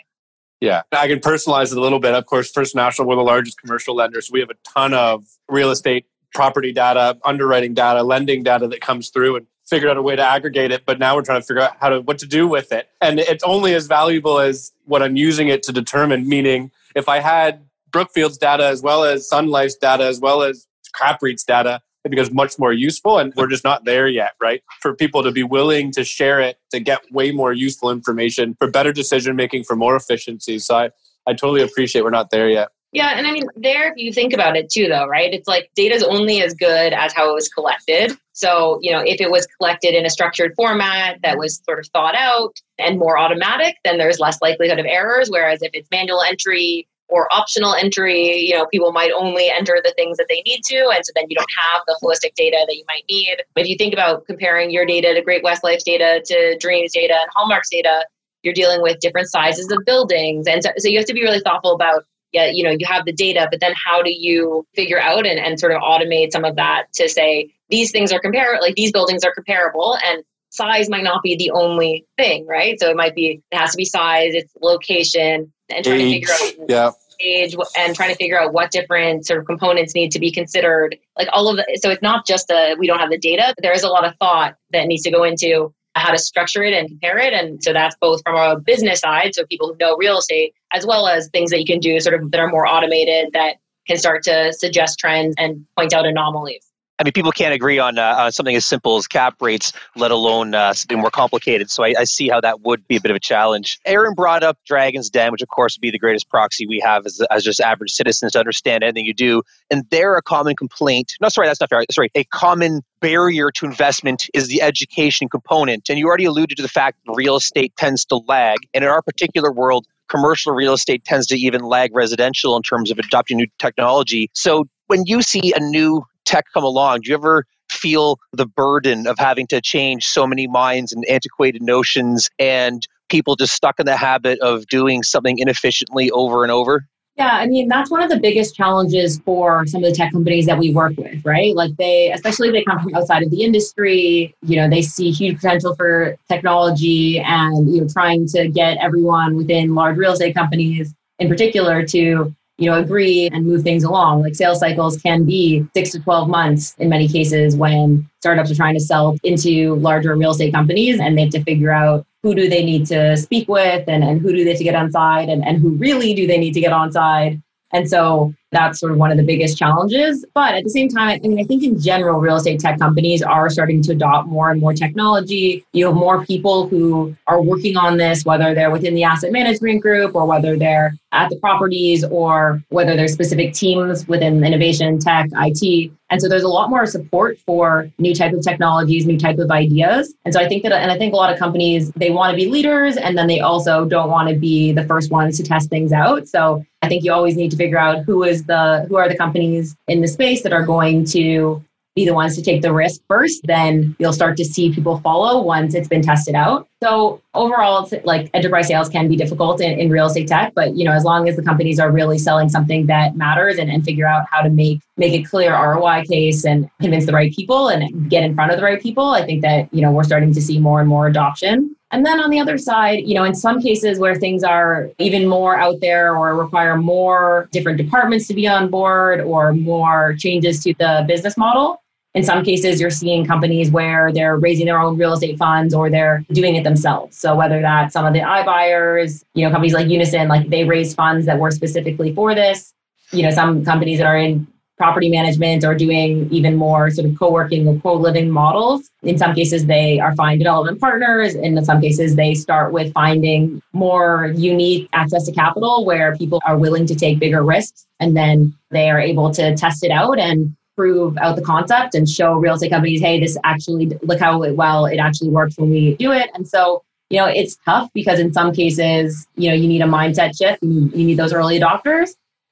Yeah, 0.59 0.81
I 0.91 1.07
can 1.07 1.19
personalize 1.19 1.71
it 1.71 1.77
a 1.77 1.81
little 1.81 1.99
bit. 1.99 2.15
Of 2.15 2.25
course, 2.25 2.49
First 2.49 2.75
National, 2.75 3.07
we're 3.07 3.15
the 3.15 3.21
largest 3.21 3.61
commercial 3.61 3.95
lender, 3.95 4.19
so 4.21 4.31
we 4.33 4.39
have 4.39 4.49
a 4.49 4.55
ton 4.67 4.95
of 4.95 5.23
real 5.47 5.69
estate 5.69 6.07
property 6.33 6.73
data, 6.73 7.19
underwriting 7.23 7.75
data, 7.75 8.01
lending 8.01 8.41
data 8.41 8.67
that 8.67 8.81
comes 8.81 9.09
through 9.09 9.35
and 9.35 9.45
figured 9.67 9.91
out 9.91 9.97
a 9.97 10.01
way 10.01 10.15
to 10.15 10.23
aggregate 10.23 10.71
it, 10.71 10.83
but 10.85 10.97
now 10.97 11.15
we're 11.15 11.21
trying 11.21 11.41
to 11.41 11.45
figure 11.45 11.61
out 11.61 11.77
how 11.79 11.89
to 11.89 12.01
what 12.01 12.17
to 12.19 12.25
do 12.25 12.47
with 12.47 12.71
it. 12.71 12.89
And 13.01 13.19
it's 13.19 13.43
only 13.43 13.75
as 13.75 13.85
valuable 13.85 14.39
as 14.39 14.71
what 14.85 15.03
I'm 15.03 15.15
using 15.15 15.49
it 15.49 15.61
to 15.63 15.71
determine, 15.71 16.27
meaning 16.27 16.71
if 16.95 17.07
I 17.09 17.19
had 17.19 17.66
Brookfield's 17.91 18.37
data 18.37 18.65
as 18.65 18.81
well 18.81 19.03
as 19.03 19.27
Sun 19.27 19.47
Life's 19.47 19.75
data 19.75 20.05
as 20.05 20.19
well 20.19 20.43
as 20.43 20.67
CapREIT's 20.95 21.43
data, 21.43 21.81
it 22.03 22.09
becomes 22.09 22.31
much 22.31 22.57
more 22.57 22.73
useful. 22.73 23.19
And 23.19 23.33
we're 23.35 23.47
just 23.47 23.63
not 23.63 23.85
there 23.85 24.07
yet, 24.07 24.33
right? 24.41 24.63
For 24.81 24.95
people 24.95 25.23
to 25.23 25.31
be 25.31 25.43
willing 25.43 25.91
to 25.93 26.03
share 26.03 26.39
it, 26.39 26.57
to 26.71 26.79
get 26.79 27.01
way 27.11 27.31
more 27.31 27.53
useful 27.53 27.91
information 27.91 28.55
for 28.57 28.69
better 28.69 28.93
decision 28.93 29.35
making, 29.35 29.63
for 29.63 29.75
more 29.75 29.95
efficiency. 29.95 30.59
So 30.59 30.77
I, 30.77 30.89
I 31.27 31.33
totally 31.33 31.61
appreciate 31.61 32.03
we're 32.03 32.09
not 32.09 32.31
there 32.31 32.49
yet. 32.49 32.69
Yeah, 32.93 33.17
and 33.17 33.27
I 33.27 33.31
mean, 33.31 33.47
there, 33.57 33.91
if 33.91 33.97
you 33.97 34.13
think 34.13 34.33
about 34.33 34.55
it 34.55 34.69
too, 34.69 34.87
though, 34.87 35.05
right? 35.07 35.33
It's 35.33 35.47
like 35.47 35.69
data 35.75 35.93
is 35.93 36.03
only 36.03 36.41
as 36.41 36.53
good 36.53 36.93
as 36.93 37.13
how 37.13 37.29
it 37.29 37.33
was 37.33 37.49
collected. 37.49 38.17
So, 38.31 38.79
you 38.81 38.91
know, 38.91 39.03
if 39.05 39.19
it 39.19 39.29
was 39.29 39.45
collected 39.59 39.93
in 39.93 40.05
a 40.05 40.09
structured 40.09 40.53
format 40.55 41.19
that 41.21 41.37
was 41.37 41.61
sort 41.65 41.79
of 41.79 41.87
thought 41.87 42.15
out 42.15 42.55
and 42.79 42.97
more 42.97 43.19
automatic, 43.19 43.75
then 43.83 43.97
there's 43.97 44.19
less 44.19 44.41
likelihood 44.41 44.79
of 44.79 44.85
errors. 44.85 45.29
Whereas 45.29 45.61
if 45.61 45.71
it's 45.73 45.89
manual 45.91 46.21
entry 46.21 46.87
or 47.09 47.31
optional 47.33 47.73
entry, 47.73 48.37
you 48.37 48.55
know, 48.55 48.65
people 48.67 48.91
might 48.91 49.11
only 49.11 49.49
enter 49.49 49.79
the 49.83 49.93
things 49.95 50.17
that 50.17 50.25
they 50.29 50.41
need 50.45 50.61
to. 50.65 50.89
And 50.93 51.05
so 51.05 51.11
then 51.15 51.25
you 51.29 51.35
don't 51.35 51.47
have 51.57 51.81
the 51.87 51.97
holistic 52.03 52.35
data 52.35 52.65
that 52.67 52.75
you 52.75 52.83
might 52.87 53.03
need. 53.09 53.37
But 53.55 53.63
if 53.63 53.69
you 53.69 53.77
think 53.77 53.93
about 53.93 54.25
comparing 54.25 54.71
your 54.71 54.85
data 54.85 55.13
to 55.13 55.21
Great 55.21 55.43
West 55.43 55.63
Life's 55.63 55.83
data 55.83 56.21
to 56.25 56.57
Dreams 56.59 56.91
data 56.93 57.15
and 57.15 57.31
Hullmark's 57.35 57.69
data, 57.69 58.05
you're 58.43 58.53
dealing 58.53 58.81
with 58.81 58.99
different 58.99 59.29
sizes 59.29 59.71
of 59.71 59.79
buildings. 59.85 60.47
And 60.47 60.63
so, 60.63 60.69
so 60.77 60.89
you 60.89 60.97
have 60.97 61.07
to 61.07 61.13
be 61.13 61.23
really 61.23 61.39
thoughtful 61.39 61.73
about, 61.73 62.03
yeah, 62.33 62.47
you 62.51 62.63
know, 62.63 62.71
you 62.71 62.85
have 62.85 63.05
the 63.05 63.13
data, 63.13 63.47
but 63.49 63.61
then 63.61 63.73
how 63.73 64.01
do 64.01 64.11
you 64.11 64.65
figure 64.75 64.99
out 64.99 65.25
and, 65.25 65.39
and 65.39 65.59
sort 65.59 65.71
of 65.71 65.81
automate 65.81 66.31
some 66.31 66.43
of 66.43 66.55
that 66.57 66.85
to 66.95 67.07
say 67.07 67.53
these 67.69 67.91
things 67.91 68.11
are 68.11 68.19
comparable, 68.19 68.61
like 68.61 68.75
these 68.75 68.91
buildings 68.91 69.23
are 69.23 69.33
comparable 69.33 69.97
and 70.03 70.23
size 70.49 70.89
might 70.89 71.03
not 71.03 71.23
be 71.23 71.35
the 71.35 71.51
only 71.51 72.05
thing, 72.17 72.45
right? 72.47 72.79
So 72.79 72.89
it 72.89 72.95
might 72.95 73.15
be, 73.15 73.41
it 73.51 73.57
has 73.57 73.71
to 73.71 73.77
be 73.77 73.85
size, 73.85 74.33
it's 74.33 74.53
location, 74.61 75.51
and 75.69 75.85
trying 75.85 76.01
age, 76.01 76.25
to 76.25 76.33
figure 76.33 76.59
out 76.61 76.69
yeah. 76.69 76.91
age 77.19 77.55
and 77.77 77.95
trying 77.95 78.09
to 78.09 78.15
figure 78.15 78.39
out 78.39 78.53
what 78.53 78.71
different 78.71 79.25
sort 79.25 79.39
of 79.39 79.45
components 79.45 79.93
need 79.95 80.11
to 80.11 80.19
be 80.19 80.31
considered. 80.31 80.97
Like 81.17 81.29
all 81.31 81.49
of 81.49 81.57
the, 81.57 81.79
so 81.81 81.89
it's 81.89 82.01
not 82.01 82.25
just 82.25 82.49
a, 82.49 82.75
we 82.77 82.87
don't 82.87 82.99
have 82.99 83.09
the 83.09 83.17
data, 83.17 83.53
there 83.59 83.73
is 83.73 83.83
a 83.83 83.89
lot 83.89 84.05
of 84.05 84.13
thought 84.19 84.55
that 84.71 84.87
needs 84.87 85.03
to 85.03 85.11
go 85.11 85.23
into 85.23 85.73
how 85.95 86.11
to 86.11 86.17
structure 86.17 86.63
it 86.63 86.73
and 86.73 86.87
compare 86.87 87.17
it. 87.17 87.33
And 87.33 87.61
so 87.63 87.73
that's 87.73 87.95
both 87.99 88.21
from 88.23 88.35
a 88.35 88.59
business 88.59 88.99
side, 88.99 89.33
so 89.33 89.45
people 89.45 89.67
who 89.69 89.77
know 89.79 89.97
real 89.97 90.19
estate, 90.19 90.53
as 90.71 90.85
well 90.85 91.07
as 91.07 91.29
things 91.29 91.49
that 91.49 91.59
you 91.59 91.65
can 91.65 91.79
do 91.79 91.99
sort 91.99 92.21
of 92.21 92.31
that 92.31 92.39
are 92.39 92.49
more 92.49 92.67
automated 92.67 93.29
that 93.33 93.55
can 93.87 93.97
start 93.97 94.23
to 94.23 94.53
suggest 94.53 94.99
trends 94.99 95.33
and 95.37 95.65
point 95.77 95.93
out 95.93 96.05
anomalies. 96.05 96.65
I 96.99 97.03
mean, 97.03 97.13
people 97.13 97.31
can't 97.31 97.53
agree 97.53 97.77
on, 97.77 97.99
uh, 97.99 98.31
something 98.31 98.55
as 98.55 98.65
simple 98.65 98.97
as 98.97 99.07
cap 99.07 99.35
rates, 99.39 99.71
let 99.95 100.09
alone 100.09 100.55
uh, 100.55 100.73
something 100.73 100.99
more 100.99 101.11
complicated. 101.11 101.69
So 101.69 101.83
I, 101.83 101.93
I, 101.99 102.03
see 102.05 102.27
how 102.27 102.41
that 102.41 102.61
would 102.61 102.87
be 102.87 102.95
a 102.95 103.01
bit 103.01 103.11
of 103.11 103.15
a 103.15 103.19
challenge. 103.19 103.79
Aaron 103.85 104.15
brought 104.15 104.41
up 104.41 104.57
Dragon's 104.65 105.09
Den, 105.09 105.31
which 105.31 105.43
of 105.43 105.49
course 105.49 105.77
would 105.77 105.81
be 105.81 105.91
the 105.91 105.99
greatest 105.99 106.27
proxy 106.29 106.65
we 106.65 106.79
have 106.83 107.05
as, 107.05 107.21
as 107.29 107.43
just 107.43 107.59
average 107.59 107.91
citizens 107.91 108.31
to 108.31 108.39
understand 108.39 108.83
anything 108.83 109.05
you 109.05 109.13
do. 109.13 109.43
And 109.69 109.83
they're 109.91 110.15
a 110.15 110.23
common 110.23 110.55
complaint. 110.55 111.13
No, 111.21 111.29
sorry, 111.29 111.47
that's 111.47 111.61
not 111.61 111.69
fair. 111.69 111.83
Sorry, 111.91 112.09
a 112.15 112.23
common 112.25 112.81
barrier 112.99 113.51
to 113.51 113.65
investment 113.65 114.27
is 114.33 114.47
the 114.47 114.63
education 114.63 115.29
component. 115.29 115.89
And 115.89 115.99
you 115.99 116.07
already 116.07 116.25
alluded 116.25 116.57
to 116.57 116.63
the 116.63 116.69
fact 116.69 116.97
real 117.07 117.35
estate 117.35 117.75
tends 117.77 118.05
to 118.05 118.17
lag. 118.27 118.57
And 118.73 118.83
in 118.83 118.89
our 118.89 119.03
particular 119.03 119.51
world, 119.51 119.85
commercial 120.09 120.53
real 120.53 120.73
estate 120.73 121.03
tends 121.05 121.27
to 121.27 121.37
even 121.37 121.61
lag 121.61 121.95
residential 121.95 122.55
in 122.55 122.63
terms 122.63 122.89
of 122.89 122.97
adopting 122.97 123.37
new 123.37 123.47
technology. 123.59 124.31
So 124.33 124.65
when 124.87 125.03
you 125.05 125.21
see 125.21 125.53
a 125.55 125.59
new 125.59 126.05
tech 126.27 126.45
come 126.53 126.63
along, 126.63 127.01
do 127.01 127.09
you 127.09 127.15
ever 127.15 127.45
feel 127.71 128.19
the 128.33 128.45
burden 128.45 129.07
of 129.07 129.17
having 129.17 129.47
to 129.47 129.61
change 129.61 130.05
so 130.05 130.27
many 130.27 130.47
minds 130.47 130.91
and 130.93 131.05
antiquated 131.09 131.61
notions 131.61 132.29
and 132.39 132.87
people 133.09 133.35
just 133.35 133.53
stuck 133.53 133.79
in 133.79 133.85
the 133.85 133.97
habit 133.97 134.39
of 134.39 134.67
doing 134.67 135.03
something 135.03 135.39
inefficiently 135.39 136.11
over 136.11 136.43
and 136.43 136.51
over? 136.51 136.85
Yeah, 137.17 137.31
I 137.31 137.47
mean, 137.47 137.67
that's 137.67 137.89
one 137.89 138.03
of 138.03 138.11
the 138.11 138.19
biggest 138.19 138.55
challenges 138.55 139.19
for 139.25 139.65
some 139.65 139.83
of 139.83 139.89
the 139.89 139.95
tech 139.95 140.11
companies 140.11 140.45
that 140.45 140.59
we 140.59 140.71
work 140.71 140.95
with, 140.97 141.25
right? 141.25 141.55
Like 141.55 141.75
they, 141.77 142.11
especially 142.11 142.49
if 142.49 142.53
they 142.53 142.63
come 142.63 142.79
from 142.79 142.93
outside 142.93 143.23
of 143.23 143.31
the 143.31 143.43
industry, 143.43 144.35
you 144.43 144.55
know, 144.55 144.69
they 144.69 144.83
see 144.83 145.09
huge 145.09 145.37
potential 145.37 145.73
for 145.75 146.15
technology 146.29 147.19
and, 147.19 147.73
you 147.73 147.81
know, 147.81 147.87
trying 147.87 148.27
to 148.27 148.49
get 148.49 148.77
everyone 148.77 149.35
within 149.35 149.73
large 149.73 149.97
real 149.97 150.11
estate 150.11 150.35
companies 150.35 150.93
in 151.17 151.27
particular 151.27 151.83
to 151.87 152.35
you 152.57 152.69
know, 152.69 152.79
agree 152.79 153.29
and 153.31 153.45
move 153.45 153.63
things 153.63 153.83
along. 153.83 154.23
Like 154.23 154.35
sales 154.35 154.59
cycles 154.59 154.97
can 154.97 155.25
be 155.25 155.65
six 155.75 155.91
to 155.91 155.99
12 155.99 156.27
months 156.27 156.75
in 156.79 156.89
many 156.89 157.07
cases 157.07 157.55
when 157.55 158.09
startups 158.19 158.51
are 158.51 158.55
trying 158.55 158.73
to 158.73 158.79
sell 158.79 159.15
into 159.23 159.75
larger 159.75 160.15
real 160.15 160.31
estate 160.31 160.53
companies 160.53 160.99
and 160.99 161.17
they 161.17 161.23
have 161.23 161.31
to 161.31 161.43
figure 161.43 161.71
out 161.71 162.05
who 162.23 162.33
do 162.33 162.49
they 162.49 162.65
need 162.65 162.87
to 162.87 163.15
speak 163.15 163.47
with 163.47 163.87
and, 163.87 164.03
and 164.03 164.21
who 164.21 164.33
do 164.33 164.43
they 164.43 164.55
to 164.55 164.63
get 164.63 164.75
on 164.75 164.91
side 164.91 165.29
and, 165.29 165.45
and 165.45 165.59
who 165.61 165.69
really 165.71 166.13
do 166.13 166.25
they 166.25 166.37
need 166.37 166.53
to 166.53 166.59
get 166.59 166.73
on 166.73 166.91
side. 166.91 167.41
And 167.73 167.89
so 167.89 168.33
that's 168.51 168.79
sort 168.79 168.93
of 168.93 168.97
one 168.97 169.11
of 169.11 169.17
the 169.17 169.23
biggest 169.23 169.57
challenges. 169.57 170.25
But 170.33 170.55
at 170.55 170.63
the 170.63 170.69
same 170.69 170.87
time, 170.87 171.19
I 171.23 171.27
mean, 171.27 171.39
I 171.39 171.43
think 171.43 171.63
in 171.63 171.79
general, 171.79 172.19
real 172.19 172.37
estate 172.37 172.59
tech 172.59 172.79
companies 172.79 173.21
are 173.21 173.49
starting 173.49 173.81
to 173.83 173.91
adopt 173.91 174.27
more 174.29 174.51
and 174.51 174.61
more 174.61 174.73
technology. 174.73 175.65
You 175.73 175.87
have 175.87 175.95
more 175.95 176.25
people 176.25 176.67
who 176.67 177.15
are 177.27 177.41
working 177.41 177.75
on 177.75 177.97
this, 177.97 178.23
whether 178.23 178.53
they're 178.53 178.71
within 178.71 178.95
the 178.95 179.03
asset 179.03 179.31
management 179.31 179.81
group 179.81 180.15
or 180.15 180.25
whether 180.25 180.57
they're 180.57 180.93
at 181.11 181.29
the 181.29 181.37
properties 181.37 182.03
or 182.05 182.61
whether 182.69 182.95
there's 182.95 183.13
specific 183.13 183.53
teams 183.53 184.07
within 184.07 184.43
innovation, 184.43 184.99
tech, 184.99 185.27
IT. 185.33 185.91
And 186.09 186.21
so 186.21 186.29
there's 186.29 186.43
a 186.43 186.47
lot 186.47 186.69
more 186.69 186.85
support 186.85 187.37
for 187.45 187.89
new 187.97 188.15
type 188.15 188.33
of 188.33 188.41
technologies, 188.41 189.05
new 189.05 189.19
type 189.19 189.39
of 189.39 189.51
ideas. 189.51 190.13
And 190.23 190.33
so 190.33 190.39
I 190.39 190.47
think 190.47 190.63
that, 190.63 190.71
and 190.71 190.89
I 190.89 190.97
think 190.97 191.13
a 191.13 191.17
lot 191.17 191.33
of 191.33 191.39
companies, 191.39 191.91
they 191.91 192.11
want 192.11 192.31
to 192.31 192.35
be 192.35 192.49
leaders 192.49 192.95
and 192.95 193.17
then 193.17 193.27
they 193.27 193.41
also 193.41 193.83
don't 193.85 194.09
want 194.09 194.29
to 194.29 194.35
be 194.35 194.71
the 194.71 194.85
first 194.85 195.11
ones 195.11 195.35
to 195.37 195.43
test 195.43 195.69
things 195.69 195.91
out. 195.91 196.27
So 196.27 196.63
I 196.87 196.89
think 196.89 197.03
you 197.03 197.11
always 197.11 197.35
need 197.35 197.51
to 197.51 197.57
figure 197.57 197.77
out 197.77 198.05
who 198.05 198.23
is 198.23 198.45
the, 198.45 198.85
who 198.87 198.95
are 198.95 199.09
the 199.09 199.17
companies 199.17 199.75
in 199.89 199.99
the 199.99 200.07
space 200.07 200.41
that 200.43 200.53
are 200.53 200.63
going 200.63 201.03
to 201.07 201.61
be 201.97 202.05
the 202.05 202.13
ones 202.13 202.35
to 202.35 202.43
take 202.43 202.61
the 202.61 202.71
risk 202.71 203.01
first, 203.07 203.41
then 203.45 203.95
you'll 203.97 204.13
start 204.13 204.37
to 204.37 204.45
see 204.45 204.71
people 204.71 204.99
follow 204.99 205.41
once 205.41 205.73
it's 205.73 205.87
been 205.87 206.03
tested 206.03 206.35
out. 206.35 206.67
So 206.83 207.21
overall, 207.33 207.87
it's 207.91 208.05
like 208.05 208.29
enterprise 208.35 208.67
sales 208.67 208.87
can 208.87 209.07
be 209.07 209.15
difficult 209.15 209.59
in, 209.61 209.79
in 209.79 209.89
real 209.89 210.05
estate 210.05 210.27
tech, 210.27 210.53
but 210.53 210.75
you 210.75 210.85
know, 210.85 210.91
as 210.91 211.03
long 211.03 211.27
as 211.27 211.35
the 211.35 211.41
companies 211.41 211.79
are 211.79 211.91
really 211.91 212.19
selling 212.19 212.49
something 212.49 212.85
that 212.85 213.15
matters 213.15 213.57
and, 213.57 213.71
and 213.71 213.83
figure 213.83 214.05
out 214.05 214.27
how 214.31 214.43
to 214.43 214.49
make 214.49 214.79
make 214.95 215.13
a 215.13 215.23
clear 215.23 215.53
ROI 215.53 216.05
case 216.05 216.45
and 216.45 216.69
convince 216.79 217.07
the 217.07 217.13
right 217.13 217.33
people 217.33 217.69
and 217.69 218.09
get 218.11 218.23
in 218.23 218.35
front 218.35 218.51
of 218.51 218.57
the 218.57 218.63
right 218.63 218.81
people, 218.81 219.09
I 219.09 219.25
think 219.25 219.41
that 219.41 219.67
you 219.73 219.81
know 219.81 219.91
we're 219.91 220.03
starting 220.03 220.33
to 220.35 220.41
see 220.41 220.59
more 220.59 220.79
and 220.79 220.87
more 220.87 221.07
adoption. 221.07 221.75
And 221.91 222.05
then 222.05 222.19
on 222.19 222.29
the 222.29 222.39
other 222.39 222.57
side, 222.57 223.03
you 223.05 223.15
know, 223.15 223.23
in 223.23 223.33
some 223.33 223.61
cases 223.61 223.97
where 223.97 224.15
things 224.15 224.43
are 224.43 224.89
even 224.99 225.27
more 225.27 225.57
out 225.57 225.79
there 225.79 226.17
or 226.17 226.35
require 226.35 226.75
more 226.75 227.47
different 227.51 227.77
departments 227.77 228.27
to 228.27 228.33
be 228.33 228.47
on 228.47 228.69
board 228.69 229.21
or 229.21 229.53
more 229.53 230.15
changes 230.17 230.61
to 230.63 230.73
the 230.79 231.05
business 231.07 231.37
model, 231.37 231.81
in 232.17 232.23
some 232.23 232.43
cases, 232.43 232.81
you're 232.81 232.89
seeing 232.89 233.27
companies 233.27 233.69
where 233.69 234.11
they're 234.11 234.37
raising 234.37 234.65
their 234.65 234.79
own 234.79 234.97
real 234.97 235.13
estate 235.13 235.37
funds 235.37 235.71
or 235.71 235.89
they're 235.89 236.25
doing 236.31 236.55
it 236.55 236.63
themselves. 236.63 237.15
So 237.15 237.35
whether 237.35 237.61
that's 237.61 237.93
some 237.93 238.07
of 238.07 238.13
the 238.13 238.21
iBuyers, 238.21 239.23
you 239.35 239.45
know, 239.45 239.51
companies 239.51 239.73
like 239.73 239.87
Unison, 239.87 240.27
like 240.27 240.49
they 240.49 240.63
raise 240.63 240.95
funds 240.95 241.27
that 241.27 241.37
were 241.37 241.51
specifically 241.51 242.15
for 242.15 242.33
this. 242.33 242.73
You 243.11 243.21
know, 243.21 243.29
some 243.29 243.63
companies 243.63 243.99
that 243.99 244.07
are 244.07 244.17
in 244.17 244.47
property 244.77 245.09
management 245.09 245.63
or 245.63 245.73
doing 245.73 246.27
even 246.31 246.55
more 246.55 246.89
sort 246.91 247.07
of 247.07 247.17
co-working 247.17 247.67
or 247.67 247.79
co-living 247.79 248.29
models. 248.29 248.89
In 249.01 249.17
some 249.17 249.33
cases, 249.33 249.65
they 249.65 249.99
are 249.99 250.15
finding 250.15 250.39
development 250.39 250.79
partners. 250.79 251.33
In 251.35 251.63
some 251.65 251.81
cases, 251.81 252.15
they 252.15 252.35
start 252.35 252.71
with 252.71 252.93
finding 252.93 253.61
more 253.73 254.33
unique 254.35 254.87
access 254.93 255.25
to 255.25 255.31
capital 255.31 255.83
where 255.83 256.15
people 256.15 256.41
are 256.45 256.57
willing 256.57 256.85
to 256.85 256.95
take 256.95 257.19
bigger 257.19 257.43
risks 257.43 257.87
and 257.99 258.15
then 258.15 258.53
they 258.69 258.89
are 258.89 258.99
able 258.99 259.31
to 259.31 259.55
test 259.55 259.83
it 259.83 259.91
out 259.91 260.19
and 260.19 260.55
prove 260.75 261.17
out 261.17 261.35
the 261.35 261.41
concept 261.41 261.95
and 261.95 262.07
show 262.07 262.33
real 262.33 262.53
estate 262.53 262.69
companies, 262.69 263.01
hey, 263.01 263.19
this 263.19 263.35
actually 263.43 263.87
look 264.03 264.19
how 264.19 264.47
well 264.53 264.85
it 264.85 264.97
actually 264.97 265.31
works 265.31 265.57
when 265.57 265.71
we 265.71 265.95
do 265.95 266.11
it. 266.11 266.29
And 266.35 266.47
so, 266.47 266.83
you 267.09 267.17
know, 267.17 267.25
it's 267.25 267.57
tough 267.65 267.89
because 267.95 268.19
in 268.19 268.31
some 268.31 268.53
cases, 268.53 269.25
you 269.35 269.49
know, 269.49 269.55
you 269.55 269.67
need 269.67 269.81
a 269.81 269.85
mindset 269.85 270.37
shift. 270.37 270.61
You 270.61 270.91
need 270.93 271.17
those 271.17 271.33
early 271.33 271.59
adopters. 271.59 272.11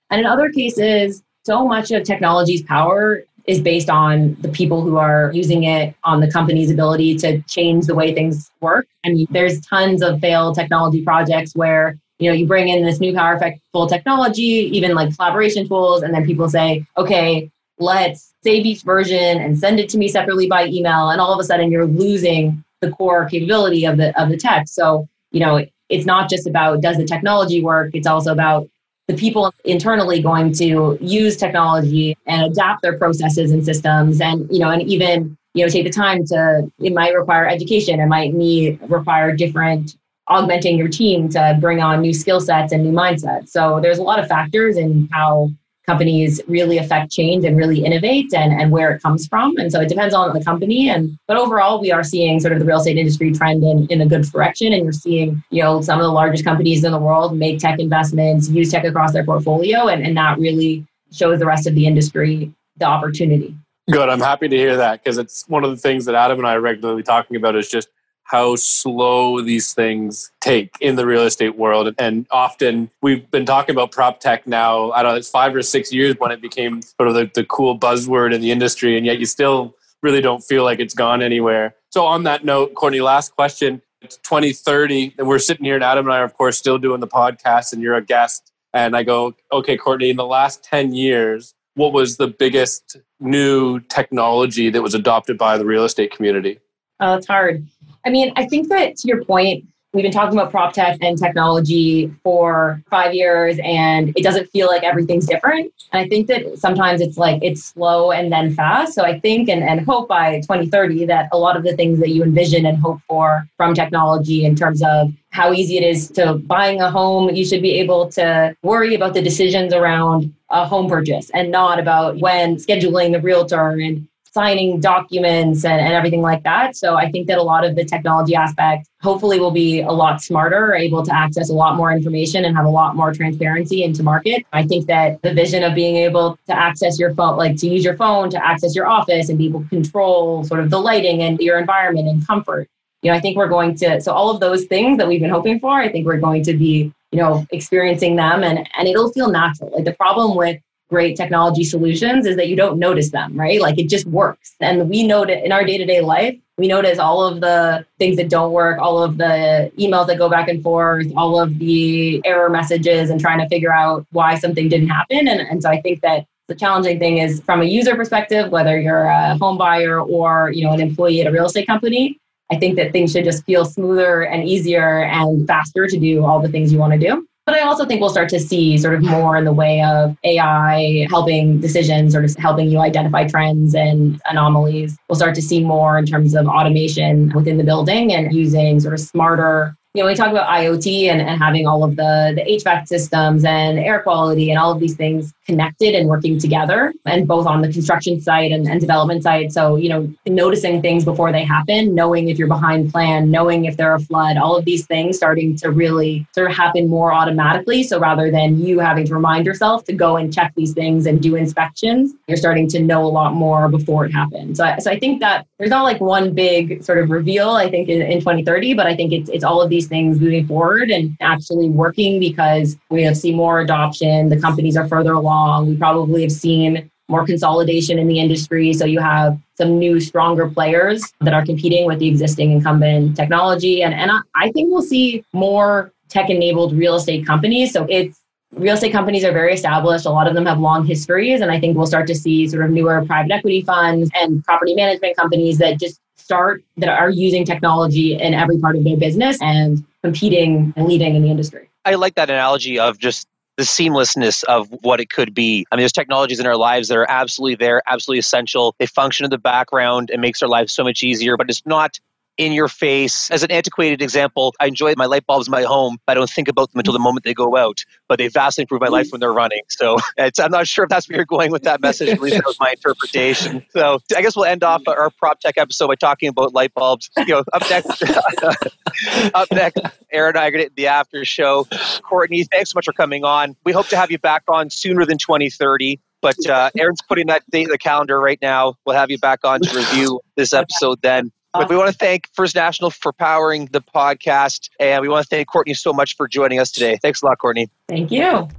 And 0.09 0.19
in 0.19 0.25
other 0.25 0.49
cases, 0.49 1.21
so 1.45 1.67
much 1.67 1.91
of 1.91 2.03
technology's 2.03 2.63
power 2.63 3.23
is 3.45 3.61
based 3.61 3.89
on 3.89 4.35
the 4.41 4.49
people 4.49 4.81
who 4.81 4.97
are 4.97 5.31
using 5.33 5.63
it, 5.65 5.95
on 6.03 6.19
the 6.19 6.31
company's 6.31 6.71
ability 6.71 7.15
to 7.17 7.39
change 7.43 7.85
the 7.85 7.93
way 7.93 8.13
things 8.13 8.51
work. 8.59 8.87
I 9.05 9.09
mean, 9.09 9.27
there's 9.29 9.61
tons 9.61 10.01
of 10.01 10.19
failed 10.19 10.55
technology 10.55 11.03
projects 11.03 11.55
where 11.55 11.97
you 12.17 12.29
know 12.29 12.35
you 12.35 12.47
bring 12.47 12.69
in 12.69 12.83
this 12.83 12.99
new 12.99 13.13
powerful 13.13 13.87
technology, 13.87 14.69
even 14.73 14.95
like 14.95 15.15
collaboration 15.15 15.67
tools, 15.67 16.01
and 16.01 16.13
then 16.13 16.25
people 16.25 16.49
say, 16.49 16.85
okay, 16.97 17.51
let's 17.77 18.33
save 18.43 18.65
each 18.65 18.81
version 18.83 19.39
and 19.39 19.57
send 19.59 19.79
it 19.79 19.89
to 19.89 19.97
me 19.97 20.07
separately 20.07 20.47
by 20.47 20.67
email 20.67 21.09
and 21.09 21.19
all 21.19 21.33
of 21.33 21.39
a 21.39 21.43
sudden 21.43 21.71
you're 21.71 21.85
losing 21.85 22.63
the 22.81 22.91
core 22.91 23.27
capability 23.27 23.85
of 23.85 23.97
the 23.97 24.17
of 24.21 24.29
the 24.29 24.37
tech 24.37 24.67
so 24.67 25.07
you 25.31 25.39
know 25.39 25.65
it's 25.89 26.05
not 26.05 26.29
just 26.29 26.47
about 26.47 26.79
does 26.79 26.95
the 26.97 27.03
technology 27.03 27.61
work 27.61 27.89
it's 27.93 28.07
also 28.07 28.31
about 28.31 28.69
the 29.07 29.15
people 29.15 29.53
internally 29.63 30.21
going 30.21 30.51
to 30.53 30.97
use 30.99 31.37
technology 31.37 32.17
and 32.25 32.51
adapt 32.51 32.81
their 32.81 32.97
processes 32.97 33.51
and 33.51 33.63
systems 33.63 34.19
and 34.19 34.47
you 34.51 34.59
know 34.59 34.71
and 34.71 34.81
even 34.83 35.37
you 35.53 35.63
know 35.63 35.69
take 35.69 35.83
the 35.85 35.91
time 35.91 36.25
to 36.25 36.71
it 36.79 36.93
might 36.93 37.13
require 37.13 37.47
education. 37.47 37.99
It 37.99 38.07
might 38.07 38.33
need 38.33 38.79
require 38.89 39.35
different 39.35 39.95
augmenting 40.27 40.77
your 40.77 40.87
team 40.87 41.29
to 41.29 41.57
bring 41.61 41.81
on 41.81 42.01
new 42.01 42.13
skill 42.13 42.39
sets 42.39 42.73
and 42.73 42.83
new 42.83 42.91
mindsets. 42.91 43.49
So 43.49 43.79
there's 43.79 43.99
a 43.99 44.03
lot 44.03 44.19
of 44.19 44.27
factors 44.27 44.75
in 44.75 45.07
how 45.11 45.51
companies 45.85 46.41
really 46.47 46.77
affect 46.77 47.11
change 47.11 47.45
and 47.45 47.57
really 47.57 47.83
innovate 47.83 48.33
and, 48.33 48.53
and 48.53 48.71
where 48.71 48.91
it 48.91 49.01
comes 49.01 49.27
from. 49.27 49.55
And 49.57 49.71
so 49.71 49.81
it 49.81 49.89
depends 49.89 50.13
on 50.13 50.33
the 50.33 50.43
company. 50.43 50.89
And 50.89 51.17
but 51.27 51.37
overall, 51.37 51.79
we 51.79 51.91
are 51.91 52.03
seeing 52.03 52.39
sort 52.39 52.53
of 52.53 52.59
the 52.59 52.65
real 52.65 52.77
estate 52.77 52.97
industry 52.97 53.31
trend 53.31 53.63
in, 53.63 53.87
in 53.87 54.01
a 54.01 54.05
good 54.05 54.23
direction. 54.23 54.73
And 54.73 54.83
you're 54.83 54.93
seeing, 54.93 55.43
you 55.49 55.61
know, 55.61 55.81
some 55.81 55.99
of 55.99 56.03
the 56.03 56.11
largest 56.11 56.43
companies 56.43 56.83
in 56.83 56.91
the 56.91 56.99
world 56.99 57.37
make 57.37 57.59
tech 57.59 57.79
investments, 57.79 58.49
use 58.49 58.71
tech 58.71 58.83
across 58.83 59.13
their 59.13 59.23
portfolio, 59.23 59.87
and, 59.87 60.03
and 60.05 60.17
that 60.17 60.39
really 60.39 60.85
shows 61.11 61.39
the 61.39 61.45
rest 61.45 61.67
of 61.67 61.75
the 61.75 61.85
industry 61.85 62.51
the 62.77 62.85
opportunity. 62.85 63.55
Good. 63.89 64.09
I'm 64.09 64.19
happy 64.19 64.47
to 64.47 64.55
hear 64.55 64.77
that 64.77 65.03
because 65.03 65.17
it's 65.17 65.47
one 65.47 65.63
of 65.63 65.69
the 65.69 65.77
things 65.77 66.05
that 66.05 66.15
Adam 66.15 66.39
and 66.39 66.47
I 66.47 66.55
are 66.55 66.61
regularly 66.61 67.03
talking 67.03 67.37
about 67.37 67.55
is 67.55 67.69
just 67.69 67.89
how 68.25 68.55
slow 68.55 69.39
these 69.39 69.73
things 69.73 70.31
take 70.41 70.75
in 70.81 70.95
the 70.95 71.05
real 71.05 71.21
estate 71.21 71.55
world. 71.55 71.93
And 71.97 72.25
often 72.31 72.89
we've 73.01 73.29
been 73.29 73.45
talking 73.45 73.73
about 73.73 73.91
prop 73.91 74.19
tech 74.19 74.47
now, 74.47 74.91
I 74.91 75.03
don't 75.03 75.13
know, 75.13 75.17
it's 75.17 75.29
five 75.29 75.55
or 75.55 75.61
six 75.61 75.93
years 75.93 76.15
when 76.17 76.31
it 76.31 76.41
became 76.41 76.81
sort 76.81 77.07
of 77.07 77.13
the, 77.13 77.29
the 77.33 77.45
cool 77.45 77.79
buzzword 77.79 78.33
in 78.33 78.41
the 78.41 78.51
industry, 78.51 78.97
and 78.97 79.05
yet 79.05 79.19
you 79.19 79.25
still 79.25 79.75
really 80.01 80.21
don't 80.21 80.43
feel 80.43 80.63
like 80.63 80.79
it's 80.79 80.95
gone 80.95 81.21
anywhere. 81.21 81.75
So, 81.91 82.05
on 82.05 82.23
that 82.23 82.43
note, 82.43 82.73
Courtney, 82.73 82.99
last 82.99 83.35
question. 83.35 83.81
It's 84.01 84.17
2030, 84.17 85.15
and 85.17 85.27
we're 85.27 85.39
sitting 85.39 85.65
here, 85.65 85.75
and 85.75 85.83
Adam 85.83 86.05
and 86.05 86.13
I 86.13 86.19
are, 86.19 86.25
of 86.25 86.35
course, 86.35 86.57
still 86.57 86.77
doing 86.77 86.99
the 86.99 87.07
podcast, 87.07 87.73
and 87.73 87.81
you're 87.81 87.95
a 87.95 88.03
guest. 88.03 88.51
And 88.73 88.95
I 88.95 89.03
go, 89.03 89.33
okay, 89.51 89.77
Courtney, 89.77 90.09
in 90.09 90.17
the 90.17 90.25
last 90.25 90.63
10 90.63 90.93
years, 90.93 91.55
what 91.75 91.93
was 91.93 92.17
the 92.17 92.27
biggest 92.27 92.97
new 93.19 93.79
technology 93.79 94.69
that 94.69 94.81
was 94.81 94.93
adopted 94.93 95.37
by 95.37 95.57
the 95.57 95.65
real 95.65 95.85
estate 95.85 96.11
community? 96.11 96.59
Oh, 96.99 97.15
it's 97.15 97.27
hard. 97.27 97.65
I 98.05 98.09
mean, 98.09 98.31
I 98.35 98.45
think 98.45 98.69
that 98.69 98.97
to 98.97 99.07
your 99.07 99.23
point, 99.25 99.65
we've 99.95 100.03
been 100.03 100.11
talking 100.11 100.37
about 100.37 100.51
prop 100.51 100.73
tech 100.73 100.97
and 101.01 101.17
technology 101.17 102.13
for 102.21 102.83
five 102.89 103.13
years 103.13 103.57
and 103.63 104.09
it 104.15 104.23
doesn't 104.23 104.47
feel 104.51 104.67
like 104.67 104.83
everything's 104.83 105.25
different. 105.25 105.71
And 105.93 106.05
I 106.05 106.09
think 106.09 106.27
that 106.27 106.59
sometimes 106.59 106.99
it's 106.99 107.17
like 107.17 107.41
it's 107.41 107.63
slow 107.63 108.11
and 108.11 108.31
then 108.31 108.53
fast. 108.53 108.93
So 108.93 109.03
I 109.03 109.19
think 109.19 109.47
and, 109.47 109.63
and 109.63 109.85
hope 109.85 110.09
by 110.09 110.41
2030 110.41 111.05
that 111.05 111.29
a 111.31 111.37
lot 111.37 111.55
of 111.55 111.63
the 111.63 111.75
things 111.77 111.99
that 111.99 112.09
you 112.09 112.23
envision 112.23 112.65
and 112.65 112.77
hope 112.77 112.99
for 113.07 113.47
from 113.55 113.73
technology 113.73 114.43
in 114.43 114.55
terms 114.55 114.83
of 114.83 115.13
how 115.29 115.53
easy 115.53 115.77
it 115.77 115.83
is 115.83 116.09
to 116.11 116.33
buying 116.33 116.81
a 116.81 116.91
home, 116.91 117.33
you 117.33 117.45
should 117.45 117.61
be 117.61 117.79
able 117.79 118.09
to 118.09 118.55
worry 118.63 118.95
about 118.95 119.13
the 119.13 119.21
decisions 119.21 119.73
around 119.73 120.33
a 120.49 120.65
home 120.65 120.89
purchase 120.89 121.31
and 121.33 121.51
not 121.51 121.79
about 121.79 122.19
when 122.19 122.57
scheduling 122.57 123.13
the 123.13 123.21
realtor 123.21 123.71
and 123.71 124.07
signing 124.35 124.81
documents 124.81 125.63
and, 125.63 125.79
and 125.79 125.93
everything 125.93 126.21
like 126.21 126.43
that. 126.43 126.75
So 126.75 126.95
I 126.95 127.09
think 127.09 127.25
that 127.27 127.37
a 127.37 127.41
lot 127.41 127.63
of 127.63 127.73
the 127.75 127.85
technology 127.85 128.35
aspect 128.35 128.89
hopefully 129.01 129.39
will 129.39 129.51
be 129.51 129.79
a 129.79 129.91
lot 129.91 130.21
smarter, 130.21 130.73
able 130.73 131.03
to 131.03 131.15
access 131.15 131.49
a 131.49 131.53
lot 131.53 131.77
more 131.77 131.93
information 131.93 132.43
and 132.43 132.53
have 132.53 132.65
a 132.65 132.69
lot 132.69 132.97
more 132.97 133.13
transparency 133.13 133.81
into 133.83 134.03
market. 134.03 134.45
I 134.51 134.63
think 134.63 134.87
that 134.87 135.21
the 135.21 135.33
vision 135.33 135.63
of 135.63 135.73
being 135.73 135.95
able 135.95 136.37
to 136.47 136.53
access 136.53 136.99
your 136.99 137.13
phone, 137.13 137.37
like 137.37 137.55
to 137.57 137.67
use 137.69 137.85
your 137.85 137.95
phone 137.95 138.29
to 138.31 138.45
access 138.45 138.75
your 138.75 138.87
office 138.87 139.29
and 139.29 139.37
be 139.37 139.45
able 139.45 139.63
to 139.63 139.69
control 139.69 140.43
sort 140.43 140.59
of 140.59 140.69
the 140.69 140.81
lighting 140.81 141.21
and 141.23 141.39
your 141.39 141.57
environment 141.57 142.09
and 142.09 142.27
comfort. 142.27 142.67
You 143.03 143.11
know, 143.11 143.17
I 143.17 143.21
think 143.21 143.37
we're 143.37 143.47
going 143.47 143.75
to 143.77 144.01
so 144.01 144.11
all 144.11 144.29
of 144.31 144.41
those 144.41 144.65
things 144.65 144.97
that 144.97 145.07
we've 145.07 145.21
been 145.21 145.29
hoping 145.29 145.61
for, 145.61 145.71
I 145.79 145.89
think 145.89 146.05
we're 146.05 146.19
going 146.19 146.43
to 146.43 146.53
be, 146.57 146.91
you 147.13 147.19
know, 147.19 147.45
experiencing 147.51 148.17
them 148.17 148.43
and 148.43 148.67
and 148.77 148.87
it'll 148.87 149.13
feel 149.13 149.29
natural. 149.29 149.69
Like 149.73 149.85
the 149.85 149.93
problem 149.93 150.35
with 150.35 150.59
great 150.89 151.17
technology 151.17 151.63
solutions 151.63 152.25
is 152.25 152.35
that 152.35 152.47
you 152.47 152.55
don't 152.55 152.77
notice 152.77 153.11
them, 153.11 153.37
right? 153.39 153.59
Like 153.59 153.79
it 153.79 153.89
just 153.89 154.05
works. 154.05 154.55
And 154.59 154.89
we 154.89 155.05
notice 155.05 155.41
in 155.43 155.51
our 155.51 155.65
day 155.65 155.77
to 155.77 155.85
day 155.85 156.01
life, 156.01 156.37
we 156.57 156.67
notice 156.67 156.99
all 156.99 157.25
of 157.25 157.41
the 157.41 157.85
things 157.99 158.15
that 158.17 158.29
don't 158.29 158.53
work, 158.53 158.79
all 158.79 159.03
of 159.03 159.17
the 159.17 159.71
emails 159.77 160.07
that 160.07 160.17
go 160.17 160.29
back 160.29 160.47
and 160.47 160.63
forth, 160.63 161.07
all 161.17 161.39
of 161.39 161.59
the 161.59 162.21
error 162.25 162.49
messages, 162.49 163.09
and 163.09 163.19
trying 163.19 163.39
to 163.39 163.47
figure 163.49 163.73
out 163.73 164.05
why 164.11 164.35
something 164.35 164.69
didn't 164.69 164.87
happen. 164.87 165.27
And, 165.27 165.41
and 165.41 165.61
so 165.61 165.69
I 165.69 165.81
think 165.81 166.01
that 166.01 166.25
the 166.47 166.55
challenging 166.55 166.99
thing 166.99 167.17
is 167.17 167.41
from 167.41 167.61
a 167.61 167.65
user 167.65 167.95
perspective, 167.95 168.51
whether 168.51 168.79
you're 168.79 169.05
a 169.05 169.37
home 169.37 169.57
buyer 169.57 169.99
or 169.99 170.51
you 170.51 170.63
know 170.63 170.71
an 170.71 170.79
employee 170.79 171.21
at 171.21 171.27
a 171.27 171.31
real 171.31 171.45
estate 171.45 171.67
company, 171.67 172.19
I 172.51 172.57
think 172.57 172.75
that 172.75 172.91
things 172.91 173.11
should 173.11 173.25
just 173.25 173.43
feel 173.45 173.65
smoother 173.65 174.21
and 174.21 174.47
easier 174.47 175.03
and 175.03 175.47
faster 175.47 175.87
to 175.87 175.99
do 175.99 176.23
all 176.23 176.39
the 176.39 176.49
things 176.49 176.71
you 176.71 176.77
want 176.77 176.93
to 176.93 176.99
do. 176.99 177.27
But 177.45 177.55
I 177.55 177.61
also 177.61 177.85
think 177.85 178.01
we'll 178.01 178.09
start 178.09 178.29
to 178.29 178.39
see 178.39 178.75
sort 178.79 178.95
of 178.95 179.03
more 179.03 179.37
in 179.37 179.45
the 179.45 179.53
way 179.53 179.83
of 179.83 180.17
AI 180.23 181.05
helping 181.11 181.59
decisions, 181.61 182.13
sort 182.13 182.25
of 182.25 182.35
helping 182.37 182.71
you 182.71 182.79
identify 182.79 183.27
trends 183.27 183.75
and 183.75 184.19
anomalies. 184.25 184.97
We'll 185.07 185.15
start 185.15 185.35
to 185.35 185.43
see 185.43 185.63
more 185.63 185.99
in 185.99 186.07
terms 186.07 186.33
of 186.33 186.47
automation 186.47 187.31
within 187.35 187.57
the 187.57 187.63
building 187.63 188.13
and 188.13 188.33
using 188.33 188.79
sort 188.79 188.95
of 188.95 188.99
smarter 188.99 189.77
you 189.95 190.03
know, 190.03 190.07
we 190.07 190.15
talk 190.15 190.29
about 190.29 190.47
IoT 190.49 191.09
and, 191.09 191.21
and 191.21 191.41
having 191.41 191.65
all 191.65 191.83
of 191.83 191.95
the, 191.95 192.33
the 192.35 192.41
HVAC 192.41 192.85
systems 192.85 193.45
and 193.45 193.79
air 193.79 194.01
quality 194.01 194.49
and 194.49 194.59
all 194.59 194.73
of 194.73 194.79
these 194.81 194.95
things 194.95 195.33
connected 195.45 195.95
and 195.95 196.09
working 196.09 196.37
together 196.37 196.93
and 197.05 197.27
both 197.27 197.47
on 197.47 197.61
the 197.61 197.71
construction 197.71 198.19
site 198.19 198.51
and, 198.51 198.67
and 198.67 198.81
development 198.81 199.23
side. 199.23 199.53
So, 199.53 199.77
you 199.77 199.87
know, 199.87 200.13
noticing 200.25 200.81
things 200.81 201.05
before 201.05 201.31
they 201.31 201.45
happen, 201.45 201.95
knowing 201.95 202.27
if 202.27 202.37
you're 202.37 202.49
behind 202.49 202.91
plan, 202.91 203.31
knowing 203.31 203.65
if 203.65 203.77
there 203.77 203.89
are 203.91 203.95
a 203.95 203.99
flood, 203.99 204.35
all 204.35 204.57
of 204.57 204.65
these 204.65 204.85
things 204.85 205.15
starting 205.15 205.55
to 205.57 205.71
really 205.71 206.27
sort 206.33 206.49
of 206.49 206.57
happen 206.57 206.89
more 206.89 207.13
automatically. 207.13 207.83
So 207.83 207.97
rather 207.97 208.29
than 208.29 208.59
you 208.59 208.79
having 208.79 209.05
to 209.05 209.13
remind 209.13 209.45
yourself 209.45 209.85
to 209.85 209.93
go 209.93 210.17
and 210.17 210.33
check 210.33 210.53
these 210.55 210.73
things 210.73 211.05
and 211.05 211.21
do 211.21 211.35
inspections, 211.35 212.13
you're 212.27 212.37
starting 212.37 212.67
to 212.69 212.79
know 212.81 213.05
a 213.05 213.07
lot 213.07 213.33
more 213.33 213.69
before 213.69 214.05
it 214.05 214.11
happens. 214.11 214.57
So, 214.57 214.65
I, 214.65 214.79
so 214.79 214.91
I 214.91 214.99
think 214.99 215.21
that 215.21 215.47
there's 215.57 215.69
not 215.69 215.83
like 215.83 216.01
one 216.01 216.33
big 216.33 216.83
sort 216.83 216.97
of 216.97 217.11
reveal, 217.11 217.51
I 217.51 217.69
think, 217.69 217.87
in, 217.87 218.01
in 218.01 218.19
2030, 218.19 218.73
but 218.73 218.87
I 218.87 218.95
think 218.95 219.13
it's, 219.13 219.29
it's 219.29 219.43
all 219.43 219.61
of 219.61 219.69
these 219.69 219.84
things 219.87 220.19
moving 220.19 220.47
forward 220.47 220.89
and 220.91 221.15
actually 221.21 221.69
working 221.69 222.19
because 222.19 222.77
we 222.89 223.03
have 223.03 223.17
seen 223.17 223.35
more 223.35 223.59
adoption. 223.59 224.29
The 224.29 224.39
companies 224.39 224.77
are 224.77 224.87
further 224.87 225.13
along. 225.13 225.67
We 225.67 225.77
probably 225.77 226.21
have 226.23 226.31
seen 226.31 226.89
more 227.07 227.25
consolidation 227.25 227.99
in 227.99 228.07
the 228.07 228.19
industry. 228.19 228.73
So 228.73 228.85
you 228.85 228.99
have 228.99 229.39
some 229.55 229.77
new, 229.77 229.99
stronger 229.99 230.49
players 230.49 231.03
that 231.21 231.33
are 231.33 231.45
competing 231.45 231.85
with 231.85 231.99
the 231.99 232.07
existing 232.07 232.51
incumbent 232.51 233.15
technology. 233.15 233.83
And, 233.83 233.93
and 233.93 234.11
I, 234.11 234.19
I 234.35 234.51
think 234.51 234.71
we'll 234.71 234.81
see 234.81 235.23
more 235.33 235.91
tech 236.09 236.29
enabled 236.29 236.73
real 236.73 236.95
estate 236.95 237.25
companies. 237.25 237.71
So 237.71 237.85
it's 237.89 238.19
real 238.53 238.73
estate 238.73 238.91
companies 238.91 239.23
are 239.23 239.31
very 239.31 239.53
established. 239.53 240.05
A 240.05 240.09
lot 240.09 240.27
of 240.27 240.33
them 240.33 240.45
have 240.45 240.59
long 240.59 240.85
histories. 240.85 241.41
And 241.41 241.51
I 241.51 241.59
think 241.59 241.77
we'll 241.77 241.87
start 241.87 242.07
to 242.07 242.15
see 242.15 242.47
sort 242.47 242.63
of 242.63 242.71
newer 242.71 243.03
private 243.05 243.31
equity 243.31 243.61
funds 243.61 244.09
and 244.15 244.43
property 244.43 244.75
management 244.75 245.15
companies 245.15 245.57
that 245.59 245.79
just 245.79 245.99
start 246.25 246.63
that 246.77 246.89
are 246.89 247.11
using 247.11 247.45
technology 247.45 248.19
in 248.19 248.33
every 248.33 248.57
part 248.57 248.75
of 248.75 248.83
their 248.83 248.97
business 248.97 249.37
and 249.41 249.85
competing 250.03 250.73
and 250.75 250.87
leading 250.87 251.15
in 251.15 251.21
the 251.21 251.29
industry. 251.29 251.69
I 251.85 251.93
like 251.95 252.15
that 252.15 252.31
analogy 252.31 252.79
of 252.79 252.97
just 252.97 253.27
the 253.57 253.63
seamlessness 253.63 254.43
of 254.45 254.67
what 254.81 254.99
it 254.99 255.11
could 255.11 255.35
be. 255.35 255.67
I 255.71 255.75
mean, 255.75 255.81
there's 255.81 255.91
technologies 255.91 256.39
in 256.39 256.47
our 256.47 256.57
lives 256.57 256.87
that 256.87 256.97
are 256.97 257.05
absolutely 257.09 257.63
there, 257.63 257.83
absolutely 257.85 258.19
essential. 258.19 258.75
They 258.79 258.87
function 258.87 259.23
in 259.23 259.29
the 259.29 259.37
background. 259.37 260.09
It 260.09 260.19
makes 260.19 260.41
our 260.41 260.49
lives 260.49 260.73
so 260.73 260.83
much 260.83 261.03
easier, 261.03 261.37
but 261.37 261.47
it's 261.47 261.61
not 261.63 261.99
in 262.37 262.51
your 262.51 262.67
face. 262.67 263.29
As 263.31 263.43
an 263.43 263.51
antiquated 263.51 264.01
example, 264.01 264.53
I 264.59 264.67
enjoy 264.67 264.93
my 264.97 265.05
light 265.05 265.25
bulbs 265.25 265.47
in 265.47 265.51
my 265.51 265.63
home. 265.63 265.97
but 266.05 266.11
I 266.11 266.15
don't 266.15 266.29
think 266.29 266.47
about 266.47 266.71
them 266.71 266.79
until 266.79 266.93
the 266.93 266.99
moment 266.99 267.23
they 267.23 267.33
go 267.33 267.55
out, 267.55 267.83
but 268.07 268.17
they 268.17 268.27
vastly 268.27 268.63
improve 268.63 268.81
my 268.81 268.87
life 268.87 269.09
when 269.11 269.21
they're 269.21 269.33
running. 269.33 269.61
So 269.69 269.97
I'm 270.19 270.51
not 270.51 270.67
sure 270.67 270.83
if 270.83 270.89
that's 270.89 271.07
where 271.09 271.17
you're 271.17 271.25
going 271.25 271.51
with 271.51 271.63
that 271.63 271.81
message. 271.81 272.09
At 272.09 272.19
least 272.19 272.35
that 272.35 272.45
was 272.45 272.59
my 272.59 272.71
interpretation. 272.71 273.65
So 273.69 273.99
I 274.15 274.21
guess 274.21 274.35
we'll 274.35 274.45
end 274.45 274.63
off 274.63 274.81
our 274.87 275.09
prop 275.11 275.39
tech 275.39 275.55
episode 275.57 275.87
by 275.87 275.95
talking 275.95 276.29
about 276.29 276.53
light 276.53 276.73
bulbs. 276.73 277.09
You 277.17 277.25
know, 277.25 277.43
up 277.53 277.63
next, 277.69 278.03
up 279.33 279.47
next, 279.51 279.81
Aaron 280.11 280.35
and 280.35 280.37
I 280.37 280.47
are 280.47 280.51
going 280.51 280.69
the 280.75 280.87
after 280.87 281.23
show. 281.25 281.67
Courtney, 282.03 282.43
thanks 282.43 282.71
so 282.71 282.77
much 282.77 282.85
for 282.85 282.93
coming 282.93 283.23
on. 283.23 283.55
We 283.63 283.71
hope 283.71 283.87
to 283.87 283.97
have 283.97 284.11
you 284.11 284.19
back 284.19 284.43
on 284.47 284.69
sooner 284.69 285.05
than 285.05 285.17
2030. 285.17 285.99
But 286.21 286.47
uh, 286.47 286.71
Aaron's 286.77 287.01
putting 287.07 287.27
that 287.27 287.43
date 287.51 287.65
in 287.65 287.69
the 287.69 287.77
calendar 287.77 288.19
right 288.19 288.39
now. 288.41 288.75
We'll 288.85 288.95
have 288.95 289.11
you 289.11 289.19
back 289.19 289.41
on 289.43 289.59
to 289.61 289.77
review 289.77 290.21
this 290.35 290.53
episode 290.53 290.99
then. 291.03 291.31
But 291.57 291.69
we 291.69 291.75
uh-huh. 291.75 291.85
want 291.85 291.93
to 291.93 291.97
thank 291.97 292.27
First 292.33 292.53
National 292.53 292.89
for 292.89 293.13
powering 293.13 293.67
the 293.67 293.79
podcast. 293.79 294.69
And 294.77 295.01
we 295.01 295.07
want 295.07 295.23
to 295.23 295.29
thank 295.29 295.47
Courtney 295.47 295.73
so 295.73 295.93
much 295.93 296.17
for 296.17 296.27
joining 296.27 296.59
us 296.59 296.69
today. 296.69 296.99
Thanks 297.01 297.21
a 297.21 297.25
lot, 297.27 297.37
Courtney. 297.37 297.69
Thank 297.87 298.11
you. 298.11 298.49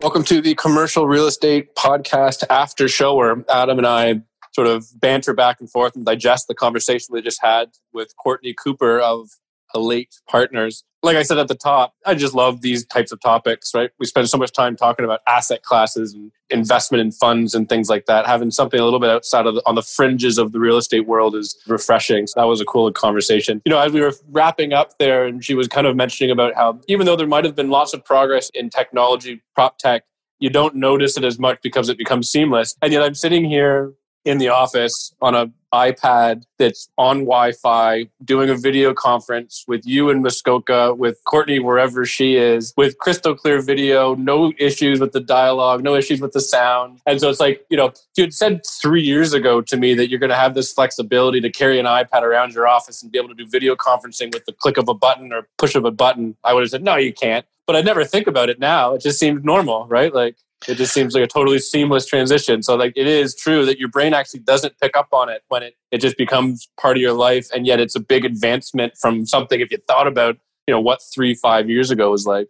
Welcome 0.00 0.22
to 0.26 0.40
the 0.40 0.54
Commercial 0.54 1.08
Real 1.08 1.26
Estate 1.26 1.74
Podcast 1.74 2.44
After 2.48 2.86
Show, 2.86 3.16
where 3.16 3.44
Adam 3.50 3.78
and 3.78 3.86
I 3.86 4.22
sort 4.52 4.68
of 4.68 4.86
banter 5.00 5.34
back 5.34 5.58
and 5.58 5.68
forth 5.68 5.96
and 5.96 6.06
digest 6.06 6.46
the 6.46 6.54
conversation 6.54 7.08
we 7.10 7.20
just 7.20 7.42
had 7.42 7.70
with 7.92 8.14
Courtney 8.16 8.54
Cooper 8.54 9.00
of 9.00 9.28
Alate 9.74 10.20
Partners 10.28 10.84
like 11.02 11.16
I 11.16 11.22
said 11.22 11.38
at 11.38 11.48
the 11.48 11.54
top, 11.54 11.94
I 12.04 12.14
just 12.14 12.34
love 12.34 12.60
these 12.60 12.84
types 12.84 13.10
of 13.12 13.20
topics, 13.20 13.72
right? 13.74 13.90
We 13.98 14.06
spend 14.06 14.28
so 14.28 14.36
much 14.36 14.52
time 14.52 14.76
talking 14.76 15.04
about 15.04 15.20
asset 15.26 15.62
classes 15.62 16.12
and 16.12 16.30
investment 16.50 17.00
in 17.00 17.10
funds 17.10 17.54
and 17.54 17.68
things 17.68 17.88
like 17.88 18.06
that. 18.06 18.26
Having 18.26 18.50
something 18.50 18.78
a 18.78 18.84
little 18.84 19.00
bit 19.00 19.08
outside 19.08 19.46
of 19.46 19.54
the, 19.54 19.62
on 19.66 19.76
the 19.76 19.82
fringes 19.82 20.36
of 20.36 20.52
the 20.52 20.60
real 20.60 20.76
estate 20.76 21.06
world 21.06 21.34
is 21.34 21.56
refreshing. 21.66 22.26
So 22.26 22.40
that 22.40 22.46
was 22.46 22.60
a 22.60 22.66
cool 22.66 22.90
conversation. 22.92 23.62
You 23.64 23.70
know, 23.70 23.78
as 23.78 23.92
we 23.92 24.00
were 24.00 24.12
wrapping 24.30 24.72
up 24.72 24.98
there, 24.98 25.26
and 25.26 25.44
she 25.44 25.54
was 25.54 25.68
kind 25.68 25.86
of 25.86 25.96
mentioning 25.96 26.30
about 26.30 26.54
how 26.54 26.80
even 26.88 27.06
though 27.06 27.16
there 27.16 27.26
might 27.26 27.44
have 27.44 27.54
been 27.54 27.70
lots 27.70 27.94
of 27.94 28.04
progress 28.04 28.50
in 28.52 28.68
technology, 28.68 29.42
prop 29.54 29.78
tech, 29.78 30.04
you 30.38 30.50
don't 30.50 30.74
notice 30.74 31.16
it 31.16 31.24
as 31.24 31.38
much 31.38 31.60
because 31.62 31.88
it 31.88 31.98
becomes 31.98 32.28
seamless. 32.28 32.76
And 32.82 32.92
yet 32.92 33.02
I'm 33.02 33.14
sitting 33.14 33.44
here 33.44 33.94
in 34.24 34.38
the 34.38 34.48
office 34.48 35.14
on 35.22 35.34
a 35.34 35.50
iPad 35.72 36.44
that's 36.58 36.88
on 36.98 37.20
Wi-Fi, 37.20 38.06
doing 38.24 38.50
a 38.50 38.54
video 38.54 38.92
conference 38.92 39.64
with 39.68 39.86
you 39.86 40.10
in 40.10 40.22
Muskoka, 40.22 40.94
with 40.94 41.22
Courtney 41.24 41.58
wherever 41.58 42.04
she 42.04 42.36
is, 42.36 42.74
with 42.76 42.98
crystal 42.98 43.34
clear 43.34 43.60
video, 43.62 44.14
no 44.14 44.52
issues 44.58 45.00
with 45.00 45.12
the 45.12 45.20
dialogue, 45.20 45.82
no 45.82 45.94
issues 45.94 46.20
with 46.20 46.32
the 46.32 46.40
sound. 46.40 47.00
And 47.06 47.20
so 47.20 47.28
it's 47.30 47.40
like, 47.40 47.64
you 47.70 47.76
know, 47.76 47.92
you 48.16 48.24
had 48.24 48.34
said 48.34 48.62
three 48.66 49.02
years 49.02 49.32
ago 49.32 49.60
to 49.60 49.76
me 49.76 49.94
that 49.94 50.08
you're 50.10 50.18
going 50.18 50.30
to 50.30 50.36
have 50.36 50.54
this 50.54 50.72
flexibility 50.72 51.40
to 51.40 51.50
carry 51.50 51.78
an 51.78 51.86
iPad 51.86 52.22
around 52.22 52.52
your 52.52 52.66
office 52.66 53.02
and 53.02 53.10
be 53.10 53.18
able 53.18 53.28
to 53.28 53.34
do 53.34 53.46
video 53.46 53.76
conferencing 53.76 54.32
with 54.32 54.44
the 54.44 54.52
click 54.52 54.76
of 54.76 54.88
a 54.88 54.94
button 54.94 55.32
or 55.32 55.48
push 55.58 55.74
of 55.74 55.84
a 55.84 55.90
button, 55.90 56.36
I 56.44 56.54
would 56.54 56.62
have 56.62 56.70
said, 56.70 56.82
no, 56.82 56.96
you 56.96 57.12
can't. 57.12 57.46
But 57.66 57.76
I 57.76 57.82
never 57.82 58.04
think 58.04 58.26
about 58.26 58.48
it 58.48 58.58
now. 58.58 58.94
It 58.94 59.02
just 59.02 59.20
seems 59.20 59.44
normal, 59.44 59.86
right? 59.86 60.12
Like 60.12 60.36
it 60.68 60.74
just 60.74 60.92
seems 60.92 61.14
like 61.14 61.24
a 61.24 61.26
totally 61.26 61.58
seamless 61.58 62.06
transition. 62.06 62.62
So 62.62 62.76
like 62.76 62.92
it 62.96 63.06
is 63.06 63.34
true 63.34 63.64
that 63.66 63.78
your 63.78 63.88
brain 63.88 64.14
actually 64.14 64.40
doesn't 64.40 64.78
pick 64.80 64.96
up 64.96 65.08
on 65.12 65.28
it 65.28 65.42
when 65.48 65.62
it 65.62 65.74
it 65.90 65.98
just 65.98 66.16
becomes 66.16 66.68
part 66.80 66.96
of 66.96 67.00
your 67.00 67.12
life 67.12 67.48
and 67.54 67.66
yet 67.66 67.80
it's 67.80 67.96
a 67.96 68.00
big 68.00 68.24
advancement 68.24 68.94
from 69.00 69.26
something 69.26 69.60
if 69.60 69.70
you 69.70 69.78
thought 69.88 70.06
about 70.06 70.36
you 70.66 70.74
know 70.74 70.80
what 70.80 71.00
three 71.14 71.34
five 71.34 71.68
years 71.68 71.90
ago 71.90 72.10
was 72.10 72.26
like. 72.26 72.48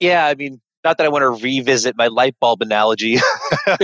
Yeah 0.00 0.26
i 0.26 0.34
mean 0.34 0.60
not 0.88 0.96
that 0.96 1.04
I 1.04 1.10
want 1.10 1.22
to 1.22 1.44
revisit 1.44 1.96
my 1.98 2.06
light 2.06 2.34
bulb 2.40 2.62
analogy, 2.62 3.18
but 3.66 3.80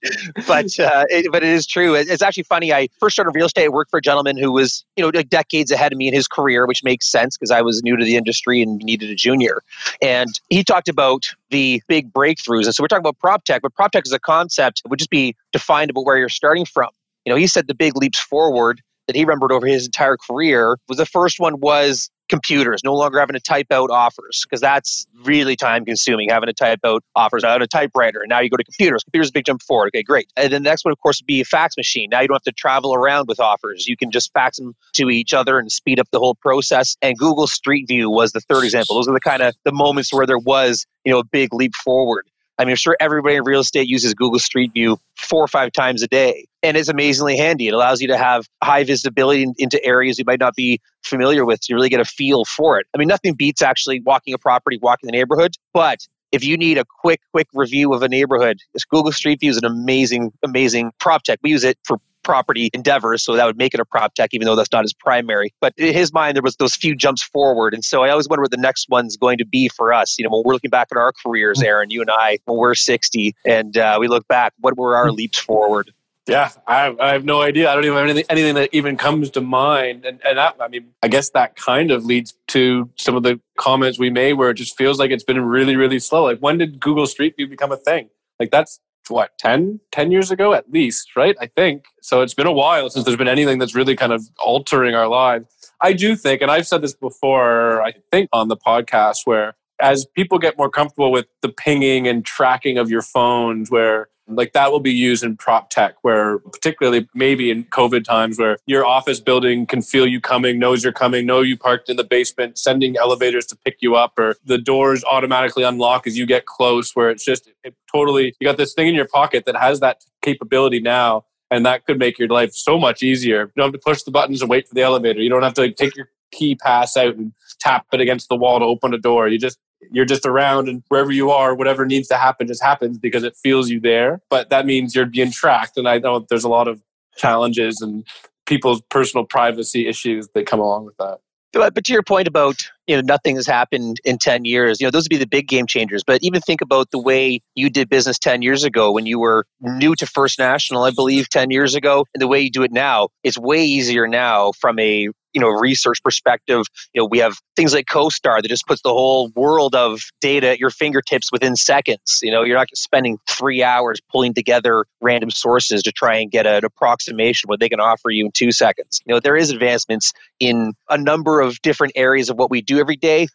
uh, 0.46 1.04
it, 1.10 1.30
but 1.30 1.42
it 1.44 1.50
is 1.50 1.66
true. 1.66 1.94
It's 1.94 2.22
actually 2.22 2.44
funny. 2.44 2.72
I 2.72 2.88
first 2.98 3.14
started 3.14 3.32
real 3.32 3.44
estate. 3.44 3.66
I 3.66 3.68
worked 3.68 3.90
for 3.90 3.98
a 3.98 4.02
gentleman 4.02 4.38
who 4.38 4.50
was 4.50 4.86
you 4.96 5.04
know 5.04 5.10
like 5.14 5.28
decades 5.28 5.70
ahead 5.70 5.92
of 5.92 5.98
me 5.98 6.08
in 6.08 6.14
his 6.14 6.26
career, 6.26 6.66
which 6.66 6.82
makes 6.82 7.10
sense 7.10 7.36
because 7.36 7.50
I 7.50 7.60
was 7.60 7.82
new 7.82 7.94
to 7.96 8.04
the 8.04 8.16
industry 8.16 8.62
and 8.62 8.78
needed 8.78 9.10
a 9.10 9.14
junior. 9.14 9.60
And 10.00 10.28
he 10.48 10.64
talked 10.64 10.88
about 10.88 11.24
the 11.50 11.82
big 11.88 12.10
breakthroughs. 12.10 12.64
And 12.64 12.74
so 12.74 12.82
we're 12.82 12.88
talking 12.88 13.02
about 13.02 13.18
prop 13.18 13.44
tech, 13.44 13.60
but 13.60 13.74
prop 13.74 13.92
tech 13.92 14.06
is 14.06 14.12
a 14.12 14.18
concept 14.18 14.82
would 14.88 14.98
just 14.98 15.10
be 15.10 15.36
defined 15.52 15.90
about 15.90 16.06
where 16.06 16.16
you're 16.16 16.30
starting 16.30 16.64
from. 16.64 16.88
You 17.26 17.34
know, 17.34 17.36
he 17.36 17.46
said 17.46 17.66
the 17.66 17.74
big 17.74 17.96
leaps 17.96 18.18
forward 18.18 18.80
that 19.06 19.14
he 19.14 19.22
remembered 19.22 19.52
over 19.52 19.66
his 19.66 19.84
entire 19.84 20.16
career 20.16 20.78
was 20.88 20.96
the 20.96 21.06
first 21.06 21.38
one 21.38 21.60
was 21.60 22.10
computers, 22.28 22.82
no 22.84 22.94
longer 22.94 23.18
having 23.18 23.34
to 23.34 23.40
type 23.40 23.68
out 23.70 23.90
offers 23.90 24.44
because 24.44 24.60
that's 24.60 25.06
really 25.24 25.56
time 25.56 25.84
consuming, 25.84 26.28
having 26.30 26.46
to 26.46 26.52
type 26.52 26.80
out 26.84 27.02
offers 27.16 27.44
on 27.44 27.62
a 27.62 27.66
typewriter. 27.66 28.20
And 28.20 28.28
now 28.28 28.40
you 28.40 28.50
go 28.50 28.56
to 28.56 28.64
computers. 28.64 29.02
Computers 29.04 29.30
a 29.30 29.32
big 29.32 29.46
jump 29.46 29.62
forward. 29.62 29.88
Okay, 29.88 30.02
great. 30.02 30.30
And 30.36 30.52
then 30.52 30.62
the 30.62 30.70
next 30.70 30.84
one, 30.84 30.92
of 30.92 30.98
course, 30.98 31.20
would 31.20 31.26
be 31.26 31.40
a 31.40 31.44
fax 31.44 31.76
machine. 31.76 32.10
Now 32.10 32.20
you 32.20 32.28
don't 32.28 32.36
have 32.36 32.42
to 32.42 32.52
travel 32.52 32.94
around 32.94 33.28
with 33.28 33.40
offers. 33.40 33.86
You 33.88 33.96
can 33.96 34.10
just 34.10 34.32
fax 34.32 34.58
them 34.58 34.74
to 34.94 35.10
each 35.10 35.32
other 35.32 35.58
and 35.58 35.70
speed 35.70 35.98
up 35.98 36.08
the 36.10 36.18
whole 36.18 36.34
process. 36.34 36.96
And 37.02 37.16
Google 37.16 37.46
Street 37.46 37.88
View 37.88 38.10
was 38.10 38.32
the 38.32 38.40
third 38.40 38.64
example. 38.64 38.96
Those 38.96 39.08
are 39.08 39.14
the 39.14 39.20
kind 39.20 39.42
of 39.42 39.54
the 39.64 39.72
moments 39.72 40.12
where 40.12 40.26
there 40.26 40.38
was, 40.38 40.86
you 41.04 41.12
know, 41.12 41.20
a 41.20 41.24
big 41.24 41.52
leap 41.54 41.74
forward. 41.74 42.26
I 42.58 42.64
mean, 42.64 42.70
I'm 42.72 42.76
sure 42.76 42.96
everybody 42.98 43.36
in 43.36 43.44
real 43.44 43.60
estate 43.60 43.88
uses 43.88 44.14
Google 44.14 44.40
Street 44.40 44.72
View 44.72 44.98
four 45.16 45.42
or 45.44 45.48
five 45.48 45.72
times 45.72 46.02
a 46.02 46.08
day, 46.08 46.46
and 46.62 46.76
it's 46.76 46.88
amazingly 46.88 47.36
handy. 47.36 47.68
It 47.68 47.74
allows 47.74 48.00
you 48.00 48.08
to 48.08 48.18
have 48.18 48.46
high 48.62 48.82
visibility 48.82 49.46
into 49.58 49.82
areas 49.84 50.18
you 50.18 50.24
might 50.26 50.40
not 50.40 50.54
be 50.56 50.80
familiar 51.04 51.44
with. 51.44 51.60
You 51.68 51.76
really 51.76 51.88
get 51.88 52.00
a 52.00 52.04
feel 52.04 52.44
for 52.44 52.80
it. 52.80 52.86
I 52.94 52.98
mean, 52.98 53.08
nothing 53.08 53.34
beats 53.34 53.62
actually 53.62 54.00
walking 54.00 54.34
a 54.34 54.38
property, 54.38 54.78
walking 54.82 55.06
the 55.06 55.12
neighborhood, 55.12 55.52
but 55.72 56.00
if 56.32 56.44
you 56.44 56.56
need 56.56 56.78
a 56.78 56.84
quick, 56.84 57.20
quick 57.32 57.46
review 57.54 57.94
of 57.94 58.02
a 58.02 58.08
neighborhood, 58.08 58.58
Google 58.90 59.12
Street 59.12 59.40
View 59.40 59.50
is 59.50 59.56
an 59.56 59.64
amazing, 59.64 60.32
amazing 60.42 60.92
prop 60.98 61.22
tech. 61.22 61.38
We 61.42 61.50
use 61.50 61.64
it 61.64 61.78
for 61.84 61.98
property 62.28 62.68
endeavors. 62.74 63.24
So 63.24 63.36
that 63.36 63.46
would 63.46 63.56
make 63.56 63.72
it 63.72 63.80
a 63.80 63.86
prop 63.86 64.14
tech, 64.14 64.34
even 64.34 64.44
though 64.44 64.54
that's 64.54 64.70
not 64.70 64.84
his 64.84 64.92
primary. 64.92 65.54
But 65.62 65.72
in 65.78 65.94
his 65.94 66.12
mind, 66.12 66.36
there 66.36 66.42
was 66.42 66.56
those 66.56 66.74
few 66.74 66.94
jumps 66.94 67.22
forward. 67.22 67.72
And 67.72 67.82
so 67.82 68.02
I 68.02 68.10
always 68.10 68.28
wonder 68.28 68.42
what 68.42 68.50
the 68.50 68.58
next 68.58 68.90
one's 68.90 69.16
going 69.16 69.38
to 69.38 69.46
be 69.46 69.70
for 69.70 69.94
us. 69.94 70.18
You 70.18 70.24
know, 70.24 70.30
when 70.30 70.42
we're 70.44 70.52
looking 70.52 70.68
back 70.68 70.88
at 70.92 70.98
our 70.98 71.10
careers, 71.24 71.62
Aaron, 71.62 71.88
you 71.88 72.02
and 72.02 72.10
I, 72.10 72.38
when 72.44 72.58
we're 72.58 72.74
60 72.74 73.34
and 73.46 73.78
uh, 73.78 73.96
we 73.98 74.08
look 74.08 74.28
back, 74.28 74.52
what 74.58 74.76
were 74.76 74.94
our 74.94 75.10
leaps 75.10 75.38
forward? 75.38 75.90
Yeah, 76.26 76.50
I 76.66 76.82
have, 76.82 77.00
I 77.00 77.12
have 77.14 77.24
no 77.24 77.40
idea. 77.40 77.70
I 77.70 77.74
don't 77.74 77.84
even 77.86 77.96
have 77.96 78.04
anything, 78.04 78.24
anything 78.28 78.54
that 78.56 78.68
even 78.72 78.98
comes 78.98 79.30
to 79.30 79.40
mind. 79.40 80.04
And, 80.04 80.20
and 80.22 80.36
that, 80.36 80.56
I 80.60 80.68
mean, 80.68 80.90
I 81.02 81.08
guess 81.08 81.30
that 81.30 81.56
kind 81.56 81.90
of 81.90 82.04
leads 82.04 82.34
to 82.48 82.90
some 82.96 83.16
of 83.16 83.22
the 83.22 83.40
comments 83.56 83.98
we 83.98 84.10
made 84.10 84.34
where 84.34 84.50
it 84.50 84.54
just 84.54 84.76
feels 84.76 84.98
like 84.98 85.10
it's 85.10 85.24
been 85.24 85.42
really, 85.42 85.76
really 85.76 85.98
slow. 85.98 86.24
Like, 86.24 86.40
when 86.40 86.58
did 86.58 86.78
Google 86.78 87.06
Street 87.06 87.36
View 87.36 87.48
become 87.48 87.72
a 87.72 87.78
thing? 87.78 88.10
Like, 88.38 88.50
that's 88.50 88.78
what 89.10 89.36
10 89.38 89.80
10 89.92 90.10
years 90.10 90.30
ago 90.30 90.54
at 90.54 90.70
least 90.70 91.16
right? 91.16 91.36
I 91.40 91.46
think. 91.46 91.84
So 92.00 92.22
it's 92.22 92.34
been 92.34 92.46
a 92.46 92.52
while 92.52 92.90
since 92.90 93.04
there's 93.04 93.16
been 93.16 93.28
anything 93.28 93.58
that's 93.58 93.74
really 93.74 93.96
kind 93.96 94.12
of 94.12 94.22
altering 94.38 94.94
our 94.94 95.08
lives. 95.08 95.46
I 95.80 95.92
do 95.92 96.16
think 96.16 96.42
and 96.42 96.50
i've 96.50 96.66
said 96.66 96.82
this 96.82 96.94
before 96.94 97.82
i 97.82 97.92
think 98.10 98.28
on 98.32 98.48
the 98.48 98.56
podcast 98.56 99.18
where 99.24 99.54
as 99.80 100.06
people 100.14 100.38
get 100.38 100.58
more 100.58 100.70
comfortable 100.70 101.10
with 101.10 101.26
the 101.42 101.48
pinging 101.48 102.06
and 102.08 102.24
tracking 102.24 102.78
of 102.78 102.90
your 102.90 103.02
phones 103.02 103.70
where 103.70 104.08
like 104.30 104.52
that 104.52 104.70
will 104.70 104.80
be 104.80 104.92
used 104.92 105.24
in 105.24 105.36
prop 105.36 105.70
tech, 105.70 105.94
where 106.02 106.38
particularly 106.38 107.08
maybe 107.14 107.50
in 107.50 107.64
COVID 107.64 108.04
times, 108.04 108.38
where 108.38 108.58
your 108.66 108.84
office 108.84 109.20
building 109.20 109.66
can 109.66 109.80
feel 109.80 110.06
you 110.06 110.20
coming, 110.20 110.58
knows 110.58 110.84
you're 110.84 110.92
coming, 110.92 111.24
know 111.24 111.40
you 111.40 111.56
parked 111.56 111.88
in 111.88 111.96
the 111.96 112.04
basement, 112.04 112.58
sending 112.58 112.96
elevators 112.96 113.46
to 113.46 113.56
pick 113.56 113.78
you 113.80 113.96
up, 113.96 114.18
or 114.18 114.36
the 114.44 114.58
doors 114.58 115.02
automatically 115.04 115.64
unlock 115.64 116.06
as 116.06 116.18
you 116.18 116.26
get 116.26 116.46
close, 116.46 116.94
where 116.94 117.10
it's 117.10 117.24
just 117.24 117.48
it 117.64 117.74
totally, 117.90 118.34
you 118.38 118.46
got 118.46 118.56
this 118.56 118.74
thing 118.74 118.88
in 118.88 118.94
your 118.94 119.08
pocket 119.08 119.44
that 119.46 119.56
has 119.56 119.80
that 119.80 120.04
capability 120.22 120.80
now. 120.80 121.24
And 121.50 121.64
that 121.64 121.86
could 121.86 121.98
make 121.98 122.18
your 122.18 122.28
life 122.28 122.52
so 122.52 122.78
much 122.78 123.02
easier. 123.02 123.40
You 123.40 123.52
don't 123.56 123.72
have 123.72 123.72
to 123.72 123.78
push 123.82 124.02
the 124.02 124.10
buttons 124.10 124.42
and 124.42 124.50
wait 124.50 124.68
for 124.68 124.74
the 124.74 124.82
elevator. 124.82 125.20
You 125.20 125.30
don't 125.30 125.42
have 125.42 125.54
to 125.54 125.62
like, 125.62 125.76
take 125.76 125.96
your 125.96 126.10
key 126.30 126.56
pass 126.56 126.94
out 126.94 127.14
and 127.14 127.32
tap 127.58 127.86
it 127.92 128.02
against 128.02 128.28
the 128.28 128.36
wall 128.36 128.58
to 128.58 128.66
open 128.66 128.92
a 128.92 128.98
door. 128.98 129.28
You 129.28 129.38
just 129.38 129.58
you're 129.90 130.04
just 130.04 130.26
around 130.26 130.68
and 130.68 130.82
wherever 130.88 131.12
you 131.12 131.30
are, 131.30 131.54
whatever 131.54 131.86
needs 131.86 132.08
to 132.08 132.16
happen 132.16 132.46
just 132.46 132.62
happens 132.62 132.98
because 132.98 133.24
it 133.24 133.36
feels 133.36 133.68
you 133.68 133.80
there. 133.80 134.20
But 134.30 134.50
that 134.50 134.66
means 134.66 134.94
you're 134.94 135.06
being 135.06 135.30
tracked. 135.30 135.76
And 135.76 135.88
I 135.88 135.98
know 135.98 136.26
there's 136.28 136.44
a 136.44 136.48
lot 136.48 136.68
of 136.68 136.82
challenges 137.16 137.80
and 137.80 138.06
people's 138.46 138.82
personal 138.90 139.24
privacy 139.24 139.86
issues 139.86 140.28
that 140.34 140.46
come 140.46 140.60
along 140.60 140.86
with 140.86 140.96
that. 140.98 141.18
But 141.52 141.84
to 141.84 141.92
your 141.92 142.02
point 142.02 142.28
about 142.28 142.68
you 142.88 142.96
know 142.96 143.02
nothing 143.02 143.36
has 143.36 143.46
happened 143.46 144.00
in 144.04 144.18
10 144.18 144.44
years 144.44 144.80
you 144.80 144.86
know 144.86 144.90
those 144.90 145.04
would 145.04 145.10
be 145.10 145.16
the 145.16 145.26
big 145.26 145.46
game 145.46 145.66
changers 145.66 146.02
but 146.04 146.20
even 146.22 146.40
think 146.40 146.60
about 146.60 146.90
the 146.90 147.00
way 147.00 147.40
you 147.54 147.70
did 147.70 147.88
business 147.88 148.18
10 148.18 148.42
years 148.42 148.64
ago 148.64 148.90
when 148.90 149.06
you 149.06 149.18
were 149.18 149.44
new 149.60 149.94
to 149.94 150.06
first 150.06 150.38
national 150.38 150.82
i 150.82 150.90
believe 150.90 151.28
10 151.28 151.50
years 151.50 151.74
ago 151.74 152.06
and 152.14 152.20
the 152.20 152.26
way 152.26 152.40
you 152.40 152.50
do 152.50 152.62
it 152.62 152.72
now 152.72 153.08
it's 153.22 153.38
way 153.38 153.64
easier 153.64 154.08
now 154.08 154.52
from 154.52 154.78
a 154.78 155.08
you 155.32 155.40
know 155.40 155.48
research 155.48 156.02
perspective 156.02 156.64
you 156.94 157.00
know 157.00 157.08
we 157.10 157.18
have 157.18 157.34
things 157.56 157.74
like 157.74 157.86
CoStar 157.86 158.40
that 158.42 158.48
just 158.48 158.66
puts 158.66 158.82
the 158.82 158.92
whole 158.92 159.30
world 159.34 159.74
of 159.74 160.00
data 160.20 160.48
at 160.48 160.58
your 160.58 160.70
fingertips 160.70 161.30
within 161.32 161.56
seconds. 161.56 162.20
You 162.22 162.30
know 162.30 162.42
you're 162.42 162.56
not 162.56 162.68
spending 162.74 163.18
three 163.28 163.62
hours 163.62 164.00
pulling 164.10 164.34
together 164.34 164.86
random 165.00 165.30
sources 165.30 165.82
to 165.82 165.92
try 165.92 166.16
and 166.16 166.30
get 166.30 166.46
an 166.46 166.64
approximation 166.64 167.48
what 167.48 167.60
they 167.60 167.68
can 167.68 167.80
offer 167.80 168.10
you 168.10 168.26
in 168.26 168.32
two 168.32 168.52
seconds. 168.52 169.00
You 169.06 169.14
know 169.14 169.20
there 169.20 169.36
is 169.36 169.50
advancements 169.50 170.12
in 170.40 170.74
a 170.88 170.98
number 170.98 171.40
of 171.40 171.60
different 171.62 171.92
areas 171.96 172.30
of 172.30 172.36
what 172.36 172.50
we 172.50 172.62
do 172.62 172.78
every 172.78 172.96
day. 172.96 173.28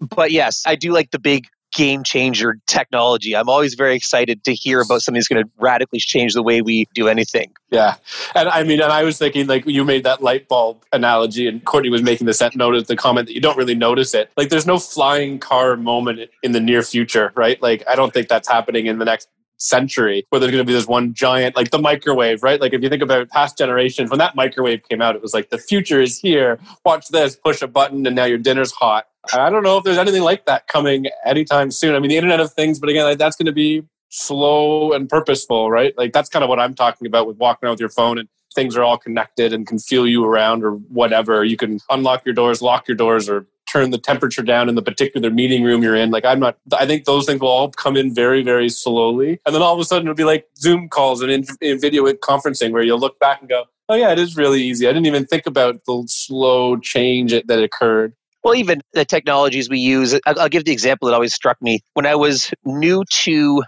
But 0.00 0.32
yes 0.32 0.64
i 0.66 0.74
do 0.74 0.92
like 0.92 1.10
the 1.12 1.18
big 1.18 1.46
game 1.74 2.02
changer 2.02 2.58
technology. 2.66 3.36
I'm 3.36 3.48
always 3.48 3.74
very 3.74 3.94
excited 3.94 4.44
to 4.44 4.54
hear 4.54 4.80
about 4.80 5.02
something 5.02 5.18
that's 5.18 5.28
going 5.28 5.44
to 5.44 5.50
radically 5.58 5.98
change 5.98 6.32
the 6.32 6.42
way 6.42 6.62
we 6.62 6.86
do 6.94 7.08
anything. 7.08 7.52
Yeah. 7.70 7.96
And 8.34 8.48
I 8.48 8.62
mean, 8.62 8.80
and 8.80 8.92
I 8.92 9.02
was 9.02 9.18
thinking, 9.18 9.46
like, 9.46 9.66
you 9.66 9.84
made 9.84 10.04
that 10.04 10.22
light 10.22 10.48
bulb 10.48 10.84
analogy, 10.92 11.46
and 11.46 11.64
Courtney 11.64 11.90
was 11.90 12.02
making 12.02 12.26
the 12.26 12.34
set 12.34 12.56
notice, 12.56 12.86
the 12.86 12.96
comment 12.96 13.26
that 13.26 13.34
you 13.34 13.40
don't 13.40 13.58
really 13.58 13.74
notice 13.74 14.14
it. 14.14 14.30
Like, 14.36 14.48
there's 14.48 14.66
no 14.66 14.78
flying 14.78 15.38
car 15.38 15.76
moment 15.76 16.30
in 16.42 16.52
the 16.52 16.60
near 16.60 16.82
future, 16.82 17.32
right? 17.34 17.60
Like, 17.60 17.82
I 17.88 17.96
don't 17.96 18.14
think 18.14 18.28
that's 18.28 18.48
happening 18.48 18.86
in 18.86 18.98
the 18.98 19.04
next 19.04 19.28
century 19.56 20.26
where 20.28 20.40
there's 20.40 20.50
going 20.50 20.62
to 20.62 20.66
be 20.66 20.72
this 20.72 20.86
one 20.86 21.14
giant 21.14 21.54
like 21.56 21.70
the 21.70 21.78
microwave 21.78 22.42
right 22.42 22.60
like 22.60 22.72
if 22.72 22.82
you 22.82 22.88
think 22.88 23.02
about 23.02 23.28
past 23.30 23.56
generations 23.56 24.10
when 24.10 24.18
that 24.18 24.34
microwave 24.34 24.82
came 24.88 25.00
out 25.00 25.14
it 25.14 25.22
was 25.22 25.32
like 25.32 25.48
the 25.50 25.56
future 25.56 26.02
is 26.02 26.18
here 26.18 26.58
watch 26.84 27.08
this 27.08 27.36
push 27.36 27.62
a 27.62 27.68
button 27.68 28.04
and 28.04 28.16
now 28.16 28.24
your 28.24 28.36
dinner's 28.36 28.72
hot 28.72 29.06
I 29.32 29.50
don't 29.50 29.62
know 29.62 29.78
if 29.78 29.84
there's 29.84 29.98
anything 29.98 30.22
like 30.22 30.46
that 30.46 30.66
coming 30.66 31.06
anytime 31.24 31.70
soon. 31.70 31.94
I 31.94 31.98
mean, 31.98 32.10
the 32.10 32.16
Internet 32.16 32.40
of 32.40 32.52
Things, 32.52 32.78
but 32.78 32.88
again, 32.88 33.04
like, 33.04 33.18
that's 33.18 33.36
going 33.36 33.46
to 33.46 33.52
be 33.52 33.84
slow 34.10 34.92
and 34.92 35.08
purposeful, 35.08 35.70
right? 35.70 35.96
Like 35.98 36.12
that's 36.12 36.28
kind 36.28 36.44
of 36.44 36.48
what 36.48 36.60
I'm 36.60 36.74
talking 36.74 37.06
about 37.06 37.26
with 37.26 37.36
walking 37.36 37.66
around 37.66 37.74
with 37.74 37.80
your 37.80 37.88
phone 37.88 38.18
and 38.18 38.28
things 38.54 38.76
are 38.76 38.84
all 38.84 38.96
connected 38.96 39.52
and 39.52 39.66
can 39.66 39.78
feel 39.78 40.06
you 40.06 40.24
around 40.24 40.62
or 40.62 40.72
whatever. 40.72 41.44
You 41.44 41.56
can 41.56 41.80
unlock 41.90 42.24
your 42.24 42.34
doors, 42.34 42.62
lock 42.62 42.86
your 42.86 42.96
doors, 42.96 43.28
or 43.28 43.46
turn 43.68 43.90
the 43.90 43.98
temperature 43.98 44.42
down 44.42 44.68
in 44.68 44.76
the 44.76 44.82
particular 44.82 45.30
meeting 45.30 45.64
room 45.64 45.82
you're 45.82 45.96
in. 45.96 46.10
Like 46.10 46.24
I'm 46.24 46.38
not. 46.38 46.56
I 46.78 46.86
think 46.86 47.04
those 47.04 47.26
things 47.26 47.40
will 47.40 47.48
all 47.48 47.70
come 47.70 47.96
in 47.96 48.14
very, 48.14 48.42
very 48.42 48.68
slowly, 48.68 49.40
and 49.44 49.54
then 49.54 49.62
all 49.62 49.74
of 49.74 49.80
a 49.80 49.84
sudden 49.84 50.06
it'll 50.06 50.16
be 50.16 50.24
like 50.24 50.46
Zoom 50.56 50.88
calls 50.88 51.20
and 51.20 51.32
in, 51.32 51.44
in 51.60 51.80
video 51.80 52.04
conferencing 52.12 52.70
where 52.70 52.82
you'll 52.82 53.00
look 53.00 53.18
back 53.18 53.40
and 53.40 53.48
go, 53.48 53.64
"Oh 53.88 53.94
yeah, 53.94 54.12
it 54.12 54.18
is 54.18 54.36
really 54.36 54.62
easy." 54.62 54.86
I 54.86 54.92
didn't 54.92 55.06
even 55.06 55.26
think 55.26 55.46
about 55.46 55.84
the 55.86 56.04
slow 56.06 56.76
change 56.76 57.32
that 57.32 57.62
occurred. 57.62 58.14
Well, 58.44 58.54
even 58.54 58.82
the 58.92 59.06
technologies 59.06 59.70
we 59.70 59.78
use, 59.78 60.18
I'll 60.26 60.50
give 60.50 60.66
the 60.66 60.72
example 60.72 61.08
that 61.08 61.14
always 61.14 61.32
struck 61.32 61.60
me. 61.62 61.80
When 61.94 62.04
I 62.04 62.14
was 62.14 62.52
new 62.66 63.02
to 63.08 63.62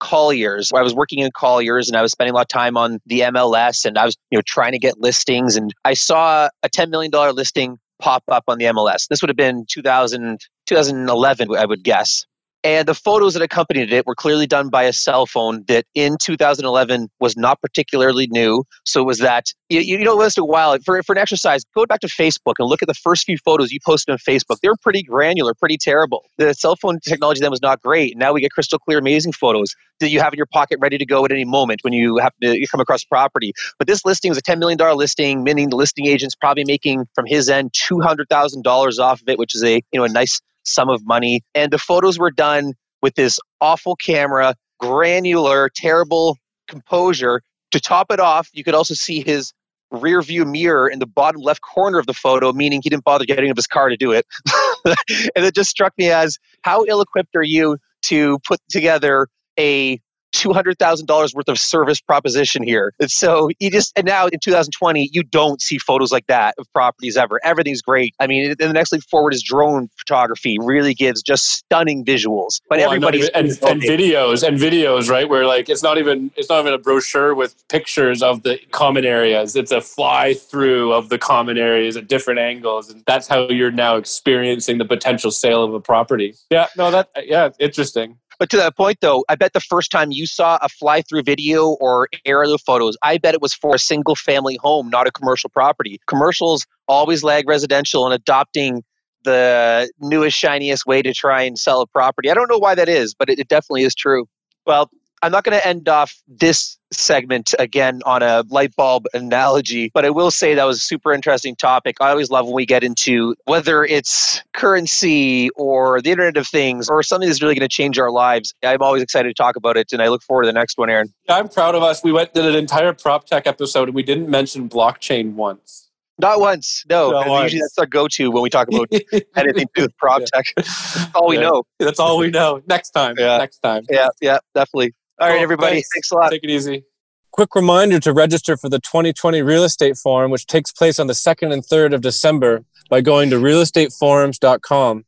Colliers, 0.00 0.72
I 0.74 0.80
was 0.80 0.94
working 0.94 1.18
in 1.18 1.30
Colliers 1.36 1.88
and 1.88 1.96
I 1.96 2.00
was 2.00 2.12
spending 2.12 2.32
a 2.32 2.34
lot 2.34 2.42
of 2.42 2.48
time 2.48 2.78
on 2.78 3.00
the 3.04 3.20
MLS 3.20 3.84
and 3.84 3.98
I 3.98 4.06
was, 4.06 4.16
you 4.30 4.38
know, 4.38 4.42
trying 4.46 4.72
to 4.72 4.78
get 4.78 4.98
listings 4.98 5.56
and 5.56 5.74
I 5.84 5.92
saw 5.92 6.48
a 6.62 6.68
$10 6.70 6.88
million 6.88 7.10
listing 7.34 7.78
pop 8.00 8.24
up 8.28 8.44
on 8.48 8.56
the 8.56 8.64
MLS. 8.66 9.08
This 9.08 9.20
would 9.20 9.28
have 9.28 9.36
been 9.36 9.66
2000, 9.68 10.40
2011, 10.66 11.54
I 11.54 11.66
would 11.66 11.84
guess. 11.84 12.24
And 12.64 12.88
the 12.88 12.94
photos 12.94 13.34
that 13.34 13.42
accompanied 13.42 13.92
it 13.92 14.06
were 14.06 14.14
clearly 14.14 14.46
done 14.46 14.70
by 14.70 14.84
a 14.84 14.92
cell 14.94 15.26
phone 15.26 15.64
that 15.68 15.84
in 15.94 16.16
2011 16.18 17.10
was 17.20 17.36
not 17.36 17.60
particularly 17.60 18.26
new. 18.28 18.64
So 18.86 19.02
it 19.02 19.04
was 19.04 19.18
that, 19.18 19.52
you, 19.68 19.80
you 19.80 19.98
know, 19.98 20.14
last 20.14 20.38
a 20.38 20.44
while, 20.44 20.78
for, 20.82 21.02
for 21.02 21.12
an 21.12 21.18
exercise, 21.18 21.62
go 21.74 21.84
back 21.84 22.00
to 22.00 22.06
Facebook 22.06 22.54
and 22.58 22.66
look 22.66 22.80
at 22.82 22.88
the 22.88 22.94
first 22.94 23.26
few 23.26 23.36
photos 23.36 23.70
you 23.70 23.80
posted 23.84 24.12
on 24.12 24.18
Facebook. 24.18 24.60
They 24.62 24.68
were 24.68 24.78
pretty 24.80 25.02
granular, 25.02 25.52
pretty 25.52 25.76
terrible. 25.76 26.24
The 26.38 26.54
cell 26.54 26.74
phone 26.76 27.00
technology 27.00 27.42
then 27.42 27.50
was 27.50 27.60
not 27.60 27.82
great. 27.82 28.16
Now 28.16 28.32
we 28.32 28.40
get 28.40 28.50
crystal 28.50 28.78
clear, 28.78 28.96
amazing 28.96 29.32
photos 29.32 29.74
that 30.00 30.08
you 30.08 30.20
have 30.20 30.32
in 30.32 30.38
your 30.38 30.46
pocket 30.46 30.78
ready 30.80 30.96
to 30.96 31.04
go 31.04 31.22
at 31.26 31.32
any 31.32 31.44
moment 31.44 31.80
when 31.82 31.92
you 31.92 32.16
happen 32.16 32.50
to 32.50 32.66
come 32.68 32.80
across 32.80 33.04
property. 33.04 33.52
But 33.78 33.88
this 33.88 34.06
listing 34.06 34.30
was 34.30 34.38
a 34.38 34.42
$10 34.42 34.58
million 34.58 34.78
listing, 34.96 35.44
meaning 35.44 35.68
the 35.68 35.76
listing 35.76 36.06
agent's 36.06 36.34
probably 36.34 36.64
making 36.64 37.06
from 37.14 37.26
his 37.26 37.50
end 37.50 37.72
$200,000 37.72 38.98
off 38.98 39.20
of 39.20 39.28
it, 39.28 39.38
which 39.38 39.54
is 39.54 39.62
a, 39.62 39.74
you 39.92 40.00
know, 40.00 40.04
a 40.04 40.08
nice 40.08 40.40
sum 40.64 40.88
of 40.88 41.06
money. 41.06 41.42
And 41.54 41.72
the 41.72 41.78
photos 41.78 42.18
were 42.18 42.30
done 42.30 42.74
with 43.02 43.14
this 43.14 43.38
awful 43.60 43.96
camera, 43.96 44.54
granular, 44.80 45.70
terrible 45.74 46.38
composure. 46.68 47.42
To 47.72 47.80
top 47.80 48.10
it 48.10 48.20
off, 48.20 48.48
you 48.52 48.62
could 48.62 48.74
also 48.74 48.94
see 48.94 49.22
his 49.24 49.52
rear 49.90 50.22
view 50.22 50.44
mirror 50.44 50.88
in 50.88 50.98
the 50.98 51.06
bottom 51.06 51.40
left 51.40 51.60
corner 51.60 51.98
of 51.98 52.06
the 52.06 52.14
photo, 52.14 52.52
meaning 52.52 52.80
he 52.82 52.90
didn't 52.90 53.04
bother 53.04 53.24
getting 53.24 53.50
up 53.50 53.56
his 53.56 53.66
car 53.66 53.88
to 53.88 53.96
do 53.96 54.12
it. 54.12 54.26
and 54.86 55.44
it 55.44 55.54
just 55.54 55.70
struck 55.70 55.92
me 55.98 56.10
as 56.10 56.38
how 56.62 56.84
ill 56.86 57.00
equipped 57.00 57.34
are 57.36 57.42
you 57.42 57.78
to 58.02 58.38
put 58.46 58.60
together 58.70 59.28
a 59.58 60.00
$200,000 60.34 61.34
worth 61.34 61.48
of 61.48 61.58
service 61.58 62.00
proposition 62.00 62.62
here. 62.62 62.92
And 63.00 63.10
so 63.10 63.50
you 63.60 63.70
just, 63.70 63.92
and 63.96 64.06
now 64.06 64.26
in 64.26 64.38
2020, 64.40 65.10
you 65.12 65.22
don't 65.22 65.60
see 65.62 65.78
photos 65.78 66.12
like 66.12 66.26
that 66.26 66.54
of 66.58 66.66
properties 66.72 67.16
ever. 67.16 67.40
Everything's 67.44 67.82
great. 67.82 68.14
I 68.20 68.26
mean, 68.26 68.54
the 68.58 68.72
next 68.72 68.92
leap 68.92 69.02
forward 69.10 69.34
is 69.34 69.42
drone 69.42 69.88
photography, 69.98 70.56
really 70.60 70.94
gives 70.94 71.22
just 71.22 71.44
stunning 71.46 72.04
visuals. 72.04 72.60
But 72.68 72.78
well, 72.78 72.88
everybody's. 72.88 73.28
And, 73.30 73.48
and, 73.48 73.80
videos, 73.82 74.46
and 74.46 74.58
videos, 74.58 75.08
right? 75.08 75.28
Where 75.28 75.46
like 75.46 75.68
it's 75.68 75.82
not 75.82 75.98
even, 75.98 76.30
it's 76.36 76.48
not 76.48 76.60
even 76.60 76.74
a 76.74 76.78
brochure 76.78 77.34
with 77.34 77.54
pictures 77.68 78.22
of 78.22 78.42
the 78.42 78.58
common 78.70 79.04
areas. 79.04 79.56
It's 79.56 79.72
a 79.72 79.80
fly 79.80 80.34
through 80.34 80.92
of 80.92 81.08
the 81.08 81.18
common 81.18 81.58
areas 81.58 81.96
at 81.96 82.08
different 82.08 82.40
angles. 82.40 82.90
And 82.90 83.02
that's 83.06 83.28
how 83.28 83.48
you're 83.48 83.70
now 83.70 83.96
experiencing 83.96 84.78
the 84.78 84.84
potential 84.84 85.30
sale 85.30 85.62
of 85.62 85.74
a 85.74 85.80
property. 85.80 86.34
Yeah, 86.50 86.66
no, 86.76 86.90
that, 86.90 87.10
yeah, 87.24 87.50
interesting. 87.58 88.18
But 88.44 88.50
to 88.50 88.56
that 88.58 88.76
point, 88.76 88.98
though, 89.00 89.24
I 89.30 89.36
bet 89.36 89.54
the 89.54 89.60
first 89.60 89.90
time 89.90 90.12
you 90.12 90.26
saw 90.26 90.58
a 90.60 90.68
fly 90.68 91.00
through 91.00 91.22
video 91.22 91.68
or 91.80 92.08
aerial 92.26 92.58
photos, 92.58 92.94
I 93.02 93.16
bet 93.16 93.32
it 93.32 93.40
was 93.40 93.54
for 93.54 93.74
a 93.74 93.78
single 93.78 94.14
family 94.14 94.58
home, 94.60 94.90
not 94.90 95.06
a 95.06 95.10
commercial 95.10 95.48
property. 95.48 95.98
Commercials 96.06 96.66
always 96.86 97.24
lag 97.24 97.48
residential 97.48 98.06
in 98.06 98.12
adopting 98.12 98.82
the 99.24 99.90
newest, 99.98 100.36
shiniest 100.36 100.84
way 100.84 101.00
to 101.00 101.14
try 101.14 101.40
and 101.40 101.58
sell 101.58 101.80
a 101.80 101.86
property. 101.86 102.30
I 102.30 102.34
don't 102.34 102.50
know 102.50 102.58
why 102.58 102.74
that 102.74 102.86
is, 102.86 103.14
but 103.14 103.30
it, 103.30 103.38
it 103.38 103.48
definitely 103.48 103.84
is 103.84 103.94
true. 103.94 104.26
Well, 104.66 104.90
I'm 105.24 105.32
not 105.32 105.42
going 105.42 105.58
to 105.58 105.66
end 105.66 105.88
off 105.88 106.14
this 106.28 106.76
segment 106.92 107.54
again 107.58 108.02
on 108.04 108.22
a 108.22 108.44
light 108.50 108.76
bulb 108.76 109.06
analogy, 109.14 109.90
but 109.94 110.04
I 110.04 110.10
will 110.10 110.30
say 110.30 110.54
that 110.54 110.64
was 110.64 110.76
a 110.76 110.84
super 110.84 111.14
interesting 111.14 111.56
topic. 111.56 111.96
I 111.98 112.10
always 112.10 112.28
love 112.28 112.44
when 112.44 112.54
we 112.54 112.66
get 112.66 112.84
into 112.84 113.34
whether 113.46 113.84
it's 113.84 114.42
currency 114.52 115.48
or 115.56 116.02
the 116.02 116.10
Internet 116.10 116.36
of 116.36 116.46
Things 116.46 116.90
or 116.90 117.02
something 117.02 117.26
that's 117.26 117.40
really 117.40 117.54
going 117.54 117.66
to 117.66 117.74
change 117.74 117.98
our 117.98 118.10
lives. 118.10 118.52
I'm 118.62 118.82
always 118.82 119.02
excited 119.02 119.34
to 119.34 119.42
talk 119.42 119.56
about 119.56 119.78
it, 119.78 119.94
and 119.94 120.02
I 120.02 120.08
look 120.08 120.22
forward 120.22 120.42
to 120.42 120.46
the 120.48 120.52
next 120.52 120.76
one, 120.76 120.90
Aaron. 120.90 121.10
I'm 121.26 121.48
proud 121.48 121.74
of 121.74 121.82
us. 121.82 122.04
We 122.04 122.12
went 122.12 122.34
did 122.34 122.44
an 122.44 122.54
entire 122.54 122.92
prop 122.92 123.24
tech 123.24 123.46
episode 123.46 123.88
and 123.88 123.94
we 123.94 124.02
didn't 124.02 124.28
mention 124.28 124.68
blockchain 124.68 125.32
once. 125.32 125.88
Not 126.18 126.38
once. 126.38 126.84
No. 126.88 127.12
Not 127.12 127.28
once. 127.28 127.44
Usually 127.44 127.62
that's 127.62 127.78
our 127.78 127.86
go-to 127.86 128.30
when 128.30 128.42
we 128.42 128.50
talk 128.50 128.68
about 128.68 128.88
anything 129.36 129.66
to 129.66 129.72
do 129.74 129.82
with 129.84 129.96
prop 129.96 130.22
tech. 130.26 130.44
That's 130.54 131.06
all 131.14 131.28
we 131.28 131.36
Yeah. 131.36 131.42
know. 131.42 131.62
That's 131.78 131.98
all 131.98 132.18
we 132.18 132.28
know. 132.30 132.62
Next 132.68 132.90
time. 132.90 133.14
Yeah. 133.18 133.38
Next 133.38 133.58
time. 133.60 133.84
Yeah, 133.90 134.08
yeah, 134.20 134.38
definitely. 134.54 134.92
All 135.20 135.28
right, 135.28 135.34
Cool. 135.36 135.42
everybody. 135.42 135.74
Thanks. 135.76 135.88
Thanks 135.94 136.10
a 136.10 136.14
lot. 136.16 136.30
Take 136.30 136.44
it 136.44 136.50
easy. 136.50 136.84
Quick 137.30 137.54
reminder 137.54 137.98
to 138.00 138.12
register 138.12 138.56
for 138.56 138.68
the 138.68 138.78
2020 138.78 139.42
Real 139.42 139.64
Estate 139.64 139.96
Forum, 139.96 140.30
which 140.30 140.46
takes 140.46 140.70
place 140.72 140.98
on 141.00 141.06
the 141.08 141.14
2nd 141.14 141.52
and 141.52 141.64
3rd 141.64 141.94
of 141.94 142.00
December 142.00 142.64
by 142.88 143.00
going 143.00 143.30
to 143.30 143.36
realestateforums.com. 143.36 145.04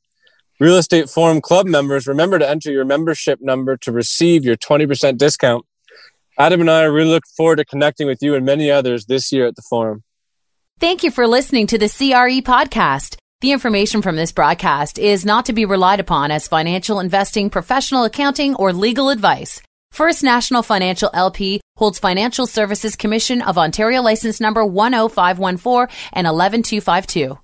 Real 0.59 0.76
Estate 0.76 1.11
Forum 1.11 1.40
Club 1.40 1.66
members, 1.66 2.07
remember 2.07 2.38
to 2.38 2.48
enter 2.48 2.70
your 2.72 2.84
membership 2.84 3.40
number 3.42 3.76
to 3.76 3.92
receive 3.92 4.44
your 4.44 4.57
20% 4.57 5.18
discount. 5.18 5.66
Adam 6.38 6.61
and 6.62 6.70
I 6.70 6.82
really 6.84 7.11
look 7.11 7.24
forward 7.36 7.57
to 7.57 7.64
connecting 7.64 8.07
with 8.07 8.22
you 8.22 8.34
and 8.34 8.44
many 8.44 8.70
others 8.70 9.07
this 9.07 9.30
year 9.32 9.46
at 9.46 9.57
the 9.57 9.62
forum. 9.62 10.02
Thank 10.80 11.02
you 11.02 11.11
for 11.11 11.26
listening 11.26 11.66
to 11.68 11.78
the 11.78 11.88
CRE 11.88 12.40
podcast. 12.42 13.16
The 13.42 13.52
information 13.52 14.00
from 14.02 14.16
this 14.16 14.32
broadcast 14.32 14.98
is 14.98 15.24
not 15.26 15.46
to 15.46 15.52
be 15.52 15.64
relied 15.64 16.00
upon 16.00 16.30
as 16.30 16.48
financial 16.48 17.00
investing, 17.00 17.50
professional 17.50 18.04
accounting, 18.04 18.54
or 18.54 18.72
legal 18.72 19.11
advice. 19.11 19.61
First 19.97 20.22
National 20.22 20.62
Financial 20.62 21.09
LP 21.14 21.62
holds 21.74 21.99
Financial 21.99 22.47
Services 22.47 22.97
Commission 22.97 23.40
of 23.40 23.57
Ontario 23.57 24.03
license 24.03 24.42
number 24.42 24.62
10514 24.62 25.88
and 26.12 26.26
11252. 26.26 27.38